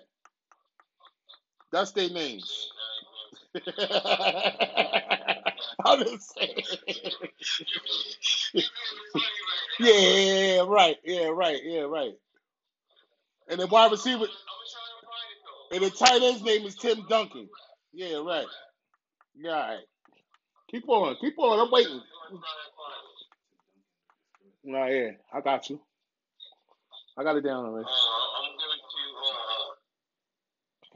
That's 1.72 1.91
their 1.93 2.09
names. 2.09 2.69
I'm 5.86 6.03
just 6.03 6.34
saying. 6.36 6.55
yeah, 9.79 10.63
right. 10.67 10.97
Yeah, 11.05 11.27
right. 11.27 11.59
Yeah, 11.63 11.82
right. 11.82 12.13
And 13.49 13.59
the 13.59 13.67
wide 13.67 13.91
receiver 13.91 14.25
and 15.71 15.84
the 15.84 15.89
tight 15.89 16.21
end's 16.21 16.43
name 16.43 16.65
is 16.65 16.75
Tim 16.75 17.05
Duncan. 17.09 17.49
Yeah, 17.93 18.17
right. 18.17 18.47
Yeah, 19.36 19.51
all 19.51 19.69
right. 19.69 19.79
Keep 20.71 20.89
on. 20.89 21.15
Keep 21.21 21.39
on. 21.39 21.59
I'm 21.59 21.71
waiting. 21.71 22.01
Nah, 24.63 24.86
yeah. 24.86 25.11
I 25.34 25.41
got 25.41 25.69
you. 25.69 25.82
I 27.17 27.23
got 27.23 27.38
it 27.38 27.41
down 27.41 27.65
already. 27.65 27.86
Uh, 27.86 27.89
I'm 27.89 28.51
giving 28.53 28.79
to 28.91 28.97
you. 28.99 29.15
Hold 29.17 29.36
on, 29.36 29.41
hold. 29.49 29.77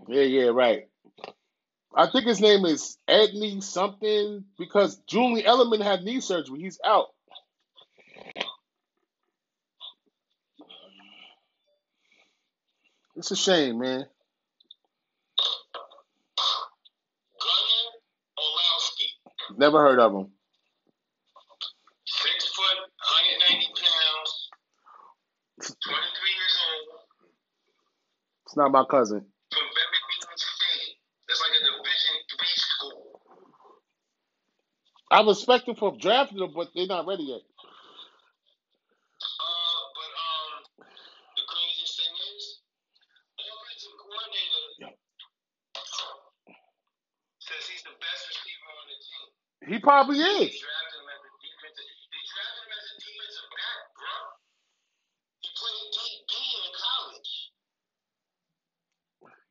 Yeah, 0.09 0.23
yeah, 0.23 0.49
right. 0.49 0.87
I 1.95 2.07
think 2.07 2.25
his 2.27 2.41
name 2.41 2.65
is 2.65 2.97
Edney 3.09 3.63
something 3.63 4.45
because 4.57 4.97
Julian 5.07 5.45
Edelman 5.47 5.81
had 5.83 6.03
knee 6.03 6.21
surgery. 6.21 6.59
He's 6.61 6.79
out. 6.85 7.07
It's 13.15 13.31
a 13.31 13.35
shame, 13.35 13.79
man. 13.79 14.05
Never 19.57 19.81
heard 19.81 19.99
of 19.99 20.13
him. 20.13 20.31
six 22.05 22.47
foot, 22.55 22.77
190 23.47 23.67
pounds, 23.67 24.49
23 25.59 25.95
years 25.95 26.57
old, 26.69 26.99
It's 28.45 28.57
not 28.57 28.71
my 28.71 28.83
cousin. 28.89 29.21
from 29.21 29.63
Birmingham 29.63 30.37
State. 30.37 30.97
It's 31.29 31.41
like 31.41 31.55
a 31.57 31.61
Division 31.63 32.15
three 32.31 32.57
school. 32.57 33.21
I 35.11 35.21
respect 35.23 35.67
him 35.67 35.75
for 35.75 35.95
drafting 35.99 36.39
them, 36.39 36.53
but 36.55 36.69
they're 36.75 36.87
not 36.87 37.07
ready 37.07 37.23
yet. 37.23 37.41
Uh, 39.27 39.81
but 39.95 40.11
um, 40.15 40.53
the 41.37 41.45
craziest 41.47 41.95
thing 41.99 42.15
is, 42.35 42.43
offensive 43.39 43.95
coordinator 44.01 44.65
says 47.41 47.63
he's 47.69 47.83
the 47.85 47.95
best 48.01 48.23
receiver 48.31 48.69
on 48.73 48.85
the 48.89 48.97
team. 48.99 49.27
He 49.67 49.79
probably 49.79 50.17
They 50.19 50.23
is. 50.45 50.59
drafted 50.59 50.99
him 51.01 51.07
as 51.09 51.21
a 51.23 51.31
defensive. 51.41 51.89
They 52.11 52.23
drafted 52.27 52.63
him 52.65 52.73
as 52.75 52.85
a 52.85 52.95
defensive 53.01 53.49
back, 53.55 53.81
bro. 53.97 54.15
He 55.43 55.49
played 55.55 55.87
DB 55.95 56.33
in 56.35 56.71
college. 56.75 57.31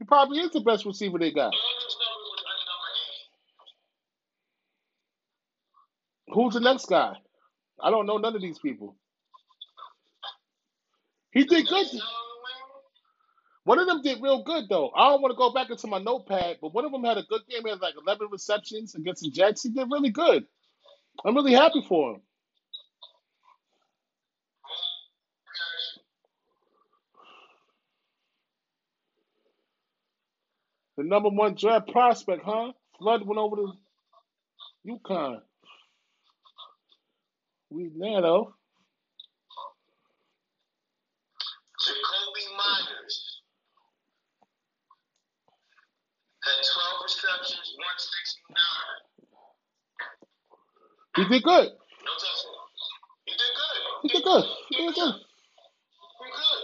He 0.00 0.04
probably 0.06 0.40
is 0.40 0.52
the 0.52 0.60
best 0.60 0.86
receiver 0.86 1.18
they 1.18 1.32
got. 1.32 1.54
All 1.54 1.76
his 1.84 1.96
numbers 1.98 2.28
was 2.32 2.42
under 2.44 2.66
number 2.68 2.90
eight. 3.04 3.22
Who's 6.34 6.54
the 6.54 6.60
next 6.60 6.86
guy? 6.86 7.14
I 7.80 7.90
don't 7.90 8.06
know 8.06 8.18
none 8.18 8.34
of 8.34 8.42
these 8.42 8.58
people. 8.58 8.96
He 11.32 11.44
did 11.44 11.66
good. 11.68 11.86
One 13.64 13.78
of 13.78 13.86
them 13.86 14.02
did 14.02 14.22
real 14.22 14.42
good 14.42 14.64
though. 14.68 14.90
I 14.96 15.08
don't 15.10 15.22
want 15.22 15.32
to 15.32 15.38
go 15.38 15.52
back 15.52 15.70
into 15.70 15.86
my 15.86 15.98
notepad, 15.98 16.58
but 16.60 16.74
one 16.74 16.84
of 16.84 16.92
them 16.92 17.04
had 17.04 17.18
a 17.18 17.22
good 17.24 17.42
game. 17.48 17.62
He 17.64 17.70
had 17.70 17.80
like 17.80 17.94
11 18.00 18.28
receptions 18.30 18.94
against 18.94 19.22
the 19.22 19.30
Jets. 19.30 19.62
He 19.62 19.70
did 19.70 19.88
really 19.90 20.10
good. 20.10 20.44
I'm 21.24 21.34
really 21.36 21.54
happy 21.54 21.84
for 21.88 22.14
him. 22.14 22.20
The 30.96 31.04
number 31.04 31.30
one 31.30 31.54
draft 31.54 31.90
prospect, 31.90 32.42
huh? 32.44 32.72
Flood 32.98 33.26
went 33.26 33.38
over 33.38 33.56
to 33.56 33.72
UConn. 34.86 35.40
We 37.74 37.90
though. 37.98 38.54
Jakobi 41.82 42.44
Meyers 42.54 43.42
had 46.44 46.54
12 46.54 47.02
receptions, 47.02 47.74
169. 47.74 48.54
He 51.16 51.22
did 51.24 51.42
good. 51.42 51.66
No 51.66 52.12
touchdown. 52.14 52.62
He 53.24 53.32
did 53.32 53.52
good. 53.58 53.78
He 54.02 54.08
did 54.08 54.22
good. 54.22 54.44
He 54.70 54.76
did 54.76 54.94
good. 54.94 55.14
He 56.14 56.30
good. 56.30 56.54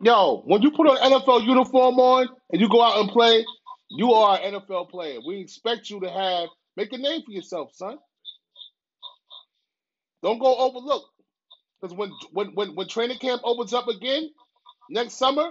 Yo, 0.00 0.42
when 0.46 0.62
you 0.62 0.70
put 0.70 0.88
an 0.88 0.96
NFL 1.12 1.44
uniform 1.44 1.98
on 1.98 2.28
and 2.50 2.60
you 2.62 2.68
go 2.70 2.80
out 2.82 2.98
and 2.98 3.10
play, 3.10 3.44
you 3.90 4.12
are 4.12 4.38
an 4.40 4.54
NFL 4.54 4.88
player. 4.88 5.18
We 5.26 5.40
expect 5.40 5.90
you 5.90 6.00
to 6.00 6.10
have 6.10 6.48
make 6.76 6.94
a 6.94 6.98
name 6.98 7.22
for 7.26 7.30
yourself, 7.32 7.74
son. 7.74 7.98
Don't 10.24 10.40
go 10.40 10.56
overlooked. 10.58 11.10
Because 11.82 11.96
when, 11.96 12.12
when 12.32 12.48
when 12.54 12.76
when 12.76 12.88
training 12.88 13.18
camp 13.18 13.42
opens 13.44 13.74
up 13.74 13.88
again 13.88 14.30
next 14.90 15.14
summer, 15.14 15.50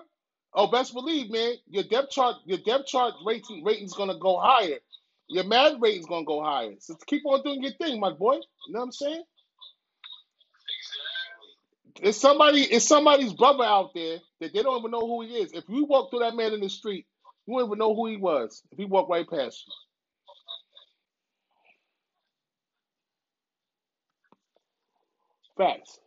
oh 0.53 0.67
best 0.71 0.93
believe, 0.93 1.31
man, 1.31 1.55
your 1.69 1.83
depth 1.83 2.11
chart 2.11 2.37
your 2.45 2.59
depth 2.59 2.87
chart 2.87 3.13
rating 3.25 3.63
rating's 3.65 3.93
gonna 3.95 4.19
go 4.19 4.39
higher. 4.39 4.79
Your 5.29 5.45
Madden 5.45 5.81
rating's 5.81 6.07
gonna 6.07 6.25
go 6.25 6.43
higher. 6.43 6.75
So 6.79 6.95
keep 7.07 7.25
on 7.25 7.43
doing 7.43 7.63
your 7.63 7.73
thing, 7.73 7.99
my 7.99 8.11
boy. 8.13 8.35
You 8.35 8.73
know 8.73 8.79
what 8.81 8.85
I'm 8.87 8.91
saying? 8.93 9.23
Exactly. 11.87 12.09
It's 12.09 12.19
somebody, 12.19 12.61
it's 12.63 12.87
somebody's 12.87 13.33
brother 13.33 13.63
out 13.65 13.91
there 13.95 14.19
that 14.41 14.53
they 14.53 14.63
don't 14.63 14.79
even 14.79 14.91
know 14.91 15.01
who 15.07 15.23
he 15.23 15.35
is. 15.37 15.53
If 15.53 15.65
you 15.69 15.85
walk 15.85 16.11
through 16.11 16.19
that 16.21 16.35
man 16.35 16.53
in 16.53 16.61
the 16.61 16.69
street, 16.69 17.07
you 17.47 17.53
won't 17.55 17.67
even 17.67 17.79
know 17.79 17.95
who 17.95 18.07
he 18.07 18.17
was 18.17 18.63
if 18.71 18.77
he 18.79 18.85
walked 18.85 19.11
right 19.11 19.29
past 19.29 19.63
you. 19.67 19.73
Facts. 25.57 25.99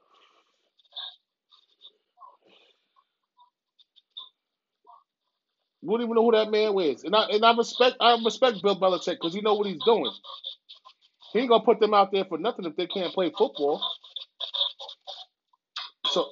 You 5.82 5.90
don't 5.90 6.02
even 6.02 6.14
know 6.14 6.24
who 6.24 6.32
that 6.32 6.50
man 6.50 6.74
was. 6.74 7.04
And 7.04 7.16
I 7.16 7.26
and 7.30 7.44
I 7.44 7.56
respect 7.56 7.96
I 8.00 8.18
respect 8.24 8.62
Bill 8.62 8.80
Belichick 8.80 9.16
because 9.20 9.34
he 9.34 9.42
know 9.42 9.54
what 9.54 9.66
he's 9.68 9.82
doing. 9.84 10.10
He 11.32 11.40
ain't 11.40 11.50
gonna 11.50 11.64
put 11.64 11.80
them 11.80 11.94
out 11.94 12.12
there 12.12 12.24
for 12.26 12.38
nothing 12.38 12.66
if 12.66 12.76
they 12.76 12.86
can't 12.86 13.14
play 13.14 13.30
football. 13.36 13.82
So. 16.06 16.26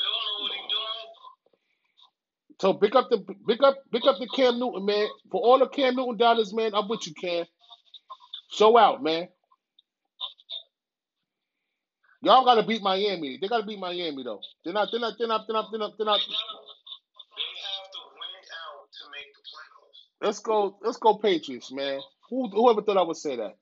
So 2.61 2.75
pick 2.75 2.97
up 2.97 3.11
the 3.11 3.19
pick 3.49 3.63
up 3.63 3.77
pick 3.93 4.05
up 4.07 4.19
the 4.19 4.29
Cam 4.29 4.59
Newton, 4.61 4.87
man. 4.87 5.09
For 5.31 5.43
all 5.43 5.61
the 5.61 5.69
Cam 5.69 5.97
Newton 5.97 6.17
dollars, 6.19 6.55
man, 6.55 6.75
I'm 6.75 6.89
with 6.89 7.07
you, 7.07 7.15
Cam. 7.15 7.47
Show 8.53 8.79
out, 8.79 9.03
man. 9.03 9.29
Y'all 12.25 12.45
gotta 12.47 12.65
beat 12.65 12.83
Miami. 12.83 13.39
They 13.41 13.49
gotta 13.49 13.67
beat 13.67 13.81
Miami 13.81 14.25
though. 14.25 14.41
They're 14.65 14.75
not 14.75 14.91
they're 14.93 15.01
not 15.01 15.15
they're 15.19 15.29
not 15.29 15.47
they're 15.49 15.55
not 15.55 15.69
they're 15.73 15.81
not, 15.81 15.93
they're 15.99 16.07
not. 16.07 16.21
They 16.21 16.35
have 17.65 17.91
to 17.93 18.01
win 18.15 18.45
out 18.63 18.89
to 18.93 19.05
make 19.13 19.35
the 19.35 19.43
playoffs. 19.43 20.27
Let's 20.27 20.41
go 20.41 20.79
let's 20.83 20.99
go 20.99 21.17
Patriots, 21.19 21.73
man. 21.73 22.01
Who 22.31 22.49
whoever 22.51 22.83
thought 22.83 22.99
I 22.99 23.03
would 23.03 23.17
say 23.19 23.37
that? 23.37 23.57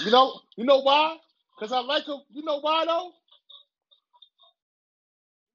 You 0.00 0.10
know, 0.12 0.40
you 0.56 0.64
know 0.66 0.80
why? 0.82 1.16
Because 1.58 1.72
I 1.72 1.80
like 1.80 2.06
them. 2.06 2.20
You 2.30 2.44
know 2.44 2.60
why 2.60 2.84
though? 2.86 3.12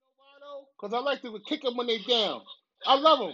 You 0.05 0.13
know 0.17 0.17
why 0.17 0.39
though? 0.41 0.67
Because 0.79 0.93
I 0.95 0.99
like 0.99 1.21
to 1.23 1.39
kick 1.47 1.63
them 1.63 1.77
when 1.77 1.87
they 1.87 1.99
down. 1.99 2.41
I 2.85 2.95
love 2.97 3.19
them. 3.19 3.33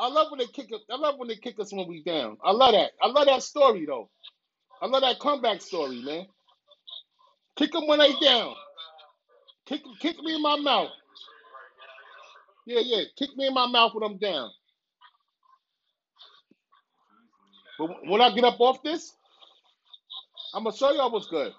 I 0.00 0.08
love 0.08 0.28
when 0.30 0.38
they 0.40 0.46
kick 0.46 0.68
us. 0.74 0.82
I 0.90 0.96
love 0.96 1.18
when 1.18 1.28
they 1.28 1.36
kick 1.36 1.60
us 1.60 1.72
when 1.72 1.88
we 1.88 2.02
down. 2.04 2.38
I 2.44 2.52
love 2.52 2.72
that. 2.72 2.92
I 3.02 3.08
love 3.08 3.26
that 3.26 3.42
story 3.42 3.86
though. 3.86 4.10
I 4.82 4.86
love 4.86 5.02
that 5.02 5.20
comeback 5.20 5.62
story, 5.62 6.02
man. 6.02 6.26
Kick 7.58 7.72
them 7.72 7.88
when 7.88 8.00
they 8.00 8.14
down. 8.20 8.54
Kick 9.66 9.82
kick 10.00 10.18
me 10.22 10.36
in 10.36 10.42
my 10.42 10.56
mouth. 10.58 10.90
Yeah, 12.66 12.80
yeah. 12.84 13.04
Kick 13.18 13.30
me 13.36 13.48
in 13.48 13.54
my 13.54 13.66
mouth 13.68 13.94
when 13.94 14.04
I'm 14.10 14.18
down. 14.18 14.50
But 17.78 17.90
when 18.06 18.20
I 18.22 18.30
get 18.34 18.44
up 18.44 18.60
off 18.60 18.82
this, 18.82 19.12
I'm 20.54 20.64
gonna 20.64 20.76
show 20.76 20.92
y'all 20.92 21.12
what's 21.12 21.28
good. 21.28 21.52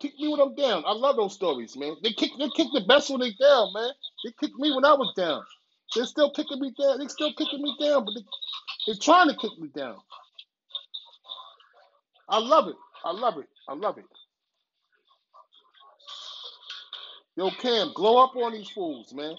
Kick 0.00 0.12
me 0.20 0.28
when 0.28 0.40
I'm 0.40 0.54
down. 0.54 0.84
I 0.86 0.92
love 0.92 1.16
those 1.16 1.34
stories, 1.34 1.76
man. 1.76 1.96
They 2.02 2.12
kick 2.12 2.32
they 2.38 2.48
kick 2.50 2.68
the 2.74 2.84
best 2.88 3.10
when 3.10 3.20
they 3.20 3.32
down, 3.32 3.72
man. 3.74 3.90
They 4.24 4.32
kicked 4.40 4.58
me 4.58 4.72
when 4.74 4.84
I 4.84 4.94
was 4.94 5.12
down. 5.16 5.42
They're 5.94 6.06
still 6.06 6.32
kicking 6.32 6.60
me 6.60 6.72
down. 6.80 6.98
They're 6.98 7.08
still 7.08 7.32
kicking 7.34 7.62
me 7.62 7.76
down, 7.80 8.04
but 8.04 8.14
they, 8.14 8.22
they're 8.86 9.00
trying 9.00 9.28
to 9.30 9.36
kick 9.36 9.52
me 9.58 9.68
down. 9.74 9.96
I 12.28 12.38
love 12.40 12.68
it. 12.68 12.76
I 13.04 13.12
love 13.12 13.38
it. 13.38 13.48
I 13.68 13.74
love 13.74 13.98
it. 13.98 14.06
Yo, 17.36 17.50
Cam, 17.50 17.92
glow 17.94 18.24
up 18.24 18.36
on 18.36 18.52
these 18.52 18.68
fools, 18.70 19.14
man. 19.14 19.36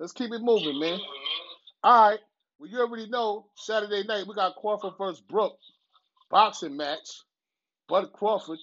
Let's 0.00 0.12
keep 0.12 0.32
it 0.32 0.42
moving, 0.42 0.80
man. 0.80 1.00
All 1.84 2.10
right. 2.10 2.20
Well, 2.58 2.70
you 2.70 2.80
already 2.80 3.08
know 3.08 3.46
Saturday 3.56 4.04
night 4.06 4.26
we 4.28 4.34
got 4.34 4.56
Crawford 4.56 4.94
versus 4.98 5.20
Brook 5.22 5.56
boxing 6.30 6.76
match. 6.76 7.22
Bud 7.88 8.12
Crawford. 8.12 8.58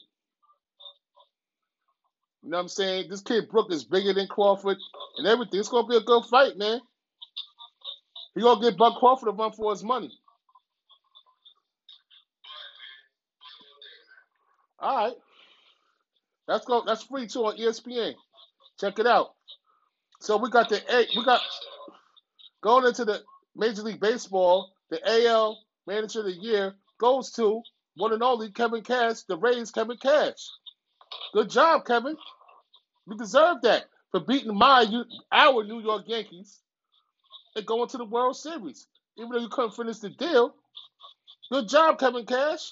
You 2.43 2.51
know 2.51 2.57
what 2.57 2.63
I'm 2.63 2.69
saying? 2.69 3.09
This 3.09 3.21
kid 3.21 3.49
Brook 3.49 3.71
is 3.71 3.83
bigger 3.85 4.13
than 4.13 4.27
Crawford 4.27 4.77
and 5.17 5.27
everything. 5.27 5.59
It's 5.59 5.69
gonna 5.69 5.87
be 5.87 5.97
a 5.97 6.01
good 6.01 6.25
fight, 6.25 6.57
man. 6.57 6.81
He 8.35 8.41
gonna 8.41 8.61
get 8.61 8.77
Bud 8.77 8.95
Crawford 8.99 9.27
to 9.27 9.33
run 9.33 9.53
for 9.53 9.71
his 9.71 9.83
money. 9.83 10.11
All 14.79 14.95
right. 14.95 15.15
Let's 16.47 16.65
go. 16.65 16.83
That's 16.85 17.03
free 17.03 17.27
too 17.27 17.45
on 17.45 17.57
ESPN. 17.57 18.13
Check 18.79 18.99
it 18.99 19.07
out. 19.07 19.33
So 20.21 20.37
we 20.37 20.49
got 20.49 20.69
the 20.69 20.81
A. 20.93 21.07
We 21.15 21.25
got 21.25 21.41
going 22.61 22.85
into 22.85 23.05
the 23.05 23.21
Major 23.55 23.81
League 23.83 23.99
Baseball. 23.99 24.71
The 24.89 24.99
AL 25.27 25.59
Manager 25.85 26.19
of 26.19 26.25
the 26.25 26.31
Year 26.31 26.73
goes 26.99 27.31
to 27.31 27.61
one 27.95 28.13
and 28.13 28.23
only 28.23 28.51
Kevin 28.51 28.83
Cash. 28.83 29.21
The 29.23 29.37
Rays, 29.37 29.71
Kevin 29.71 29.97
Cash. 29.97 30.47
Good 31.33 31.49
job, 31.49 31.85
Kevin. 31.85 32.15
You 33.07 33.17
deserve 33.17 33.61
that 33.63 33.85
for 34.11 34.21
beating 34.21 34.55
my 34.55 34.85
our 35.31 35.63
New 35.63 35.81
York 35.81 36.03
Yankees 36.07 36.59
and 37.55 37.65
going 37.65 37.89
to 37.89 37.97
the 37.97 38.05
World 38.05 38.37
Series. 38.37 38.87
Even 39.17 39.31
though 39.31 39.39
you 39.39 39.49
couldn't 39.49 39.75
finish 39.75 39.97
the 39.99 40.09
deal. 40.09 40.55
Good 41.51 41.67
job, 41.67 41.99
Kevin 41.99 42.25
Cash. 42.25 42.71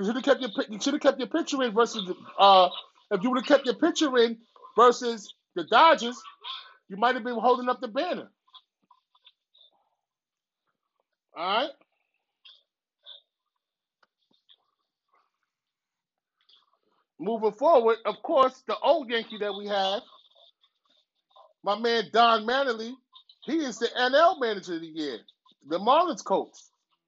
You 0.00 0.06
should 0.06 0.16
have 0.16 0.24
kept 0.24 0.42
your 0.42 0.50
you 0.70 0.80
should 0.80 0.94
have 0.94 1.02
kept 1.02 1.20
your 1.20 1.28
picture 1.28 1.62
in 1.64 1.74
versus 1.74 2.10
uh 2.38 2.70
if 3.12 3.22
you 3.24 3.30
would 3.30 3.40
have 3.40 3.48
kept 3.48 3.66
your 3.66 3.76
picture 3.76 4.18
in 4.18 4.38
versus 4.76 5.34
the 5.56 5.64
Dodgers, 5.66 6.20
you 6.88 6.96
might 6.98 7.14
have 7.16 7.24
been 7.24 7.38
holding 7.38 7.68
up 7.68 7.80
the 7.80 7.88
banner. 7.88 8.30
All 11.36 11.44
right. 11.62 11.70
Moving 17.20 17.52
forward, 17.52 17.98
of 18.06 18.22
course, 18.22 18.62
the 18.68 18.76
old 18.78 19.10
Yankee 19.10 19.38
that 19.40 19.54
we 19.54 19.66
have, 19.68 20.02
my 21.64 21.78
man 21.78 22.04
Don 22.12 22.46
Mattingly, 22.46 22.94
he 23.44 23.58
is 23.58 23.78
the 23.78 23.88
NL 23.88 24.40
Manager 24.40 24.76
of 24.76 24.82
the 24.82 24.88
Year, 24.88 25.18
the 25.68 25.78
Marlins 25.78 26.24
coach, 26.24 26.54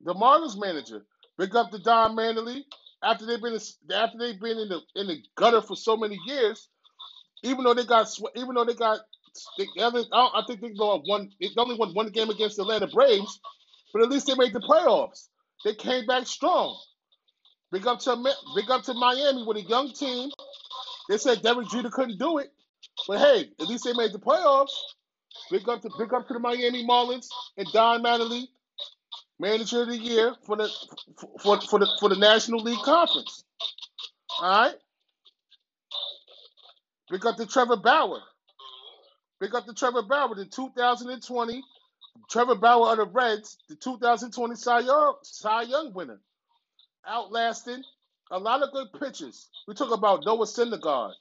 the 0.02 0.14
Marlins 0.14 0.58
manager. 0.58 1.04
Big 1.42 1.56
up 1.56 1.72
to 1.72 1.78
Don 1.80 2.16
Mattingly. 2.16 2.62
After 3.02 3.26
they've 3.26 3.42
been 3.42 3.58
after 3.92 4.16
they've 4.16 4.40
been 4.40 4.58
in 4.58 4.68
the 4.68 4.80
in 4.94 5.08
the 5.08 5.18
gutter 5.36 5.60
for 5.60 5.74
so 5.74 5.96
many 5.96 6.16
years, 6.24 6.68
even 7.42 7.64
though 7.64 7.74
they 7.74 7.84
got 7.84 8.08
even 8.36 8.54
though 8.54 8.64
they 8.64 8.74
got 8.74 9.00
they, 9.58 9.66
I 9.76 10.42
think 10.46 10.60
they 10.60 10.70
one 10.78 11.32
they 11.40 11.48
only 11.56 11.74
won 11.76 11.94
one 11.94 12.10
game 12.10 12.30
against 12.30 12.58
the 12.58 12.62
Atlanta 12.62 12.86
Braves, 12.86 13.40
but 13.92 14.02
at 14.02 14.08
least 14.08 14.28
they 14.28 14.36
made 14.36 14.52
the 14.52 14.60
playoffs. 14.60 15.30
They 15.64 15.74
came 15.74 16.06
back 16.06 16.28
strong. 16.28 16.78
Big 17.72 17.88
up 17.88 17.98
to 18.00 18.16
big 18.54 18.70
up 18.70 18.84
to 18.84 18.94
Miami 18.94 19.44
with 19.44 19.56
a 19.56 19.62
young 19.62 19.92
team. 19.92 20.30
They 21.08 21.18
said 21.18 21.42
Derek 21.42 21.70
Jeter 21.70 21.90
couldn't 21.90 22.20
do 22.20 22.38
it, 22.38 22.52
but 23.08 23.18
hey, 23.18 23.50
at 23.60 23.66
least 23.66 23.82
they 23.84 23.94
made 23.94 24.12
the 24.12 24.20
playoffs. 24.20 24.70
Big 25.50 25.68
up 25.68 25.82
to 25.82 25.90
big 25.98 26.14
up 26.14 26.28
to 26.28 26.34
the 26.34 26.40
Miami 26.40 26.86
Marlins 26.86 27.26
and 27.56 27.66
Don 27.72 28.04
Mattingly, 28.04 28.44
Manager 29.42 29.82
of 29.82 29.88
the 29.88 29.98
Year 29.98 30.34
for 30.46 30.56
the 30.56 30.70
for, 31.42 31.60
for 31.62 31.80
the 31.80 31.88
for 32.00 32.08
the 32.10 32.16
National 32.16 32.62
League 32.62 32.82
Conference. 32.84 33.44
All 34.40 34.62
right. 34.62 34.76
Big 37.10 37.26
up 37.26 37.36
the 37.36 37.46
Trevor 37.46 37.76
Bauer. 37.76 38.20
Big 39.40 39.54
up 39.54 39.66
the 39.66 39.74
Trevor 39.74 40.02
Bauer 40.02 40.40
in 40.40 40.48
2020. 40.48 41.62
Trevor 42.30 42.56
Bauer 42.56 42.92
of 42.92 42.98
the 42.98 43.06
Reds, 43.06 43.58
the 43.68 43.76
2020 43.76 44.54
Cy 44.54 44.80
Young, 44.80 45.16
Cy 45.22 45.62
Young 45.62 45.92
winner 45.94 46.20
outlasting 47.06 47.82
a 48.30 48.38
lot 48.38 48.62
of 48.62 48.72
good 48.72 48.88
pitchers. 49.00 49.48
We 49.68 49.74
talk 49.74 49.92
about 49.92 50.24
Noah 50.24 50.46
Syndergaard. 50.46 51.14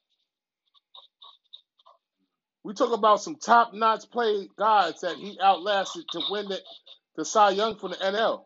We 2.64 2.74
talk 2.74 2.94
about 2.94 3.22
some 3.22 3.38
top-notch 3.38 4.12
play 4.12 4.48
guys 4.58 5.02
that 5.02 5.18
he 5.18 5.40
outlasted 5.44 6.06
to 6.12 6.22
win 6.30 6.48
the, 6.50 6.60
the 7.18 7.26
Cy 7.26 7.52
Young 7.52 7.78
from 7.78 7.92
the 7.92 7.98
NL. 7.98 8.44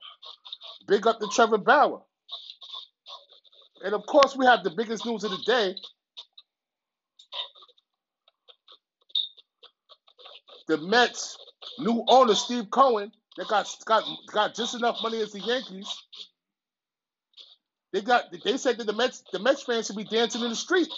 Big 0.87 1.07
up 1.07 1.19
to 1.19 1.27
Trevor 1.27 1.57
Bauer. 1.59 2.01
And 3.83 3.93
of 3.93 4.05
course, 4.07 4.35
we 4.35 4.45
have 4.45 4.63
the 4.63 4.71
biggest 4.71 5.05
news 5.05 5.23
of 5.23 5.31
the 5.31 5.43
day. 5.45 5.75
The 10.67 10.77
Mets' 10.77 11.37
new 11.79 12.03
owner, 12.07 12.35
Steve 12.35 12.69
Cohen, 12.71 13.11
that 13.37 13.47
got 13.47 13.67
got 13.85 14.03
got 14.31 14.55
just 14.55 14.75
enough 14.75 14.97
money 15.03 15.21
as 15.21 15.31
the 15.33 15.39
Yankees 15.41 15.89
they 17.93 18.01
got 18.01 18.25
they 18.43 18.57
said 18.57 18.77
that 18.77 18.87
the 18.87 18.93
Mets 18.93 19.23
the 19.31 19.39
Mets 19.39 19.63
fans 19.63 19.87
should 19.87 19.95
be 19.95 20.03
dancing 20.03 20.43
in 20.43 20.49
the 20.49 20.55
street. 20.55 20.89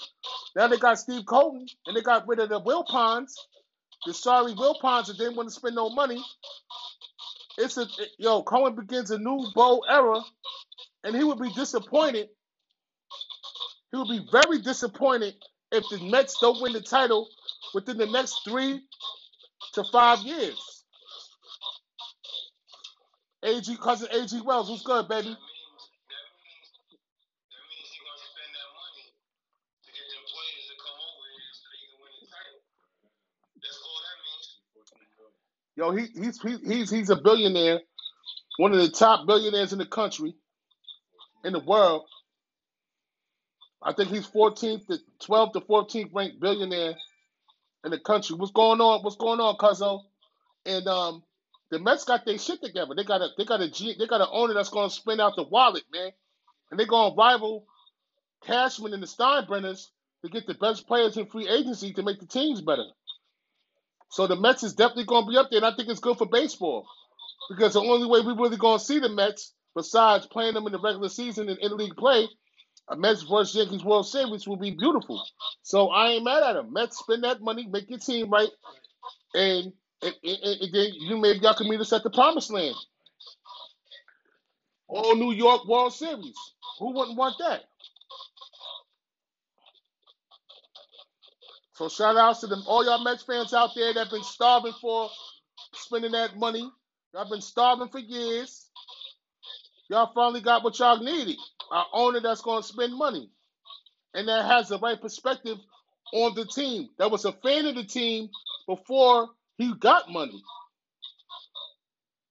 Now 0.56 0.68
they 0.68 0.78
got 0.78 1.00
Steve 1.00 1.26
Cohen 1.28 1.68
and 1.86 1.96
they 1.96 2.02
got 2.02 2.28
rid 2.28 2.40
of 2.40 2.50
the 2.50 2.60
Wilpons, 2.60 3.34
the 4.06 4.14
sorry 4.14 4.54
Wilpons 4.54 5.08
that 5.08 5.18
didn't 5.18 5.36
want 5.36 5.50
to 5.50 5.56
spend 5.56 5.76
no 5.76 5.90
money. 5.90 6.24
It's 7.58 7.78
a 7.78 7.88
yo 8.20 8.44
Cohen 8.44 8.76
begins 8.76 9.12
a 9.12 9.18
new 9.20 9.48
bowl 9.56 9.86
era, 9.90 10.22
and 11.04 11.16
he 11.16 11.24
would 11.24 11.40
be 11.40 11.52
disappointed. 11.54 12.30
He 13.92 13.98
would 13.98 14.10
be 14.10 14.28
very 14.32 14.60
disappointed 14.62 15.36
if 15.72 15.84
the 15.90 16.00
Mets 16.10 16.38
don't 16.42 16.62
win 16.62 16.74
the 16.74 16.82
title 16.82 17.28
within 17.74 17.98
the 17.98 18.08
next 18.08 18.42
three 18.46 18.82
to 19.74 19.84
five 19.86 20.20
years. 20.22 20.84
AG 23.44 23.76
cousin 23.78 24.10
AG 24.12 24.42
Wells, 24.42 24.70
what's 24.70 24.84
good, 24.84 25.08
baby? 25.08 25.38
Yo, 35.78 35.92
he, 35.92 36.08
he's 36.08 36.42
he, 36.42 36.58
he's 36.66 36.90
he's 36.90 37.12
a 37.12 37.16
billionaire, 37.16 37.80
one 38.58 38.74
of 38.74 38.80
the 38.80 38.90
top 38.90 39.28
billionaires 39.28 39.74
in 39.74 39.80
the 39.80 39.86
country, 39.86 40.36
in 41.46 41.54
the 41.54 41.60
world. 41.60 42.04
I 43.84 43.94
think 43.94 44.10
he's 44.10 44.28
14th 44.28 44.88
to 44.88 44.98
12th 45.22 45.54
to 45.54 45.62
14th 45.62 46.10
ranked 46.14 46.42
billionaire 46.42 46.96
in 47.86 47.92
the 47.92 48.00
country. 48.00 48.36
What's 48.36 48.52
going 48.52 48.82
on? 48.82 49.04
What's 49.04 49.18
going 49.18 49.40
on, 49.40 49.56
Cuzzo? 49.58 50.02
And 50.66 50.88
um, 50.88 51.24
the 51.70 51.80
Mets 51.80 52.06
got 52.06 52.26
their 52.26 52.40
shit 52.40 52.62
together. 52.64 52.96
They 52.98 53.04
got 53.04 53.22
a 53.22 53.30
they 53.38 53.46
got 53.46 53.62
a 53.62 53.70
G, 53.70 53.96
they 54.00 54.08
got 54.08 54.22
an 54.22 54.30
owner 54.32 54.56
that's 54.56 54.70
going 54.70 54.90
to 54.90 54.96
spend 54.96 55.22
out 55.22 55.36
the 55.36 55.44
wallet, 55.44 55.84
man, 55.94 56.12
and 56.72 56.80
they're 56.80 56.88
going 56.88 57.12
to 57.12 57.18
rival 57.18 57.68
Cashman 58.46 58.94
and 58.94 59.04
the 59.04 59.08
Steinbrenners 59.08 59.88
to 60.24 60.32
get 60.32 60.48
the 60.48 60.56
best 60.56 60.88
players 60.88 61.18
in 61.18 61.28
free 61.28 61.48
agency 61.48 61.94
to 61.94 62.04
make 62.04 62.20
the 62.20 62.26
teams 62.26 62.62
better. 62.62 62.86
So 64.10 64.28
the 64.28 64.36
Mets 64.36 64.64
is 64.64 64.74
definitely 64.74 65.06
going 65.06 65.26
to 65.26 65.32
be 65.32 65.38
up 65.38 65.50
there, 65.52 65.58
and 65.58 65.66
I 65.66 65.76
think 65.76 65.90
it's 65.90 66.00
good 66.00 66.18
for 66.18 66.28
baseball 66.28 66.88
because 67.50 67.74
the 67.74 67.82
only 67.82 68.08
way 68.08 68.22
we're 68.22 68.36
really 68.42 68.58
going 68.58 68.80
to 68.80 68.84
see 68.84 69.00
the 69.00 69.10
Mets, 69.10 69.54
besides 69.76 70.28
playing 70.28 70.54
them 70.54 70.66
in 70.66 70.72
the 70.72 70.80
regular 70.80 71.10
season 71.10 71.50
and 71.50 71.60
in 71.60 71.76
league 71.78 71.96
play, 71.96 72.28
a 72.90 72.96
Mets 72.96 73.24
versus 73.24 73.56
Yankees 73.56 73.84
World 73.84 74.08
Series 74.08 74.48
will 74.48 74.58
be 74.58 74.72
beautiful. 74.72 75.22
So 75.64 75.90
I 75.90 76.12
ain't 76.12 76.24
mad 76.24 76.44
at 76.44 76.54
them. 76.54 76.74
Mets 76.74 77.00
spend 77.00 77.24
that 77.24 77.42
money, 77.42 77.68
make 77.70 77.90
your 77.90 78.00
team 78.00 78.30
right, 78.30 78.50
and, 79.34 79.74
and, 80.02 80.16
and, 80.24 80.62
and 80.62 80.74
then 80.74 80.90
you 80.94 81.18
maybe 81.18 81.40
y'all 81.40 81.54
can 81.56 81.70
meet 81.70 81.82
us 81.82 81.94
at 81.94 82.04
the 82.04 82.10
promised 82.10 82.52
land. 82.52 82.76
All 84.88 85.16
New 85.16 85.34
York 85.34 85.68
World 85.68 85.94
Series. 85.94 86.36
Who 86.80 86.94
wouldn't 86.94 87.18
want 87.18 87.36
that? 87.40 87.64
So 91.78 91.90
shout 91.90 92.18
outs 92.18 92.40
to 92.40 92.48
them, 92.48 92.64
all 92.66 92.84
y'all 92.84 93.04
Mets 93.04 93.24
fans 93.24 93.54
out 93.54 93.70
there 93.76 93.94
that 93.94 94.00
have 94.06 94.12
been 94.12 94.24
starving 94.24 94.74
for 94.82 95.12
spending 95.74 96.14
that 96.14 96.36
money. 96.36 96.72
Y'all 97.14 97.30
been 97.30 97.42
starving 97.42 97.90
for 97.90 98.00
years. 98.00 98.68
Y'all 99.90 100.12
finally 100.16 100.42
got 100.42 100.64
what 100.64 100.80
y'all 100.80 101.04
needed. 101.04 101.38
An 101.72 101.84
owner 101.94 102.20
that's 102.20 102.42
going 102.42 102.64
to 102.64 102.68
spend 102.68 102.96
money 102.96 103.30
and 104.16 104.28
that 104.28 104.46
has 104.46 104.70
the 104.70 104.80
right 104.80 105.00
perspective 105.00 105.58
on 106.14 106.34
the 106.34 106.46
team. 106.46 106.90
That 106.98 107.12
was 107.12 107.26
a 107.26 107.32
fan 107.32 107.68
of 107.68 107.76
the 107.76 107.84
team 107.84 108.30
before 108.68 109.30
he 109.58 109.76
got 109.76 110.12
money. 110.12 110.44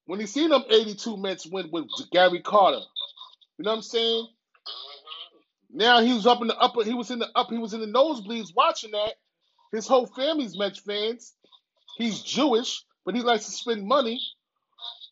When 0.06 0.18
he 0.18 0.26
seen 0.26 0.50
them 0.50 0.64
82 0.68 1.16
Mets 1.16 1.46
win 1.46 1.70
with 1.72 1.86
Gary 2.10 2.40
Carter, 2.40 2.80
you 3.58 3.64
know 3.64 3.70
what 3.70 3.76
I'm 3.76 3.82
saying? 3.82 4.26
Now 5.70 6.00
he 6.00 6.12
was 6.12 6.26
up 6.26 6.42
in 6.42 6.48
the 6.48 6.58
upper. 6.58 6.84
He 6.84 6.94
was 6.94 7.10
in 7.10 7.20
the 7.20 7.28
up. 7.36 7.50
He 7.50 7.58
was 7.58 7.74
in 7.74 7.80
the 7.80 7.86
nosebleeds 7.86 8.54
watching 8.54 8.92
that, 8.92 9.14
his 9.72 9.86
whole 9.86 10.06
family's 10.06 10.58
Mets 10.58 10.80
fans. 10.80 11.34
He's 11.98 12.22
Jewish, 12.22 12.84
but 13.04 13.14
he 13.14 13.22
likes 13.22 13.46
to 13.46 13.52
spend 13.52 13.86
money. 13.86 14.20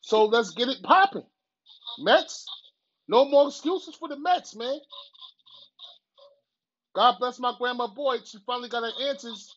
So 0.03 0.27
let's 0.27 0.51
get 0.51 0.69
it 0.69 0.83
popping. 0.83 1.27
Mets, 2.01 2.47
no 3.09 3.25
more 3.25 3.49
excuses 3.49 3.95
for 3.97 4.09
the 4.09 4.19
Mets, 4.19 4.57
man. 4.57 4.79
God 6.95 7.17
bless 7.19 7.39
my 7.41 7.55
grandma 7.59 7.89
Boyd. 7.89 8.27
She 8.27 8.39
finally 8.47 8.69
got 8.69 8.83
her 8.83 9.09
answers. 9.09 9.55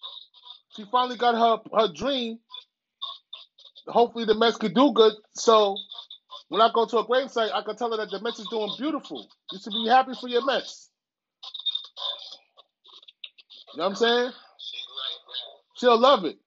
She 0.75 0.85
finally 0.91 1.17
got 1.17 1.35
her 1.35 1.79
her 1.79 1.93
dream. 1.93 2.39
Hopefully 3.87 4.25
the 4.25 4.35
Mets 4.35 4.57
could 4.57 4.73
do 4.75 4.91
good. 4.93 5.13
So 5.35 5.77
when 6.49 6.61
I 6.61 6.69
go 6.73 6.85
to 6.85 6.97
a 6.99 7.07
gravesite, 7.07 7.53
I 7.53 7.61
can 7.63 7.75
tell 7.77 7.91
her 7.91 7.97
that 7.97 8.09
the 8.11 8.21
Mets 8.21 8.39
is 8.39 8.47
doing 8.49 8.71
beautiful. 8.77 9.27
You 9.51 9.59
should 9.59 9.71
be 9.71 9.87
happy 9.87 10.13
for 10.19 10.29
your 10.29 10.45
Mets. 10.45 10.89
You 13.73 13.79
know 13.79 13.85
what 13.85 13.89
I'm 13.91 13.95
saying? 13.95 14.31
She'll 15.77 15.99
love 15.99 16.25
it. 16.25 16.37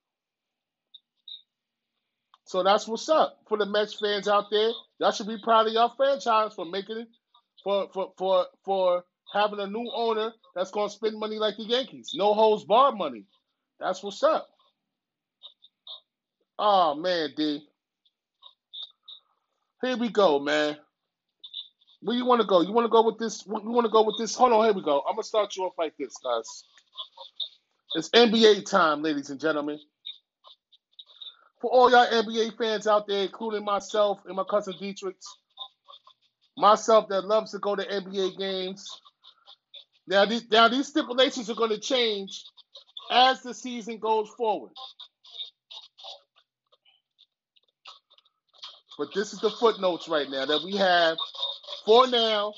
So 2.47 2.63
that's 2.65 2.89
what's 2.89 3.09
up 3.09 3.39
for 3.49 3.59
the 3.59 3.67
Mets 3.67 3.95
fans 3.95 4.29
out 4.29 4.47
there. 4.51 4.73
Y'all 4.99 5.13
should 5.13 5.29
be 5.29 5.39
proud 5.43 5.69
of 5.69 5.73
your 5.73 5.91
franchise 5.97 6.53
for 6.55 6.65
making 6.67 6.99
it, 6.99 7.09
for 7.65 7.89
for 7.95 8.13
for 8.19 8.47
for 8.65 9.05
having 9.33 9.61
a 9.61 9.67
new 9.69 9.91
owner 9.95 10.33
that's 10.55 10.71
gonna 10.73 10.91
spend 10.91 11.19
money 11.19 11.39
like 11.39 11.57
the 11.57 11.65
Yankees. 11.65 12.13
No 12.15 12.35
holds 12.35 12.65
bar 12.65 12.93
money. 12.93 13.25
That's 13.81 14.03
what's 14.03 14.23
up. 14.23 14.49
Oh 16.59 16.95
man, 16.97 17.31
D. 17.37 17.67
Here 19.83 19.97
we 19.97 20.11
go, 20.11 20.41
man. 20.41 20.77
Where 22.03 22.17
you 22.17 22.27
want 22.27 22.41
to 22.41 22.47
go? 22.47 22.63
You 22.63 22.73
want 22.73 22.87
to 22.87 22.91
go 22.91 23.03
with 23.05 23.19
this? 23.19 23.45
You 23.47 23.71
want 23.71 23.87
to 23.87 23.93
go 23.93 24.03
with 24.05 24.17
this? 24.19 24.35
Hold 24.37 24.53
on, 24.53 24.65
here 24.65 24.75
we 24.75 24.83
go. 24.83 25.01
I'm 25.09 25.15
gonna 25.15 25.23
start 25.25 25.57
you 25.57 25.65
off 25.65 25.75
like 25.79 25.97
this, 25.99 26.15
guys. 26.25 26.65
It's 27.95 28.11
NBA 28.11 28.71
time, 28.71 29.03
ladies 29.03 29.31
and 29.31 29.41
gentlemen. 29.41 29.79
for 31.61 31.71
all 31.71 31.91
y'all 31.91 32.07
NBA 32.07 32.57
fans 32.59 32.87
out 32.87 33.07
there, 33.09 33.25
including 33.25 33.65
myself 33.65 34.21
and 34.27 34.37
my 34.37 34.45
cousin 34.49 34.75
Dietrich, 34.81 35.17
myself 36.57 37.09
that 37.11 37.27
loves 37.27 37.53
to 37.53 37.59
go 37.59 37.77
to 37.77 37.85
NBA 37.85 38.39
games. 38.39 38.87
Now 40.09 40.27
these, 40.27 40.51
now 40.51 40.69
these 40.69 40.89
stipulations 40.89 41.51
are 41.51 41.55
going 41.57 41.71
to 41.71 41.81
change 41.81 42.45
as 43.11 43.43
the 43.43 43.55
season 43.55 43.99
goes 43.99 44.29
forward. 44.37 44.73
But 48.99 49.09
this 49.15 49.33
is 49.35 49.41
the 49.41 49.51
footnotes 49.51 50.09
right 50.09 50.31
now 50.31 50.47
that 50.47 50.63
we 50.65 50.77
have 50.77 51.19
for 51.87 52.07
now, 52.09 52.55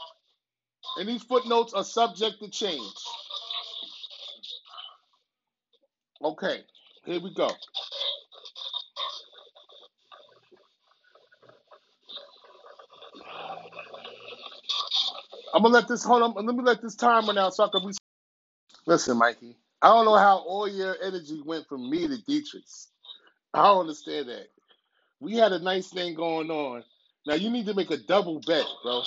and 0.98 1.08
these 1.08 1.22
footnotes 1.24 1.74
are 1.74 1.84
subject 1.84 2.36
to 2.42 2.50
change. 2.50 2.94
Okay, 6.22 6.62
here 7.06 7.20
we 7.20 7.34
go. 7.34 7.50
I'm 15.54 15.62
gonna 15.62 15.74
let 15.74 15.88
this 15.88 16.04
hold 16.04 16.22
on. 16.22 16.34
Let 16.46 16.56
me 16.56 16.62
let 16.64 16.82
this 16.82 16.96
time 16.96 17.26
run 17.26 17.38
out 17.38 17.54
so 17.54 17.64
I 17.64 17.68
can. 17.70 17.86
Re- 17.86 17.92
Listen, 18.86 19.18
Mikey. 19.18 19.56
I 19.82 19.88
don't 19.88 20.06
know 20.06 20.16
how 20.16 20.38
all 20.38 20.68
your 20.68 20.96
energy 21.02 21.42
went 21.44 21.68
from 21.68 21.90
me 21.90 22.08
to 22.08 22.18
Dietrich. 22.22 22.64
I 23.54 23.64
don't 23.64 23.82
understand 23.82 24.28
that. 24.30 24.48
We 25.20 25.36
had 25.36 25.52
a 25.52 25.58
nice 25.60 25.88
thing 25.90 26.14
going 26.14 26.50
on. 26.50 26.84
Now 27.26 27.34
you 27.34 27.50
need 27.50 27.66
to 27.66 27.74
make 27.74 27.90
a 27.90 27.98
double 27.98 28.40
bet, 28.46 28.66
bro. 28.84 29.02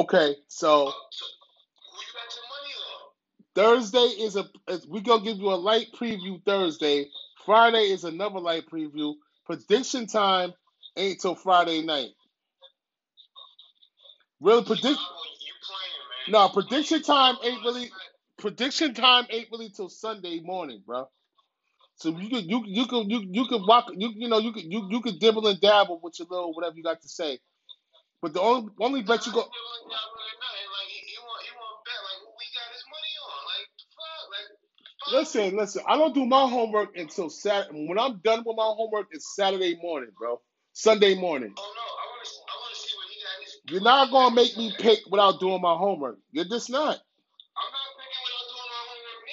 Okay, 0.00 0.36
so? 0.48 0.92
Thursday 3.56 4.00
is 4.00 4.36
a 4.36 4.50
is- 4.68 4.88
we 4.88 5.02
gonna 5.02 5.24
give 5.24 5.38
you 5.38 5.50
a 5.52 5.56
light 5.56 5.92
preview 5.94 6.44
Thursday. 6.46 7.10
Friday 7.46 7.92
is 7.92 8.04
another 8.04 8.40
light 8.40 8.66
preview. 8.70 9.16
Prediction 9.46 10.08
time 10.08 10.54
ain't 10.96 11.20
till 11.20 11.36
Friday 11.36 11.82
night. 11.82 12.12
Real 14.40 14.64
predict 14.64 14.98
Chicago, 14.98 15.22
you 15.46 15.54
playing, 15.66 16.32
man. 16.32 16.42
no 16.42 16.48
prediction 16.50 17.02
time 17.02 17.36
ain't 17.44 17.62
really 17.64 17.90
prediction 18.38 18.94
time 18.94 19.26
ain't 19.30 19.50
really 19.52 19.70
till 19.70 19.88
Sunday 19.90 20.40
morning, 20.40 20.82
bro. 20.86 21.08
So 21.96 22.10
you 22.10 22.30
could 22.30 22.46
you 22.50 22.64
you 22.66 22.86
could 22.86 23.10
you 23.10 23.22
you 23.30 23.46
could 23.46 23.62
walk 23.66 23.90
you 23.96 24.12
you 24.16 24.28
know 24.28 24.38
you 24.38 24.52
could 24.52 24.64
you 24.64 24.88
you 24.90 25.02
could 25.02 25.20
dibble 25.20 25.48
and 25.48 25.60
dabble 25.60 26.00
with 26.02 26.18
your 26.18 26.28
little 26.30 26.54
whatever 26.54 26.76
you 26.76 26.84
got 26.84 27.02
to 27.02 27.08
say. 27.08 27.40
But 28.22 28.34
the 28.34 28.40
only 28.42 28.70
only 28.80 29.02
bet 29.02 29.26
you 29.26 29.32
go 29.32 29.40
Like, 29.40 30.88
he, 30.88 31.00
he 31.06 31.18
want, 31.22 31.42
he 31.44 31.50
want 31.54 31.84
bet 31.86 32.00
like 32.04 32.20
who 32.24 32.30
we 32.38 32.46
got 32.56 32.68
his 32.74 32.84
money 32.90 33.14
on. 33.24 33.40
Like, 33.46 33.68
fuck, 33.96 34.22
like, 34.34 34.48
fuck. 35.00 35.12
listen 35.14 35.56
listen. 35.56 35.82
I 35.88 35.96
don't 35.98 36.14
do 36.14 36.26
my 36.26 36.48
homework 36.48 36.96
until 36.96 37.30
Saturday. 37.30 37.86
When 37.88 37.98
I'm 37.98 38.18
done 38.24 38.44
with 38.46 38.56
my 38.56 38.72
homework, 38.76 39.08
it's 39.12 39.36
Saturday 39.36 39.78
morning, 39.82 40.10
bro. 40.18 40.40
Sunday 40.74 41.14
morning. 41.14 41.54
Oh 41.56 41.62
no, 41.62 41.82
I 41.82 42.06
want 42.10 42.26
to, 42.26 42.32
I 42.50 42.54
want 42.58 42.74
to 42.74 42.80
see 42.80 42.96
what 42.96 43.08
he 43.10 43.16
got 43.22 43.44
his. 43.44 43.52
You're 43.72 43.82
not 43.82 44.10
gonna 44.12 44.34
make 44.36 44.56
me 44.58 44.72
pick 44.78 45.00
without 45.10 45.40
doing 45.40 45.62
my 45.62 45.74
homework. 45.76 46.18
You're 46.32 46.46
just 46.46 46.70
not. 46.70 46.98
I'm 47.56 47.72
not 47.72 47.90
picking 47.98 48.22
without 48.26 48.46
doing 48.52 48.70
my 48.74 48.82
homework. 48.90 49.24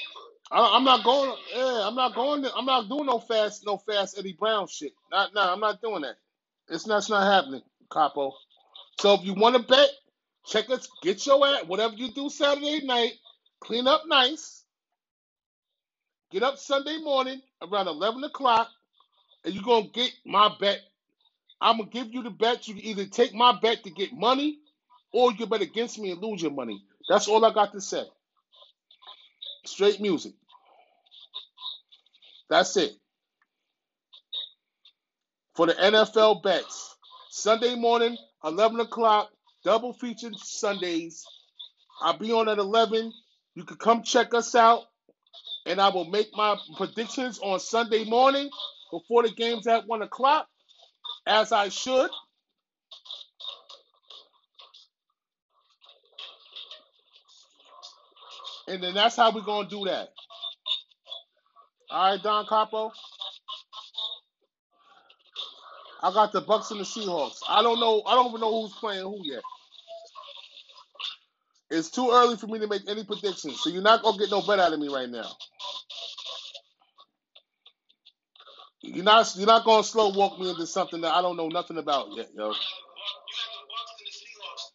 I, 0.51 0.77
I'm 0.77 0.85
not 0.85 1.03
going. 1.03 1.33
Yeah, 1.55 1.87
I'm 1.87 1.95
not 1.95 2.15
going. 2.15 2.43
To, 2.43 2.55
I'm 2.55 2.65
not 2.65 2.89
doing 2.89 3.07
no 3.07 3.19
fast, 3.19 3.65
no 3.65 3.77
fast 3.77 4.17
Eddie 4.19 4.37
Brown 4.39 4.67
shit. 4.67 4.93
Not, 5.11 5.33
nah, 5.33 5.53
I'm 5.53 5.59
not 5.61 5.81
doing 5.81 6.03
that. 6.03 6.17
It's 6.69 6.87
not, 6.87 6.99
it's 6.99 7.09
not 7.09 7.25
happening, 7.31 7.63
Capo. 7.91 8.33
So 9.01 9.15
if 9.15 9.23
you 9.25 9.33
want 9.35 9.55
to 9.57 9.63
bet, 9.63 9.89
check 10.47 10.69
us. 10.69 10.89
Get 11.03 11.25
your 11.25 11.45
ass. 11.47 11.65
Whatever 11.67 11.95
you 11.95 12.11
do 12.11 12.29
Saturday 12.29 12.85
night, 12.85 13.13
clean 13.61 13.87
up 13.87 14.03
nice. 14.07 14.63
Get 16.31 16.43
up 16.43 16.57
Sunday 16.59 16.97
morning 16.99 17.41
around 17.61 17.87
11 17.87 18.23
o'clock, 18.25 18.69
and 19.45 19.53
you're 19.55 19.63
gonna 19.63 19.87
get 19.93 20.11
my 20.25 20.51
bet. 20.59 20.81
I'm 21.61 21.77
gonna 21.79 21.89
give 21.89 22.13
you 22.13 22.23
the 22.23 22.31
bet. 22.31 22.67
You 22.67 22.75
can 22.75 22.85
either 22.85 23.05
take 23.05 23.33
my 23.33 23.57
bet 23.61 23.83
to 23.85 23.91
get 23.91 24.13
money, 24.13 24.59
or 25.13 25.31
you 25.33 25.47
bet 25.47 25.61
against 25.61 25.99
me 25.99 26.11
and 26.11 26.21
lose 26.21 26.41
your 26.41 26.51
money. 26.51 26.83
That's 27.09 27.27
all 27.27 27.45
I 27.45 27.53
got 27.53 27.73
to 27.73 27.81
say. 27.81 28.05
Straight 29.65 30.01
music. 30.01 30.33
That's 32.49 32.77
it. 32.77 32.93
For 35.55 35.67
the 35.67 35.75
NFL 35.75 36.43
bets. 36.43 36.96
Sunday 37.37 37.75
morning, 37.75 38.17
11 38.43 38.79
o'clock, 38.79 39.29
double 39.63 39.93
featured 39.93 40.35
Sundays. 40.37 41.23
I'll 42.01 42.17
be 42.17 42.31
on 42.31 42.49
at 42.49 42.57
11. 42.57 43.13
You 43.53 43.63
can 43.63 43.77
come 43.77 44.01
check 44.01 44.33
us 44.33 44.55
out, 44.55 44.85
and 45.67 45.79
I 45.79 45.89
will 45.89 46.05
make 46.05 46.29
my 46.33 46.57
predictions 46.77 47.37
on 47.37 47.59
Sunday 47.59 48.05
morning 48.05 48.49
before 48.91 49.21
the 49.21 49.29
game's 49.29 49.67
at 49.67 49.87
1 49.87 50.01
o'clock, 50.01 50.47
as 51.27 51.51
I 51.51 51.69
should. 51.69 52.09
And 58.67 58.81
then 58.81 58.95
that's 58.95 59.15
how 59.15 59.31
we're 59.31 59.41
going 59.41 59.69
to 59.69 59.75
do 59.75 59.85
that. 59.85 60.09
All 61.91 62.13
right, 62.13 62.23
Don 62.23 62.47
Capo? 62.47 62.91
I 66.03 66.13
got 66.13 66.31
the 66.33 66.41
Bucks 66.41 66.71
and 66.71 66.79
the 66.79 66.85
Seahawks. 66.85 67.39
I 67.49 67.63
don't 67.63 67.79
know. 67.79 68.03
I 68.07 68.15
don't 68.15 68.27
even 68.29 68.41
know 68.41 68.61
who's 68.63 68.73
playing 68.73 69.03
who 69.03 69.19
yet. 69.23 69.43
It's 71.71 71.89
too 71.91 72.11
early 72.11 72.37
for 72.37 72.47
me 72.47 72.59
to 72.59 72.67
make 72.67 72.83
any 72.89 73.03
predictions, 73.05 73.61
so 73.61 73.69
you're 73.69 73.83
not 73.83 74.03
gonna 74.03 74.17
get 74.17 74.31
no 74.31 74.41
bet 74.41 74.59
out 74.59 74.73
of 74.73 74.79
me 74.79 74.89
right 74.89 75.09
now. 75.09 75.29
You're 78.81 79.03
not. 79.05 79.31
You're 79.37 79.47
not 79.47 79.65
gonna 79.65 79.83
slow 79.83 80.09
walk 80.09 80.39
me 80.39 80.49
into 80.49 80.67
something 80.67 81.01
that 81.01 81.13
I 81.13 81.21
don't 81.21 81.37
know 81.37 81.49
nothing 81.49 81.77
about 81.77 82.09
yet, 82.15 82.29
yo. 82.35 82.47
You 82.47 82.53
got 82.53 83.51
the 83.53 83.67
Bucks 83.69 83.93
and 83.99 84.07
the 84.07 84.13
Seahawks. 84.15 84.65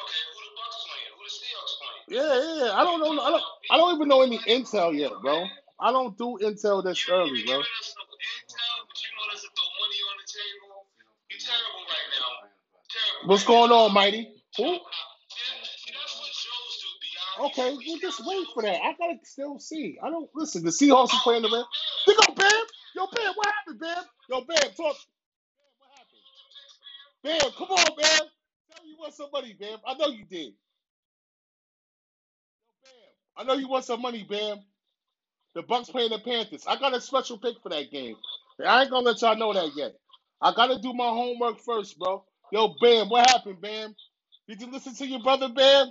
Okay, 0.00 0.22
who 0.32 0.40
the 0.44 0.54
Bucks 0.56 0.84
playing? 0.88 1.12
Who 1.16 1.22
the 1.26 1.34
Seahawks 1.38 1.76
playing? 1.80 2.60
Yeah, 2.60 2.66
yeah. 2.66 2.72
I 2.80 2.84
don't 2.84 3.00
know. 3.00 3.22
I 3.22 3.30
don't. 3.30 3.44
I 3.70 3.76
don't 3.78 3.94
even 3.96 4.08
know 4.08 4.22
any 4.22 4.38
intel 4.40 4.96
yet, 4.98 5.12
bro. 5.22 5.44
I 5.80 5.92
don't 5.92 6.16
do 6.18 6.38
intel 6.42 6.84
this 6.84 7.06
early, 7.10 7.44
bro. 7.46 7.60
giving 7.62 7.78
us 7.80 7.94
no 7.96 8.04
intel, 8.04 8.76
but 8.88 8.98
you 9.02 9.10
want 9.20 9.32
us 9.34 9.42
to 9.42 9.50
throw 9.54 9.68
money 9.80 10.00
on 10.08 10.16
the 10.18 10.28
table. 10.32 10.86
You 11.30 11.38
terrible 11.38 11.84
right 11.86 12.10
now. 12.16 12.30
Terrible. 12.88 13.11
What's 13.26 13.44
going 13.44 13.70
on, 13.72 13.94
Mighty? 13.94 14.34
Who? 14.58 14.64
Yeah, 14.64 14.78
that's 15.94 16.18
what 16.18 16.28
Joes 16.28 16.82
do, 16.82 16.88
B. 17.00 17.08
I 17.38 17.46
Okay, 17.46 17.76
you 17.86 18.00
just 18.00 18.20
wait 18.26 18.46
for 18.54 18.62
that. 18.64 18.80
I 18.82 18.92
gotta 18.98 19.18
still 19.24 19.58
see. 19.60 19.96
I 20.02 20.10
don't 20.10 20.28
listen. 20.34 20.64
The 20.64 20.70
Seahawks 20.70 21.14
are 21.14 21.20
playing 21.22 21.42
the 21.42 21.48
Rams. 21.50 21.66
They 22.06 22.14
go, 22.14 22.34
Bam. 22.34 22.50
Yo, 22.96 23.06
Bam, 23.14 23.32
what 23.36 23.46
happened, 23.48 23.78
Bam? 23.80 24.04
Yo, 24.30 24.40
Bam, 24.42 24.70
talk. 24.76 24.96
Bam, 25.56 25.70
what 25.78 25.90
happened? 25.96 27.42
Bam, 27.42 27.50
come 27.58 27.68
on, 27.70 27.96
Bam. 27.96 28.28
Tell 28.76 28.86
you 28.86 28.96
want 28.98 29.14
some 29.14 29.28
money, 29.32 29.54
Bam. 29.60 29.78
I 29.86 29.94
know 29.94 30.08
you 30.08 30.24
did. 30.24 30.54
Yo, 30.54 30.72
Bam. 32.84 32.92
I 33.38 33.44
know 33.44 33.54
you 33.54 33.68
want 33.68 33.84
some 33.86 34.02
money, 34.02 34.26
Bam. 34.28 34.58
The 35.54 35.62
Bucks 35.62 35.90
playing 35.90 36.10
the 36.10 36.18
Panthers. 36.20 36.64
I 36.66 36.78
got 36.78 36.94
a 36.94 37.00
special 37.00 37.38
pick 37.38 37.56
for 37.62 37.68
that 37.70 37.90
game. 37.90 38.16
I 38.66 38.82
ain't 38.82 38.90
gonna 38.90 39.06
let 39.06 39.20
y'all 39.22 39.36
know 39.36 39.52
that 39.52 39.74
yet. 39.76 39.92
I 40.40 40.52
gotta 40.54 40.78
do 40.80 40.92
my 40.94 41.08
homework 41.08 41.60
first, 41.60 41.98
bro. 41.98 42.24
Yo, 42.52 42.74
Bam, 42.82 43.10
what 43.10 43.30
happened, 43.30 43.62
Bam? 43.62 43.94
Did 44.48 44.62
you 44.62 44.72
listen 44.72 44.94
to 44.96 45.06
your 45.06 45.22
brother, 45.22 45.50
Bam? 45.50 45.88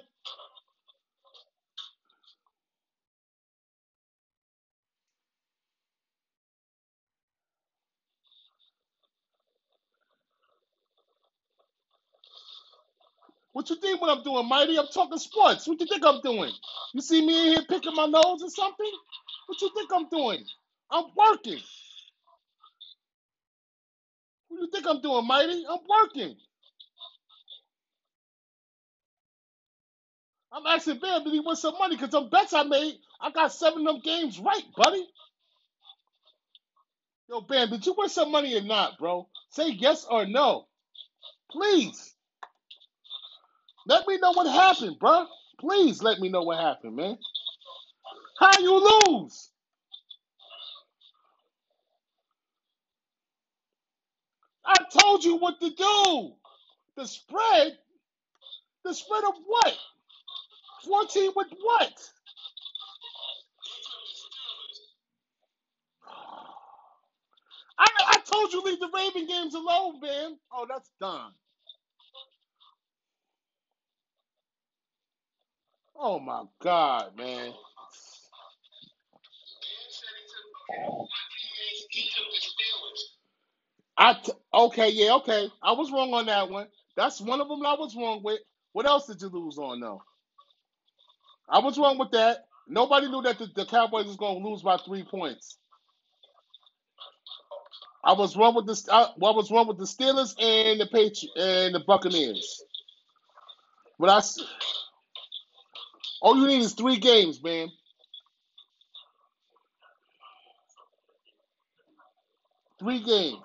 What 13.54 13.70
you 13.70 13.78
think 13.78 14.02
what 14.02 14.18
I'm 14.18 14.24
doing, 14.24 14.48
Mighty? 14.50 14.80
I'm 14.80 14.88
talking 14.88 15.20
sports. 15.20 15.68
What 15.68 15.80
you 15.82 15.88
think 15.88 16.06
I'm 16.06 16.22
doing? 16.22 16.52
You 16.94 17.02
see 17.02 17.26
me 17.26 17.48
in 17.48 17.54
here 17.56 17.66
picking 17.70 17.96
my 17.96 18.08
nose 18.08 18.44
or 18.44 18.50
something? 18.50 18.92
What 19.48 19.62
you 19.62 19.72
think 19.76 19.92
I'm 19.94 20.10
doing? 20.10 20.46
I'm 20.92 21.06
working. 21.18 21.60
What 24.50 24.62
you 24.62 24.70
think 24.74 24.88
I'm 24.88 25.02
doing, 25.02 25.28
Mighty? 25.28 25.66
I'm 25.70 25.80
working. 25.90 26.36
I'm 30.54 30.66
asking 30.68 31.00
Bam, 31.00 31.24
did 31.26 31.34
he 31.34 31.42
win 31.42 31.56
some 31.58 31.78
money? 31.80 31.96
Because 31.98 32.12
them 32.12 32.30
bets 32.30 32.54
I 32.54 32.64
made, 32.64 32.96
I 33.22 33.32
got 33.32 33.54
seven 33.54 33.88
of 33.88 33.96
them 33.96 34.02
games 34.04 34.40
right, 34.40 34.64
buddy. 34.78 35.08
Yo, 37.30 37.42
Bam, 37.42 37.70
did 37.72 37.86
you 37.86 37.96
win 37.98 38.10
some 38.10 38.32
money 38.32 38.58
or 38.58 38.62
not, 38.64 39.00
bro? 39.00 39.28
Say 39.52 39.70
yes 39.72 40.06
or 40.10 40.26
no. 40.26 40.68
Please. 41.52 42.16
Let 43.88 44.08
me 44.08 44.18
know 44.20 44.32
what 44.34 44.48
happened, 44.52 45.00
bro. 45.00 45.28
Please 45.60 46.04
let 46.04 46.20
me 46.20 46.30
know 46.30 46.44
what 46.44 46.60
happened, 46.60 46.96
man. 46.98 47.18
How 48.40 48.60
you 48.60 49.10
lose? 49.10 49.50
I 54.66 54.76
told 55.00 55.24
you 55.26 55.38
what 55.38 55.60
to 55.62 55.70
do. 55.72 56.34
The 56.98 57.08
spread. 57.08 57.78
The 58.86 58.94
spread 58.94 59.24
of 59.26 59.34
what? 59.46 59.78
14 60.86 61.32
with 61.36 61.48
what? 61.62 61.94
I, 67.80 67.88
I 68.10 68.18
told 68.32 68.54
you 68.54 68.62
leave 68.64 68.80
the 68.80 68.90
Raven 68.94 69.28
games 69.28 69.56
alone, 69.56 70.00
man. 70.02 70.38
Oh, 70.54 70.66
that's 70.70 70.92
done. 71.02 71.32
Oh 75.96 76.20
my 76.20 76.44
God, 76.62 77.18
man. 77.18 77.54
I 83.98 84.16
t- 84.16 84.34
okay, 84.54 84.90
yeah, 84.92 85.16
okay. 85.16 85.50
I 85.64 85.74
was 85.74 85.92
wrong 85.92 86.14
on 86.14 86.28
that 86.28 86.50
one. 86.50 86.68
That's 86.98 87.22
one 87.22 87.42
of 87.42 87.50
them 87.50 87.66
I 87.66 87.76
was 87.76 87.96
wrong 87.96 88.22
with. 88.24 88.40
What 88.74 88.88
else 88.88 89.08
did 89.08 89.22
you 89.22 89.30
lose 89.30 89.58
on 89.60 89.82
though? 89.82 90.02
I 91.52 91.60
was 91.60 91.80
wrong 91.80 92.00
with 92.00 92.12
that. 92.14 92.46
Nobody 92.70 93.10
knew 93.10 93.24
that 93.24 93.40
the, 93.40 93.48
the 93.56 93.66
Cowboys 93.66 94.08
was 94.08 94.18
going 94.18 94.42
to 94.44 94.50
lose 94.50 94.64
by 94.64 94.78
three 94.78 95.06
points. 95.06 95.58
I 98.04 98.14
was 98.14 98.38
wrong 98.38 98.56
with 98.56 98.68
the 98.68 98.94
I, 98.94 99.04
I 99.04 99.32
was 99.32 99.52
wrong 99.52 99.68
with 99.68 99.80
the 99.80 99.86
Steelers 99.86 100.36
and 100.42 100.82
the 100.82 100.88
Patri- 100.88 101.32
and 101.38 101.76
the 101.76 101.82
Buccaneers. 101.88 102.64
But 104.00 104.10
I, 104.10 104.22
all 106.22 106.38
you 106.38 106.48
need 106.48 106.62
is 106.62 106.74
three 106.74 106.98
games, 107.00 107.42
man. 107.44 107.70
Three 112.80 113.02
games. 113.02 113.44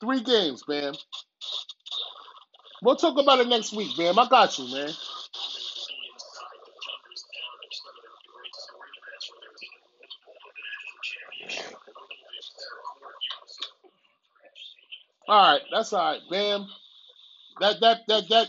Three 0.00 0.20
games, 0.22 0.62
man. 0.68 0.94
We'll 2.82 2.96
talk 2.96 3.18
about 3.18 3.40
it 3.40 3.48
next 3.48 3.72
week, 3.72 3.98
man. 3.98 4.18
I 4.18 4.28
got 4.28 4.58
you, 4.58 4.72
man. 4.72 4.90
All 15.28 15.52
right, 15.52 15.60
that's 15.70 15.92
all 15.92 16.12
right, 16.12 16.20
man. 16.30 16.66
That 17.60 17.80
that 17.80 17.98
that 18.08 18.28
that 18.28 18.28
the 18.28 18.28
one 18.30 18.48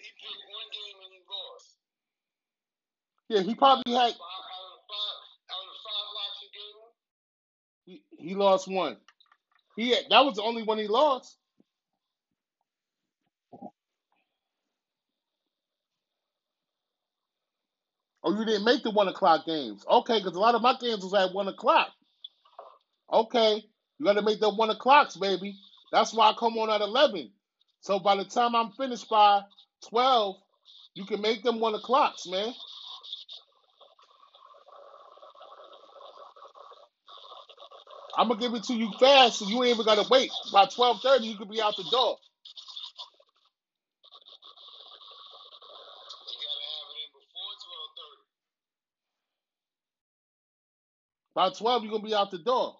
he 0.00 0.10
picked 0.18 0.44
one 0.50 0.68
game 0.72 0.98
and 1.04 1.12
he 1.12 1.20
lost. 1.30 1.76
yeah, 3.28 3.42
he 3.42 3.54
probably 3.54 3.92
had 3.92 4.12
Five 4.12 4.18
out 4.18 4.64
of 4.64 4.72
the 4.74 4.82
five 4.88 5.18
out 5.52 5.66
of 5.68 5.78
five 5.86 6.08
locks 6.16 6.38
you 6.42 6.48
gave 6.56 6.74
him. 6.82 8.02
he, 8.18 8.28
he 8.28 8.34
lost 8.34 8.66
one. 8.68 8.96
He 9.78 9.90
had, 9.92 10.06
that 10.10 10.26
was 10.26 10.36
the 10.36 10.42
only 10.44 10.64
one 10.64 10.78
he 10.78 10.88
lost. 10.88 11.38
Oh, 18.24 18.38
you 18.38 18.44
didn't 18.44 18.64
make 18.64 18.82
the 18.82 18.90
one 18.90 19.08
o'clock 19.08 19.46
games. 19.46 19.84
Okay, 19.90 20.18
because 20.18 20.36
a 20.36 20.40
lot 20.40 20.54
of 20.56 20.62
my 20.62 20.76
games 20.80 21.04
was 21.04 21.14
at 21.14 21.34
one 21.34 21.48
o'clock. 21.48 21.88
Okay, 23.12 23.64
you 23.98 24.06
got 24.06 24.14
to 24.14 24.22
make 24.22 24.40
the 24.40 24.50
one 24.50 24.70
o'clocks, 24.70 25.16
baby. 25.16 25.56
That's 25.92 26.14
why 26.14 26.30
I 26.30 26.34
come 26.38 26.58
on 26.58 26.70
at 26.70 26.82
eleven. 26.82 27.30
So 27.82 28.00
by 28.00 28.16
the 28.16 28.24
time 28.24 28.54
I'm 28.56 28.72
finished 28.72 29.08
by 29.08 29.42
twelve, 29.88 30.36
you 30.94 31.06
can 31.06 31.22
make 31.22 31.42
them 31.44 31.60
one 31.60 31.74
o'clocks, 31.74 32.26
man. 32.28 32.52
I'm 38.18 38.28
gonna 38.28 38.40
give 38.40 38.54
it 38.54 38.64
to 38.64 38.74
you 38.74 38.92
fast, 39.00 39.40
so 39.40 39.48
you 39.48 39.64
ain't 39.64 39.74
even 39.76 39.86
gotta 39.86 40.08
wait. 40.10 40.32
By 40.52 40.66
twelve 40.66 41.02
thirty, 41.02 41.26
you 41.28 41.38
could 41.38 41.50
be 41.50 41.62
out 41.62 41.76
the 41.78 41.84
door. 41.84 42.18
You 46.26 46.36
gotta 46.46 46.66
have 46.70 46.88
it 46.92 47.00
in 47.04 47.10
before 47.14 47.54
twelve 47.66 47.92
thirty. 47.98 48.24
By 51.34 51.58
twelve, 51.58 51.84
you're 51.84 51.92
gonna 51.92 52.04
be 52.04 52.14
out 52.14 52.30
the 52.32 52.38
door. 52.38 52.76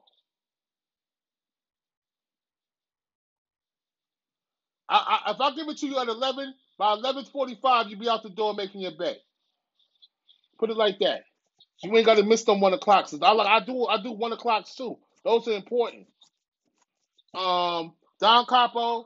I, 4.88 5.22
I, 5.26 5.32
if 5.32 5.40
I 5.40 5.54
give 5.56 5.68
it 5.68 5.78
to 5.78 5.88
you 5.88 5.98
at 6.00 6.08
eleven, 6.08 6.54
by 6.78 6.94
eleven 6.94 7.24
forty-five, 7.26 7.88
you'll 7.88 8.00
be 8.00 8.08
out 8.10 8.22
the 8.24 8.30
door 8.30 8.54
making 8.54 8.82
your 8.82 8.96
bet. 8.98 9.18
Put 10.58 10.70
it 10.70 10.76
like 10.78 11.00
that. 11.00 11.22
You 11.82 11.96
ain't 11.96 12.06
gotta 12.06 12.24
miss 12.24 12.44
them 12.44 12.60
one 12.60 12.74
o'clocks. 12.74 13.14
I 13.22 13.32
like 13.32 13.48
I 13.48 13.64
do 13.64 13.86
I 13.86 14.02
do 14.02 14.12
one 14.12 14.32
o'clocks 14.32 14.74
too. 14.76 14.98
Those 15.28 15.46
are 15.48 15.52
important. 15.52 16.06
Um, 17.34 17.92
Don 18.18 18.46
Capo, 18.46 19.04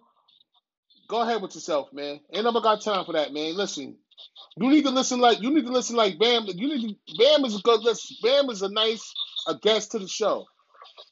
go 1.08 1.22
ahead 1.22 1.42
with 1.42 1.56
yourself, 1.56 1.92
man. 1.92 2.20
Ain't 2.32 2.44
nobody 2.44 2.62
got 2.62 2.80
time 2.80 3.04
for 3.04 3.12
that, 3.14 3.32
man. 3.32 3.56
Listen, 3.56 3.96
you 4.56 4.70
need 4.70 4.84
to 4.84 4.90
listen 4.90 5.18
like 5.18 5.42
you 5.42 5.52
need 5.52 5.66
to 5.66 5.72
listen 5.72 5.96
like 5.96 6.20
Bam. 6.20 6.44
You 6.46 6.68
need 6.68 6.96
to, 7.08 7.14
Bam 7.18 7.44
is 7.44 7.56
a 7.56 7.62
good. 7.62 7.80
Bam 8.22 8.50
is 8.50 8.62
a 8.62 8.68
nice 8.68 9.12
a 9.48 9.56
guest 9.56 9.90
to 9.92 9.98
the 9.98 10.06
show. 10.06 10.46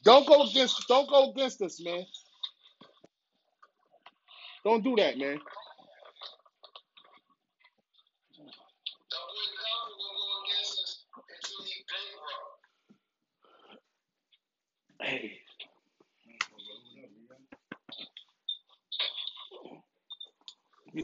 Don't 0.05 0.29
go 0.29 0.45
against 0.45 0.87
don't 0.87 1.11
go 1.11 1.33
against 1.33 1.61
us, 1.61 1.83
man. 1.83 2.05
Don't 4.65 4.85
do 4.85 4.95
that, 4.95 5.19
man. 5.19 5.41
Hey. 15.03 15.39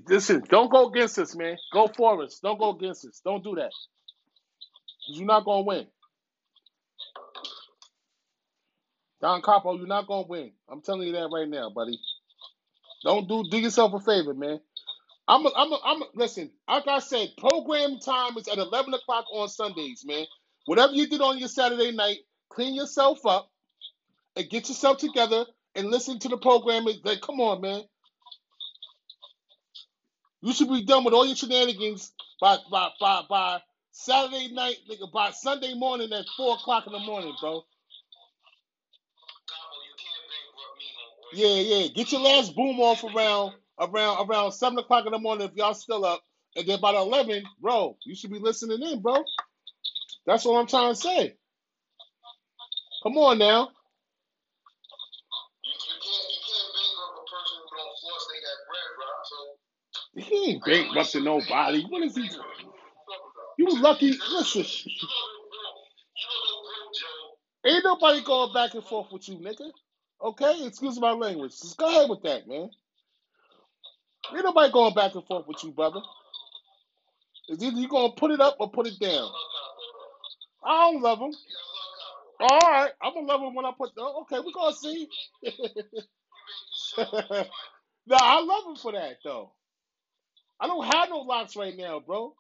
Listen, 0.09 0.43
don't 0.49 0.71
go 0.71 0.89
against 0.89 1.19
us, 1.19 1.37
man. 1.37 1.57
Go 1.73 1.89
for 1.89 2.23
us. 2.25 2.41
Don't 2.43 2.59
go 2.59 2.71
against 2.71 3.07
us. 3.07 3.21
Don't 3.25 3.45
do 3.45 3.57
that. 3.57 3.73
You're 5.09 5.27
not 5.27 5.45
gonna 5.45 5.63
win. 5.65 5.87
Don 9.23 9.43
Capo, 9.43 9.77
you're 9.77 9.87
not 9.89 10.07
gonna 10.09 10.27
win. 10.29 10.53
I'm 10.71 10.83
telling 10.83 11.09
you 11.09 11.13
that 11.15 11.31
right 11.33 11.49
now, 11.49 11.71
buddy. 11.71 11.99
Don't 13.05 13.29
do 13.29 13.45
do 13.51 13.59
yourself 13.59 13.95
a 13.95 14.01
favor, 14.01 14.35
man. 14.35 14.61
I'm 15.29 15.47
a, 15.47 15.51
I'm 15.57 15.73
a, 15.73 15.81
I'm 15.85 16.03
a, 16.03 16.07
listen. 16.15 16.51
Like 16.69 16.87
I 16.89 16.99
said, 17.01 17.31
program 17.39 17.99
time 18.01 18.37
is 18.37 18.49
at 18.49 18.59
11 18.59 18.95
o'clock 18.95 19.27
on 19.33 19.49
Sundays, 19.49 20.05
man. 20.07 20.27
Whatever 20.67 20.93
you 20.95 21.09
did 21.09 21.21
on 21.23 21.39
your 21.39 21.49
Saturday 21.49 21.93
night, 21.93 22.19
clean 22.51 22.75
yourself 22.75 23.25
up 23.27 23.51
and 24.37 24.51
get 24.51 24.69
yourself 24.69 24.99
together 24.99 25.47
and 25.77 25.91
listen 25.91 26.19
to 26.21 26.29
the 26.29 26.39
program. 26.39 26.87
Like, 27.05 27.23
come 27.23 27.41
on, 27.41 27.61
man. 27.63 27.83
You 30.43 30.53
should 30.53 30.69
be 30.71 30.85
done 30.85 31.05
with 31.05 31.15
all 31.15 31.27
your 31.27 31.37
shenanigans 31.37 32.13
by 32.41 32.59
by 32.71 32.91
by 33.01 33.23
by 33.29 33.61
Saturday 33.93 34.53
night, 34.53 34.77
nigga, 34.91 35.11
by 35.13 35.31
Sunday 35.33 35.75
morning 35.75 36.13
at 36.13 36.25
four 36.37 36.55
o'clock 36.55 36.87
in 36.87 36.93
the 36.93 37.01
morning, 37.01 37.35
bro. 37.41 37.63
Yeah, 41.35 41.57
yeah. 41.61 41.89
Get 41.95 42.13
your 42.13 42.23
last 42.23 42.57
boom 42.57 42.81
off 42.81 43.05
around 43.05 43.55
around 43.81 44.29
around 44.31 44.53
seven 44.53 44.79
o'clock 44.79 45.07
in 45.07 45.13
the 45.13 45.19
morning 45.19 45.49
if 45.49 45.57
y'all 45.57 45.75
still 45.75 46.05
up, 46.05 46.23
and 46.57 46.67
then 46.67 46.81
by 46.81 46.93
the 46.93 46.99
eleven, 46.99 47.45
bro, 47.61 47.97
you 48.07 48.15
should 48.17 48.31
be 48.33 48.39
listening 48.41 48.83
in, 48.83 49.01
bro. 49.03 49.25
That's 50.27 50.45
what 50.45 50.59
I'm 50.61 50.67
trying 50.69 50.95
to 50.95 51.01
say. 51.01 51.37
Come 53.03 53.19
on 53.19 53.39
now. 53.39 53.71
You, 55.65 55.73
you 55.73 55.97
can't 56.01 56.27
you 56.33 56.41
can't 56.45 56.71
bankrupt 56.75 57.19
a 57.21 57.25
person 57.31 57.57
who 57.63 57.69
don't 57.77 57.97
floss 58.03 58.25
they 58.33 58.41
got 58.43 58.59
bread, 58.69 58.91
bro. 58.97 59.09
So 59.25 59.39
He 60.17 60.53
ain't 60.53 60.65
bankrupting 60.65 61.25
nobody. 61.25 61.85
What 61.89 62.03
is 62.05 62.17
he 62.17 62.29
you 63.59 63.81
lucky. 63.83 64.13
Listen, 64.33 64.63
to 64.65 64.69
to 64.91 65.07
ain't 67.67 67.85
nobody 67.85 68.23
going 68.23 68.53
back 68.53 68.75
and 68.75 68.85
forth 68.85 69.13
with 69.13 69.29
you, 69.29 69.37
nigga. 69.37 69.71
Okay, 70.23 70.67
excuse 70.67 71.01
my 71.01 71.13
language. 71.13 71.53
Just 71.53 71.77
go 71.79 71.89
ahead 71.89 72.11
with 72.11 72.23
that, 72.23 72.49
man. 72.49 72.71
Ain't 74.35 74.45
nobody 74.45 74.73
going 74.73 74.95
back 74.95 75.15
and 75.15 75.25
forth 75.27 75.47
with 75.47 75.63
you, 75.65 75.73
brother. 75.73 76.01
It's 77.49 77.63
either 77.63 77.77
you 77.79 77.89
gonna 77.89 78.13
put 78.17 78.31
it 78.33 78.41
up 78.41 78.57
or 78.61 78.71
put 78.71 78.87
it 78.87 78.99
down. 79.01 79.31
I 80.65 80.93
don't 80.93 81.03
love 81.03 81.19
him. 81.21 81.33
All 82.41 82.61
right, 82.71 82.93
I'm 83.03 83.15
gonna 83.15 83.27
love 83.27 83.41
him 83.43 83.55
when 83.55 83.65
I 83.67 83.73
put. 83.77 83.91
Oh, 83.99 84.23
okay, 84.23 84.41
we're 84.41 84.53
see. 84.73 85.09
The 85.43 85.53
show 86.75 87.05
fun. 87.05 87.47
nah, 88.07 88.19
I 88.21 88.41
love 88.43 88.65
him 88.69 88.77
for 88.77 88.93
that 88.93 89.19
though. 89.25 89.53
I 90.61 90.67
don't 90.69 90.85
have 90.87 91.11
no 91.11 91.19
locks 91.21 91.57
right 91.57 91.77
now, 91.77 92.01
bro. 92.01 92.35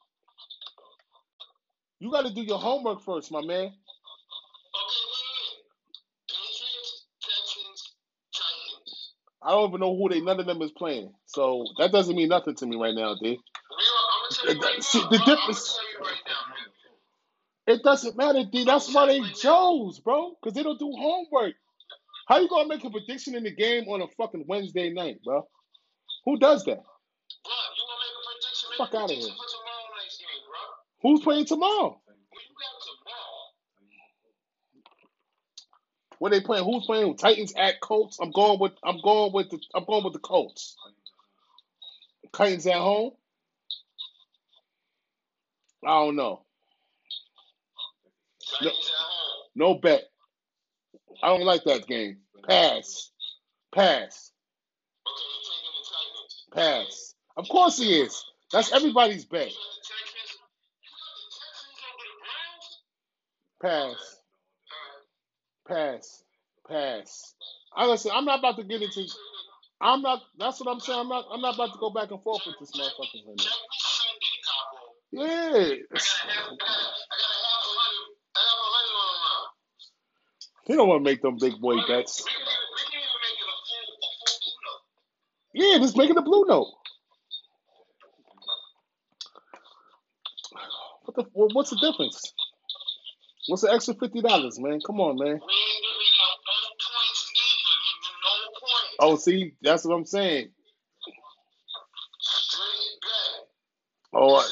You 2.01 2.11
got 2.11 2.27
to 2.27 2.35
do 2.35 2.43
your 2.43 2.59
homework 2.59 3.03
first, 3.03 3.33
my 3.33 3.41
man. 3.41 3.67
Okay, 4.63 5.05
wait, 5.13 5.27
wait. 5.41 5.59
Patriots, 6.29 7.07
Texans, 7.23 7.95
Titans. 8.35 9.13
I 9.43 9.51
don't 9.53 9.69
even 9.71 9.81
know 9.81 9.97
who 9.97 10.09
they. 10.11 10.21
None 10.23 10.41
of 10.41 10.47
them 10.47 10.63
is 10.63 10.73
playing, 10.73 11.13
so 11.27 11.65
that 11.79 11.93
doesn't 11.93 12.17
mean 12.17 12.29
nothing 12.31 12.57
to 12.57 12.67
me 12.67 12.77
right 12.77 12.95
now, 12.95 13.15
D. 13.23 13.31
Real, 13.31 13.39
I'm 14.13 14.31
gonna 14.31 14.35
tell 14.35 14.55
you 14.55 14.61
right 14.63 14.85
See, 14.85 15.01
the 15.01 15.21
I'm, 15.23 15.27
difference- 15.27 15.79
right. 16.01 16.17
It 17.69 17.83
doesn't 17.85 18.17
matter, 18.17 18.45
D. 18.53 18.65
That's 18.65 18.93
why 18.95 19.07
they 19.07 19.23
chose, 19.33 20.01
bro. 20.01 20.33
Because 20.43 20.55
they 20.55 20.63
don't 20.65 20.79
do 20.79 20.93
homework. 20.93 21.55
How 22.29 22.39
you 22.41 22.49
gonna 22.49 22.69
make 22.69 22.85
a 22.85 22.91
prediction 22.91 23.35
in 23.37 23.45
the 23.45 23.55
game 23.55 23.89
on 23.89 24.03
a 24.03 24.09
fucking 24.19 24.45
Wednesday 24.49 24.91
night, 24.93 25.19
bro? 25.25 25.47
Who 26.27 26.39
does 26.39 26.65
that? 26.67 26.77
Bro, 27.45 27.55
you 27.55 27.85
want 27.85 27.99
to 27.99 28.03
make 28.03 28.15
a 28.17 28.23
prediction? 28.27 28.66
Make 28.66 28.66
Fuck 28.77 28.95
outta 28.95 29.15
prediction 29.15 29.15
here. 29.15 29.35
Who's 31.03 31.21
playing 31.23 31.47
tomorrow? 31.47 32.01
What 36.19 36.33
they 36.33 36.41
playing? 36.41 36.65
Who's 36.65 36.87
playing? 36.87 37.17
Titans 37.17 37.53
at 37.57 37.81
Colts. 37.81 38.19
I'm 38.21 38.31
going 38.31 38.59
with. 38.59 38.73
I'm 38.83 39.01
going 39.03 39.33
with 39.33 39.51
the. 39.51 39.59
I'm 39.75 39.85
going 39.85 40.05
with 40.05 40.15
the 40.15 40.19
Colts. 40.19 40.77
Titans 42.33 42.67
at 42.67 42.75
home. 42.75 43.13
I 45.85 45.91
don't 45.91 46.17
know. 46.17 46.43
No, 48.63 48.71
no 49.55 49.75
bet. 49.75 50.05
I 51.23 51.29
don't 51.29 51.45
like 51.45 51.65
that 51.65 51.87
game. 51.87 52.19
Pass. 52.49 53.11
Pass. 53.75 54.33
Pass. 56.53 57.15
Of 57.37 57.49
course 57.49 57.79
he 57.79 58.01
is. 58.01 58.25
That's 58.53 58.73
everybody's 58.73 59.25
bet. 59.27 59.49
You 59.49 59.55
got 59.55 59.75
the 59.77 59.83
Texans. 59.89 60.41
You 60.83 60.91
got 60.93 61.15
the 61.19 61.29
Texans 61.41 61.81
over 61.91 62.07
the 62.11 62.17
Browns? 63.69 63.97
Pass. 63.99 64.21
Pass. 65.69 66.25
Pass. 66.69 67.35
I 67.77 67.87
listen. 67.87 68.13
I'm 68.15 68.25
not 68.27 68.41
about 68.41 68.57
to 68.59 68.65
get 68.65 68.83
into. 68.83 69.07
I'm 69.81 70.03
not. 70.03 70.23
That's 70.39 70.61
what 70.61 70.73
I'm 70.73 70.81
saying. 70.81 71.01
I'm 71.01 71.09
not. 71.09 71.27
I'm 71.33 71.43
not 71.43 71.55
about 71.57 71.73
to 71.75 71.79
go 71.81 71.91
back 71.91 72.11
and 72.13 72.23
forth 72.23 72.43
with 72.47 72.57
this 72.61 72.73
motherfucker 72.73 73.27
right 73.27 73.39
Check 73.39 73.53
me 73.71 73.79
Sunday, 73.79 74.37
Capo. 74.47 74.79
now. 75.13 75.23
Yeah. 75.27 75.75
I 75.93 75.99
got 75.99 76.01
it's- 76.01 76.17
a 76.25 76.29
half, 76.29 76.47
I 76.47 76.57
got 76.57 76.69
a, 76.69 76.89
I 77.13 77.17
got 77.17 77.33
a 77.33 77.41
half 77.47 77.65
a 77.67 77.75
hundred, 77.77 78.11
I 78.37 78.41
have 78.41 78.59
a 78.59 78.71
hundred 78.73 78.97
on 78.97 79.09
the 79.09 79.21
line. 79.23 79.49
He 80.67 80.75
don't 80.77 80.89
want 80.89 81.01
to 81.05 81.11
make 81.11 81.23
them 81.23 81.39
big 81.41 81.61
boy 81.61 81.77
bets. 81.89 82.25
we 82.25 82.33
can, 82.33 82.43
even- 82.43 82.59
we 82.75 82.83
can 82.91 83.01
even 83.01 83.21
make 83.23 83.39
it 83.41 83.49
a 83.51 83.59
full, 83.69 83.89
a 84.03 84.09
full 84.21 84.39
Uno. 84.51 84.75
Yeah, 85.55 85.79
just 85.79 85.97
making 85.97 86.19
a 86.19 86.23
blue 86.23 86.45
note. 86.49 86.73
What 91.07 91.17
the? 91.17 91.25
What's 91.35 91.71
the 91.71 91.79
difference? 91.79 92.35
What's 93.49 93.63
the 93.63 93.73
extra 93.73 93.95
fifty 93.95 94.23
dollars, 94.23 94.59
man? 94.61 94.81
Come 94.87 95.01
on, 95.01 95.17
man. 95.19 95.27
We 95.27 95.33
ain't 95.33 95.41
giving 95.41 96.17
out 96.23 96.39
no 96.47 96.59
points 96.81 97.33
neither, 97.37 97.77
nigga, 97.85 98.13
no 98.25 98.61
points. 98.61 98.97
Oh, 99.01 99.17
see, 99.17 99.55
that's 99.63 99.85
what 99.85 99.95
I'm 99.97 100.07
saying. 100.07 100.49
Oh, 104.15 104.45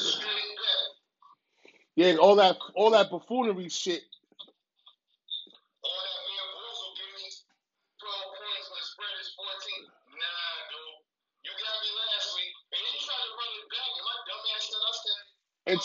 yeah, 1.95 2.15
all 2.17 2.35
that, 2.37 2.57
all 2.75 2.91
that 2.91 3.11
buffoonery 3.11 3.69
shit. 3.69 4.01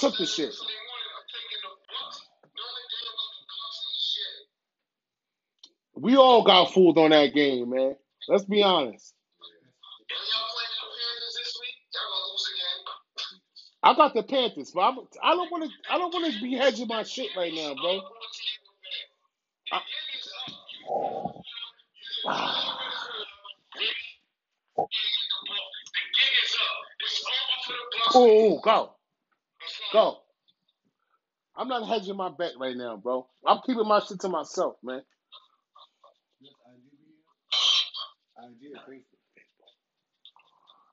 Bucks 0.02 0.20
and 0.20 0.28
shit. 0.28 0.54
We 5.96 6.16
all 6.16 6.44
got 6.44 6.72
fooled 6.72 6.98
on 6.98 7.10
that 7.10 7.34
game, 7.34 7.70
man. 7.70 7.96
Let's 8.28 8.44
be 8.44 8.62
honest. 8.62 9.12
The. 10.08 10.14
I 13.82 13.96
got 13.96 14.14
the 14.14 14.24
Panthers, 14.24 14.72
but 14.74 14.82
I'm, 14.82 14.98
I 15.22 15.32
don't 15.34 15.52
want 15.52 15.64
to. 15.64 15.70
I 15.94 15.98
don't 15.98 16.14
want 16.14 16.34
to 16.34 16.42
be 16.42 16.54
hedging 16.54 16.88
my 16.88 17.04
shit 17.04 17.30
right 17.36 17.52
now, 17.54 17.74
bro. 17.74 18.02
The 19.72 19.72
I- 19.72 19.82
The 22.24 22.32
the. 23.74 23.82
Oh, 28.14 28.60
go, 28.60 28.92
Go. 29.92 30.18
I'm 31.56 31.68
not 31.68 31.88
hedging 31.88 32.16
my 32.16 32.30
bet 32.30 32.52
right 32.60 32.76
now, 32.76 32.96
bro. 32.96 33.26
I'm 33.46 33.60
keeping 33.66 33.86
my 33.88 34.00
shit 34.00 34.20
to 34.20 34.28
myself, 34.28 34.76
man. 34.82 35.02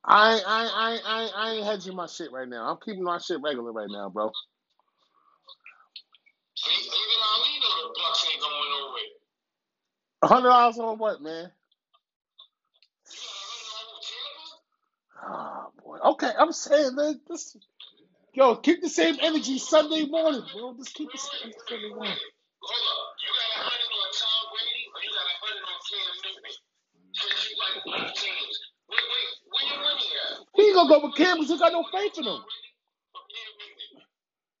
I 0.04 0.34
ain't- 0.36 0.44
I 0.48 0.66
I 0.66 0.90
I 1.06 1.22
ain't- 1.24 1.36
I 1.36 1.50
ain't 1.52 1.66
hedging 1.66 1.96
my 1.96 2.06
shit 2.06 2.32
right 2.32 2.48
now. 2.48 2.70
I'm 2.70 2.78
keeping 2.84 3.04
my 3.04 3.18
shit 3.18 3.40
regular 3.42 3.72
right 3.72 3.90
now, 3.90 4.10
bro. 4.10 4.32
Hundred 10.24 10.50
dollars 10.50 10.78
on 10.78 10.98
what, 10.98 11.22
man? 11.22 11.52
You 13.10 13.18
got 13.18 13.30
a 15.22 15.26
hundred 15.26 15.26
on 15.26 15.30
Tampa? 15.30 15.70
Oh 15.78 15.82
boy. 15.84 15.98
Okay, 16.12 16.32
I'm 16.38 16.52
saying, 16.52 16.96
man. 16.96 17.20
This, 17.28 17.56
yo, 18.38 18.56
keep 18.56 18.82
the 18.82 18.90
same 18.90 19.16
energy 19.22 19.58
Sunday 19.58 20.06
morning, 20.06 20.42
bro. 20.54 20.74
Just 20.78 20.94
keep 20.94 21.10
the 21.12 21.18
same 21.18 21.52
Sunday 21.68 21.90
morning. 21.90 22.16
He 30.56 30.74
gonna 30.74 30.88
go 30.88 31.06
with 31.06 31.16
Cam 31.16 31.38
because 31.38 31.50
he 31.50 31.58
got 31.58 31.72
no 31.72 31.84
faith 31.92 32.18
in 32.18 32.24
him. 32.24 32.40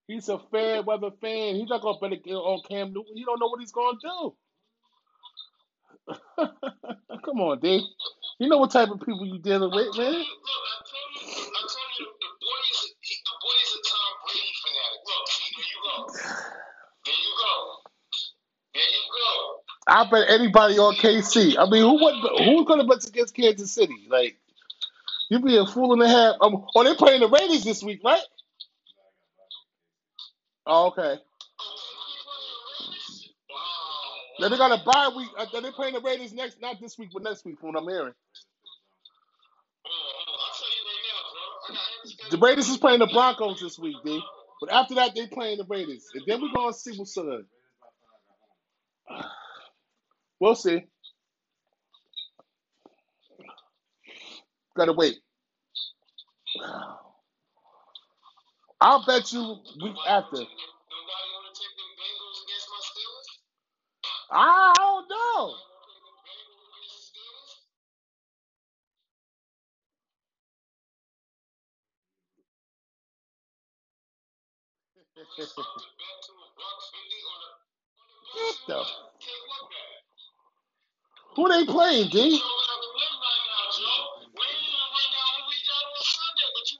He's 0.08 0.28
a 0.28 0.38
fair 0.50 0.82
weather 0.82 1.10
fan. 1.20 1.56
He's 1.56 1.68
not 1.68 1.82
gonna 1.82 1.98
bet 2.00 2.12
on 2.28 2.62
Cam 2.68 2.92
Newton. 2.92 3.16
He 3.16 3.24
don't 3.24 3.40
know 3.40 3.48
what 3.48 3.60
he's 3.60 3.72
gonna 3.72 3.98
do. 4.02 4.34
Come 7.24 7.40
on, 7.40 7.60
Dave. 7.60 7.82
You 8.38 8.48
know 8.48 8.58
what 8.58 8.72
type 8.72 8.90
of 8.90 9.00
people 9.00 9.26
you 9.26 9.38
dealing 9.40 9.70
with, 9.72 9.98
man. 9.98 10.24
I 19.88 20.10
bet 20.10 20.30
anybody 20.30 20.78
on 20.78 20.94
KC. 20.96 21.56
I 21.58 21.70
mean, 21.70 21.82
who 21.82 22.04
would 22.04 22.14
who's 22.44 22.66
gonna 22.66 22.84
bet 22.86 23.06
against 23.06 23.34
Kansas 23.34 23.72
City? 23.72 24.06
Like, 24.10 24.36
you'd 25.30 25.44
be 25.44 25.56
a 25.58 25.66
fool 25.66 25.94
and 25.94 26.02
a 26.02 26.08
half. 26.08 26.36
Um, 26.40 26.66
oh, 26.74 26.84
they 26.84 26.94
playing 26.96 27.20
the 27.20 27.28
Raiders 27.28 27.64
this 27.64 27.82
week, 27.82 28.02
right? 28.04 28.22
Oh, 30.66 30.88
okay. 30.88 31.16
Then 34.40 34.50
they 34.52 34.58
got 34.58 34.72
a 34.72 34.84
bye 34.84 35.10
week. 35.16 35.30
Uh, 35.38 35.46
then 35.52 35.64
they 35.64 35.70
playing 35.72 35.94
the 35.94 36.00
Raiders 36.00 36.32
next, 36.32 36.60
not 36.60 36.80
this 36.80 36.98
week, 36.98 37.10
but 37.12 37.22
next 37.24 37.44
week, 37.44 37.60
from 37.60 37.72
what 37.74 37.82
I'm 37.82 37.88
hearing. 37.88 38.14
The 42.30 42.38
Raiders 42.38 42.68
is 42.68 42.78
playing 42.78 43.00
the 43.00 43.08
Broncos 43.08 43.60
this 43.60 43.78
week, 43.78 43.96
D. 44.04 44.22
But 44.60 44.72
after 44.72 44.96
that, 44.96 45.14
they 45.14 45.26
playing 45.28 45.58
the 45.58 45.66
Raiders, 45.68 46.06
and 46.14 46.24
then 46.26 46.42
we're 46.42 46.52
gonna 46.54 46.72
see 46.74 46.96
what's 46.96 47.16
up. 47.18 47.42
We'll 50.40 50.54
see. 50.56 50.84
Gotta 54.76 54.92
wait. 54.94 55.18
I'll 58.80 59.04
bet 59.06 59.32
you 59.32 59.40
week 59.82 59.96
after. 60.08 60.36
Nobody 60.36 60.48
want 61.34 61.54
to 61.54 61.62
take 61.62 61.74
them 61.78 61.90
Bengals 81.38 81.62
against 81.62 81.68
my 81.68 81.78
Steelers? 82.32 82.42
I 83.30 83.72
don't 83.72 83.82
know. 83.82 83.88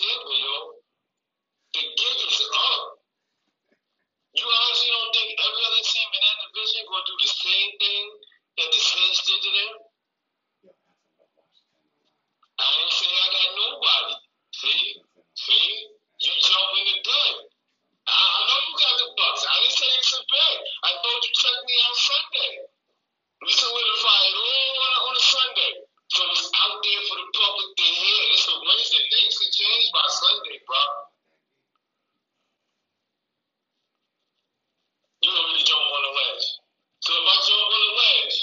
against 0.00 0.70
the 0.70 0.75
it 1.76 1.92
gives 1.92 2.40
up. 2.40 3.04
You 4.32 4.44
honestly 4.48 4.88
don't 4.88 5.12
think 5.12 5.28
every 5.36 5.62
other 5.64 5.84
team 5.84 6.08
in 6.08 6.22
that 6.24 6.38
division 6.48 6.88
going 6.88 7.04
to 7.04 7.08
do 7.12 7.16
the 7.20 7.32
same 7.36 7.70
thing 7.76 8.04
that 8.56 8.68
the 8.72 8.80
Saints 8.80 9.20
did 9.28 9.40
to 9.44 9.50
them? 9.52 9.72
I 12.56 12.68
ain't 12.80 12.92
say 12.96 13.12
I 13.12 13.28
got 13.28 13.48
nobody. 13.60 14.14
See? 14.56 15.04
See? 15.36 15.68
You 16.16 16.32
jump 16.40 16.70
in 16.80 16.84
the 16.96 16.98
gun. 17.04 17.34
I, 18.08 18.16
I 18.24 18.40
know 18.48 18.60
you 18.64 18.74
got 18.80 18.94
the 18.96 19.08
Bucks. 19.12 19.44
I 19.44 19.56
didn't 19.60 19.76
say 19.76 19.88
it's 20.00 20.16
a 20.16 20.22
bet. 20.32 20.56
I 20.80 20.90
thought 20.96 21.20
you 21.20 21.32
checked 21.36 21.64
me 21.68 21.76
out 21.84 21.96
Sunday. 21.96 22.52
We 23.44 23.52
solidified 23.52 24.24
it 24.32 24.36
all 24.40 24.72
on, 24.80 24.92
on 25.12 25.14
a 25.16 25.24
Sunday. 25.28 25.72
So 26.08 26.24
it's 26.32 26.48
out 26.56 26.80
there 26.80 27.02
for 27.04 27.16
the 27.20 27.28
public 27.36 27.68
to 27.76 27.84
hear. 27.84 28.20
It's 28.32 28.48
a 28.48 28.56
Wednesday. 28.64 29.04
Things 29.12 29.36
can 29.36 29.52
change 29.52 29.92
by 29.92 30.06
Sunday, 30.08 30.56
bro. 30.64 30.80
you 35.26 35.34
want 35.34 35.58
jump 35.66 35.82
on 35.90 36.02
the 36.06 36.12
ledge. 36.14 36.46
So 37.02 37.10
if 37.10 37.26
I 37.26 37.36
jump 37.42 37.66
on 37.66 37.82
the 37.82 37.94
ledge 37.98 38.36